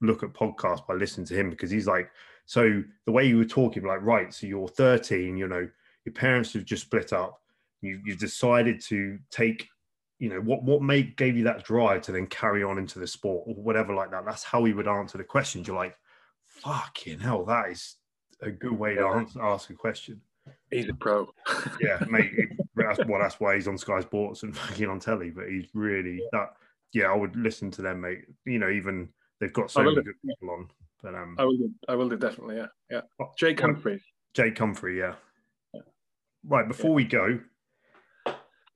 look 0.00 0.22
at 0.22 0.32
podcasts 0.32 0.86
by 0.86 0.94
listening 0.94 1.26
to 1.26 1.34
him 1.34 1.50
because 1.50 1.70
he's 1.70 1.86
like, 1.86 2.10
so 2.46 2.82
the 3.04 3.12
way 3.12 3.26
you 3.26 3.38
were 3.38 3.44
talking, 3.44 3.84
like, 3.84 4.02
right, 4.02 4.32
so 4.32 4.46
you're 4.46 4.68
13, 4.68 5.36
you 5.36 5.48
know, 5.48 5.68
your 6.04 6.12
parents 6.12 6.52
have 6.52 6.64
just 6.64 6.84
split 6.84 7.12
up. 7.12 7.40
You, 7.80 8.00
you've 8.04 8.18
decided 8.18 8.80
to 8.82 9.18
take 9.30 9.68
you 10.18 10.28
know 10.28 10.40
what 10.40 10.62
what 10.62 10.82
made 10.82 11.16
gave 11.16 11.36
you 11.36 11.44
that 11.44 11.64
drive 11.64 12.02
to 12.02 12.12
then 12.12 12.26
carry 12.26 12.62
on 12.62 12.78
into 12.78 12.98
the 12.98 13.06
sport 13.06 13.44
or 13.46 13.54
whatever 13.54 13.94
like 13.94 14.10
that 14.10 14.24
that's 14.24 14.42
how 14.44 14.64
he 14.64 14.72
would 14.72 14.88
answer 14.88 15.18
the 15.18 15.24
questions 15.24 15.66
you're 15.66 15.76
like 15.76 15.96
fucking 16.44 17.18
hell 17.18 17.44
that 17.44 17.70
is 17.70 17.96
a 18.42 18.50
good 18.50 18.72
way 18.72 18.94
to 18.94 19.06
answer, 19.06 19.42
ask 19.42 19.70
a 19.70 19.74
question 19.74 20.20
He's 20.70 20.88
a 20.88 20.94
pro. 20.94 21.28
yeah 21.80 22.02
mate 22.08 22.32
that's 22.76 23.00
well 23.06 23.20
that's 23.20 23.40
why 23.40 23.54
he's 23.56 23.68
on 23.68 23.76
sky 23.76 24.00
sports 24.00 24.42
and 24.42 24.56
fucking 24.58 24.88
on 24.88 25.00
telly 25.00 25.30
but 25.30 25.48
he's 25.48 25.66
really 25.74 26.20
that 26.32 26.50
yeah 26.92 27.06
i 27.06 27.14
would 27.16 27.34
listen 27.36 27.70
to 27.72 27.82
them 27.82 28.00
mate 28.00 28.24
you 28.44 28.58
know 28.58 28.70
even 28.70 29.08
they've 29.40 29.52
got 29.52 29.70
so 29.70 29.82
many 29.82 29.96
good 29.96 30.14
people 30.24 30.50
on 30.50 30.68
but 31.02 31.14
um 31.14 31.36
I 31.38 31.44
will. 31.44 31.56
Do, 31.56 31.70
I 31.88 31.94
will 31.94 32.08
do 32.08 32.16
definitely. 32.16 32.56
Yeah. 32.56 32.66
Yeah. 32.90 33.26
Jake 33.36 33.60
Humphrey. 33.60 34.02
jake 34.34 34.56
humphrey 34.58 34.98
yeah 34.98 35.14
right 36.48 36.66
before 36.68 36.92
we 36.94 37.04
go 37.04 37.38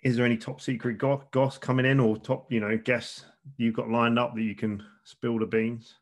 is 0.02 0.16
there 0.16 0.24
any 0.24 0.36
top 0.36 0.60
secret 0.60 0.98
go- 0.98 1.24
goss 1.30 1.58
coming 1.58 1.86
in 1.86 2.00
or 2.00 2.16
top 2.16 2.50
you 2.50 2.60
know 2.60 2.76
guests 2.76 3.24
you've 3.56 3.74
got 3.74 3.88
lined 3.88 4.18
up 4.18 4.34
that 4.34 4.42
you 4.42 4.54
can 4.54 4.82
spill 5.04 5.38
the 5.38 5.46
beans 5.46 5.96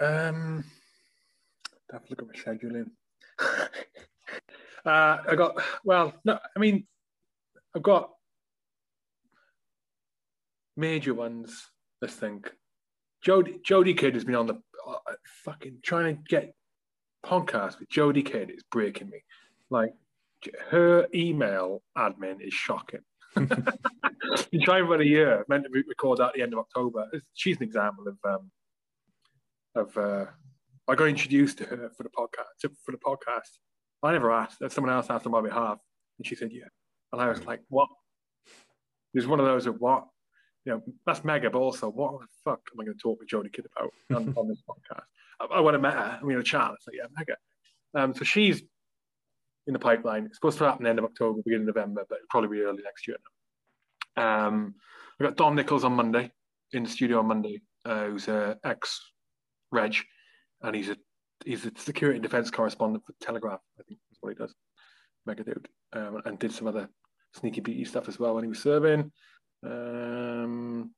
Um, 0.00 0.64
have 1.92 2.04
to 2.04 2.10
look 2.10 2.22
at 2.22 2.28
my 2.28 2.34
scheduling. 2.34 2.90
uh, 4.84 5.18
I 5.28 5.34
got 5.36 5.56
well. 5.84 6.12
No, 6.24 6.38
I 6.56 6.58
mean, 6.58 6.86
I've 7.74 7.82
got 7.82 8.10
major 10.76 11.14
ones. 11.14 11.70
Let's 12.02 12.14
think. 12.14 12.52
Jodie 13.24 13.62
Jodie 13.62 13.96
Kidd 13.96 14.14
has 14.14 14.24
been 14.24 14.34
on 14.34 14.46
the 14.46 14.60
uh, 14.86 15.12
fucking 15.44 15.78
trying 15.82 16.16
to 16.16 16.22
get 16.28 16.54
podcast 17.24 17.78
with 17.78 17.88
Jodie 17.88 18.26
Kidd 18.26 18.50
is 18.50 18.64
breaking 18.70 19.08
me. 19.08 19.22
Like 19.70 19.94
her 20.70 21.06
email 21.14 21.82
admin 21.96 22.40
is 22.40 22.54
shocking. 22.54 23.00
Been 23.34 24.62
trying 24.62 24.86
for 24.86 25.00
a 25.00 25.04
year. 25.04 25.44
Meant 25.48 25.64
to 25.64 25.70
re- 25.70 25.84
record 25.88 26.18
that 26.18 26.28
at 26.28 26.34
the 26.34 26.42
end 26.42 26.52
of 26.52 26.60
October. 26.60 27.06
She's 27.34 27.56
an 27.56 27.64
example 27.64 28.06
of 28.08 28.18
um, 28.24 28.50
of 29.74 29.96
uh, 29.96 30.26
I 30.88 30.94
got 30.94 31.08
introduced 31.08 31.58
to 31.58 31.64
her 31.64 31.90
for 31.96 32.04
the 32.04 32.10
podcast. 32.10 32.70
For 32.84 32.92
the 32.92 32.98
podcast, 32.98 33.58
I 34.02 34.12
never 34.12 34.30
asked. 34.30 34.58
Someone 34.68 34.92
else 34.92 35.08
asked 35.10 35.26
on 35.26 35.32
my 35.32 35.40
behalf, 35.40 35.78
and 36.18 36.26
she 36.26 36.34
said, 36.36 36.50
"Yeah." 36.52 36.68
And 37.12 37.20
I 37.20 37.28
was 37.28 37.44
like, 37.44 37.60
"What?" 37.68 37.88
It 39.14 39.18
was 39.18 39.26
one 39.28 39.38
of 39.38 39.46
those 39.46 39.66
of 39.66 39.76
what, 39.80 40.06
you 40.64 40.72
know, 40.72 40.82
that's 41.06 41.24
mega, 41.24 41.48
but 41.48 41.60
also 41.60 41.88
what 41.88 42.20
the 42.20 42.26
fuck 42.44 42.60
am 42.72 42.80
I 42.80 42.84
going 42.84 42.96
to 42.96 43.00
talk 43.00 43.20
with 43.20 43.28
Jodie 43.28 43.52
Kidd 43.52 43.66
about 43.76 43.92
on, 44.14 44.34
on 44.36 44.48
this 44.48 44.60
podcast? 44.68 45.04
I, 45.40 45.56
I 45.56 45.60
want 45.60 45.74
to 45.74 45.78
met 45.78 45.94
her. 45.94 46.18
I 46.20 46.24
mean, 46.24 46.36
a 46.36 46.42
chat. 46.42 46.72
It's 46.74 46.86
like, 46.86 46.96
yeah, 46.96 47.06
mega. 47.16 47.36
Um, 47.94 48.12
so 48.12 48.24
she's 48.24 48.62
in 49.66 49.72
the 49.72 49.78
pipeline. 49.78 50.26
It's 50.26 50.36
supposed 50.36 50.58
to 50.58 50.64
happen 50.64 50.86
end 50.86 50.98
of 50.98 51.04
October, 51.04 51.40
beginning 51.44 51.68
of 51.68 51.74
November, 51.74 52.04
but 52.08 52.16
it'll 52.16 52.26
probably 52.30 52.58
be 52.58 52.62
early 52.62 52.82
next 52.82 53.06
year. 53.06 53.16
Um, 54.16 54.74
I 55.20 55.24
got 55.24 55.36
Don 55.36 55.54
Nichols 55.54 55.84
on 55.84 55.92
Monday 55.92 56.30
in 56.72 56.84
the 56.84 56.90
studio 56.90 57.18
on 57.20 57.26
Monday, 57.26 57.62
uh, 57.84 58.06
who's 58.06 58.28
a 58.28 58.58
ex 58.64 59.00
Reg, 59.72 59.96
and 60.62 60.74
he's 60.74 60.90
a 60.90 60.96
he's 61.44 61.66
a 61.66 61.72
security 61.76 62.16
and 62.16 62.22
defense 62.22 62.50
correspondent 62.50 63.04
for 63.06 63.14
Telegraph. 63.20 63.60
I 63.78 63.82
think 63.82 63.98
that's 64.10 64.18
what 64.20 64.30
he 64.30 64.38
does. 64.38 64.54
Mega 65.26 65.44
dude, 65.44 65.68
um, 65.92 66.20
and 66.24 66.38
did 66.38 66.52
some 66.52 66.66
other 66.66 66.88
sneaky 67.34 67.60
beaty 67.60 67.84
stuff 67.84 68.08
as 68.08 68.18
well 68.18 68.34
when 68.34 68.44
he 68.44 68.48
was 68.48 68.62
serving. 68.62 69.10
Um, 69.64 70.92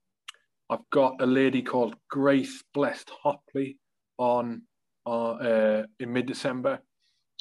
I've 0.68 0.88
got 0.90 1.20
a 1.20 1.26
lady 1.26 1.62
called 1.62 1.94
Grace 2.10 2.62
Blessed 2.74 3.10
Hopley 3.24 3.76
on 4.18 4.62
uh, 5.06 5.30
uh, 5.30 5.86
in 6.00 6.12
mid 6.12 6.26
December. 6.26 6.80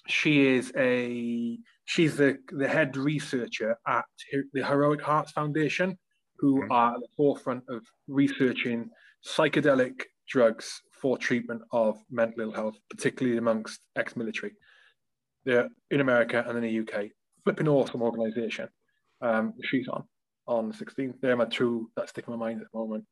She 0.07 0.47
is 0.47 0.71
a 0.77 1.57
she's 1.85 2.17
the 2.17 2.37
the 2.49 2.67
head 2.67 2.95
researcher 2.97 3.77
at 3.87 4.05
the 4.53 4.63
Heroic 4.65 5.01
Hearts 5.01 5.31
Foundation, 5.31 5.97
who 6.37 6.61
Mhm. 6.63 6.71
are 6.71 6.93
at 6.95 6.99
the 6.99 7.07
forefront 7.17 7.63
of 7.69 7.85
researching 8.07 8.89
psychedelic 9.25 10.03
drugs 10.27 10.81
for 11.01 11.17
treatment 11.17 11.61
of 11.71 11.97
mental 12.09 12.41
ill 12.41 12.51
health, 12.51 12.77
particularly 12.89 13.37
amongst 13.37 13.81
ex-military. 13.95 14.55
They're 15.43 15.69
in 15.91 16.01
America 16.01 16.43
and 16.47 16.57
in 16.57 16.63
the 16.63 16.69
UK. 16.81 17.11
Flipping 17.43 17.67
awesome 17.67 18.01
organisation. 18.01 18.69
Um, 19.21 19.53
she's 19.63 19.87
on 19.87 20.07
on 20.47 20.69
the 20.69 20.75
16th. 20.75 21.19
They're 21.21 21.35
my 21.35 21.45
two 21.45 21.91
that 21.95 22.09
stick 22.09 22.27
in 22.27 22.33
my 22.33 22.37
mind 22.37 22.61
at 22.61 22.67
the 22.71 22.77
moment. 22.77 23.05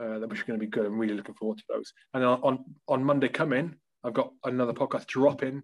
Uh, 0.00 0.18
that 0.18 0.28
was 0.30 0.42
going 0.42 0.58
to 0.58 0.64
be 0.64 0.70
good. 0.70 0.86
I'm 0.86 0.98
really 0.98 1.14
looking 1.14 1.34
forward 1.34 1.58
to 1.58 1.64
those. 1.68 1.92
And 2.14 2.24
on, 2.24 2.64
on 2.86 3.04
Monday 3.04 3.28
coming, 3.28 3.74
I've 4.04 4.14
got 4.14 4.32
another 4.44 4.72
podcast 4.72 5.06
dropping, 5.06 5.62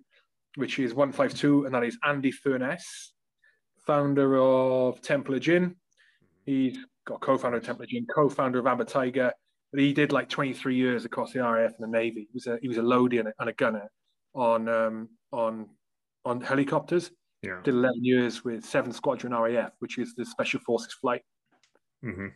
which 0.57 0.79
is 0.79 0.95
152, 0.95 1.65
and 1.67 1.75
that 1.75 1.85
is 1.85 1.99
Andy 2.05 2.31
Furness, 2.31 3.13
founder 3.87 4.37
of 4.39 5.01
Templar 5.03 5.39
Gin. 5.39 5.77
He's 6.47 6.79
got 7.07 7.21
co-founder 7.21 7.59
of 7.59 7.65
Templar 7.65 7.87
Gin, 7.87 8.07
co-founder 8.15 8.59
of 8.59 8.67
Amber 8.67 8.85
Tiger. 8.85 9.33
But 9.73 9.81
he 9.81 9.93
did 9.93 10.13
like 10.13 10.29
23 10.29 10.77
years 10.77 11.05
across 11.05 11.33
the 11.33 11.41
RAF 11.41 11.73
and 11.79 11.93
the 11.93 11.99
Navy. 11.99 12.29
He 12.31 12.35
was 12.35 12.47
a 12.47 12.59
he 12.63 12.69
was 12.69 12.79
a 12.79 12.83
loadie 12.83 13.19
and 13.19 13.29
a, 13.29 13.33
and 13.41 13.49
a 13.49 13.53
gunner 13.55 13.91
on 14.35 14.69
um, 14.69 15.09
on 15.33 15.69
on 16.25 16.41
helicopters. 16.41 17.11
yeah 17.43 17.61
Did 17.65 17.75
11 17.75 18.05
years 18.05 18.45
with 18.45 18.65
7th 18.65 18.95
Squadron 18.95 19.35
RAF, 19.35 19.73
which 19.81 19.99
is 19.99 20.15
the 20.15 20.25
Special 20.25 20.61
Forces 20.61 20.93
flight. 20.95 21.23
hmm 22.03 22.29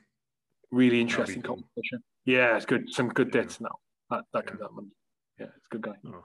Really 0.72 1.00
interesting 1.00 1.40
cool. 1.40 1.54
competition. 1.56 2.00
Yeah, 2.26 2.56
it's 2.56 2.66
good. 2.66 2.92
Some 2.92 3.08
good 3.08 3.32
Yeah. 3.34 3.44
now. 3.60 3.76
That 4.10 4.24
that 4.34 4.46
comes 4.46 4.60
out 4.60 4.74
Monday. 4.74 4.90
Yeah, 5.38 5.46
it's 5.56 5.66
a 5.66 5.76
good 5.76 5.82
guy. 5.82 5.94
Oh. 6.06 6.24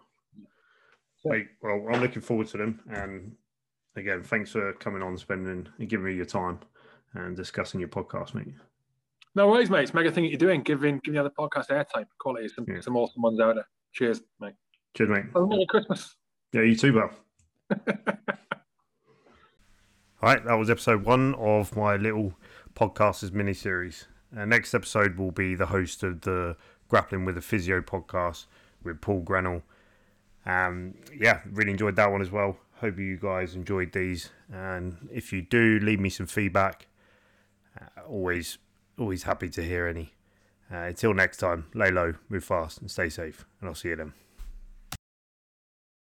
Mate, 1.26 1.48
well, 1.62 1.86
I'm 1.92 2.02
looking 2.02 2.22
forward 2.22 2.48
to 2.48 2.58
them. 2.58 2.80
And 2.90 3.36
again, 3.96 4.24
thanks 4.24 4.52
for 4.52 4.74
coming 4.74 5.02
on, 5.02 5.18
spending 5.18 5.68
and 5.80 5.90
giving 5.90 6.06
me 6.06 6.16
your 6.16 6.26
time 6.26 6.60
and 7.14 7.36
discussing 7.36 7.80
your 7.80 7.90
podcast, 7.90 8.34
mate. 8.34 8.54
No 9.36 9.48
worries, 9.48 9.70
mate. 9.70 9.84
It's 9.84 9.92
a 9.92 9.96
mega 9.96 10.12
thing 10.12 10.26
that 10.26 10.30
you're 10.30 10.38
doing. 10.38 10.62
Giving 10.62 11.00
giving 11.04 11.16
the 11.16 11.20
other 11.22 11.34
podcast 11.38 11.70
airtime. 11.70 12.06
Quality. 12.20 12.50
Some 12.50 12.66
Yeah. 12.68 12.82
some 12.82 12.96
awesome 12.98 13.22
ones 13.22 13.40
out 13.40 13.56
there. 13.56 13.68
Cheers, 13.94 14.22
mate. 14.40 14.54
Cheers, 14.96 15.10
mate. 15.10 15.26
Oh, 15.34 15.48
Merry 15.48 15.66
Christmas. 15.68 16.16
Yeah, 16.52 16.62
you 16.62 16.76
too, 16.76 16.94
Bell. 16.94 17.10
All 20.22 20.30
right, 20.30 20.46
that 20.46 20.54
was 20.54 20.70
episode 20.70 21.04
one 21.04 21.34
of 21.36 21.76
my 21.76 21.96
little 21.98 22.34
podcasters 22.76 23.34
mini 23.34 23.54
series. 23.54 24.08
Uh, 24.36 24.46
next 24.46 24.74
episode 24.74 25.18
will 25.18 25.32
be 25.32 25.54
the 25.56 25.66
host 25.68 26.02
of 26.04 26.22
the 26.22 26.56
Grappling 26.88 27.26
with 27.26 27.38
a 27.38 27.42
Physio 27.42 27.82
podcast 27.82 28.46
with 28.84 29.02
Paul 29.02 29.24
Grenell. 29.24 29.64
Um, 30.46 30.96
yeah, 31.18 31.42
really 31.52 31.72
enjoyed 31.72 31.96
that 31.96 32.12
one 32.12 32.22
as 32.22 32.32
well. 32.32 32.58
Hope 32.76 32.98
you 32.98 33.18
guys 33.18 33.56
enjoyed 33.56 33.94
these, 33.94 34.30
and 34.52 35.08
if 35.12 35.32
you 35.32 35.42
do, 35.42 35.80
leave 35.82 36.00
me 36.00 36.10
some 36.10 36.26
feedback. 36.26 36.88
Uh, 37.80 38.02
always, 38.02 38.58
always 38.98 39.24
happy 39.24 39.50
to 39.50 39.64
hear 39.64 39.88
any. 39.88 40.14
Uh, 40.72 40.78
until 40.78 41.14
next 41.14 41.38
time, 41.38 41.66
lay 41.74 41.92
low, 41.92 42.16
move 42.30 42.44
fast, 42.44 42.82
and 42.82 42.92
stay 42.92 43.10
safe. 43.10 43.46
And 43.62 43.70
I'll 43.70 43.76
see 43.76 43.90
you 43.90 43.96
then. 43.96 44.14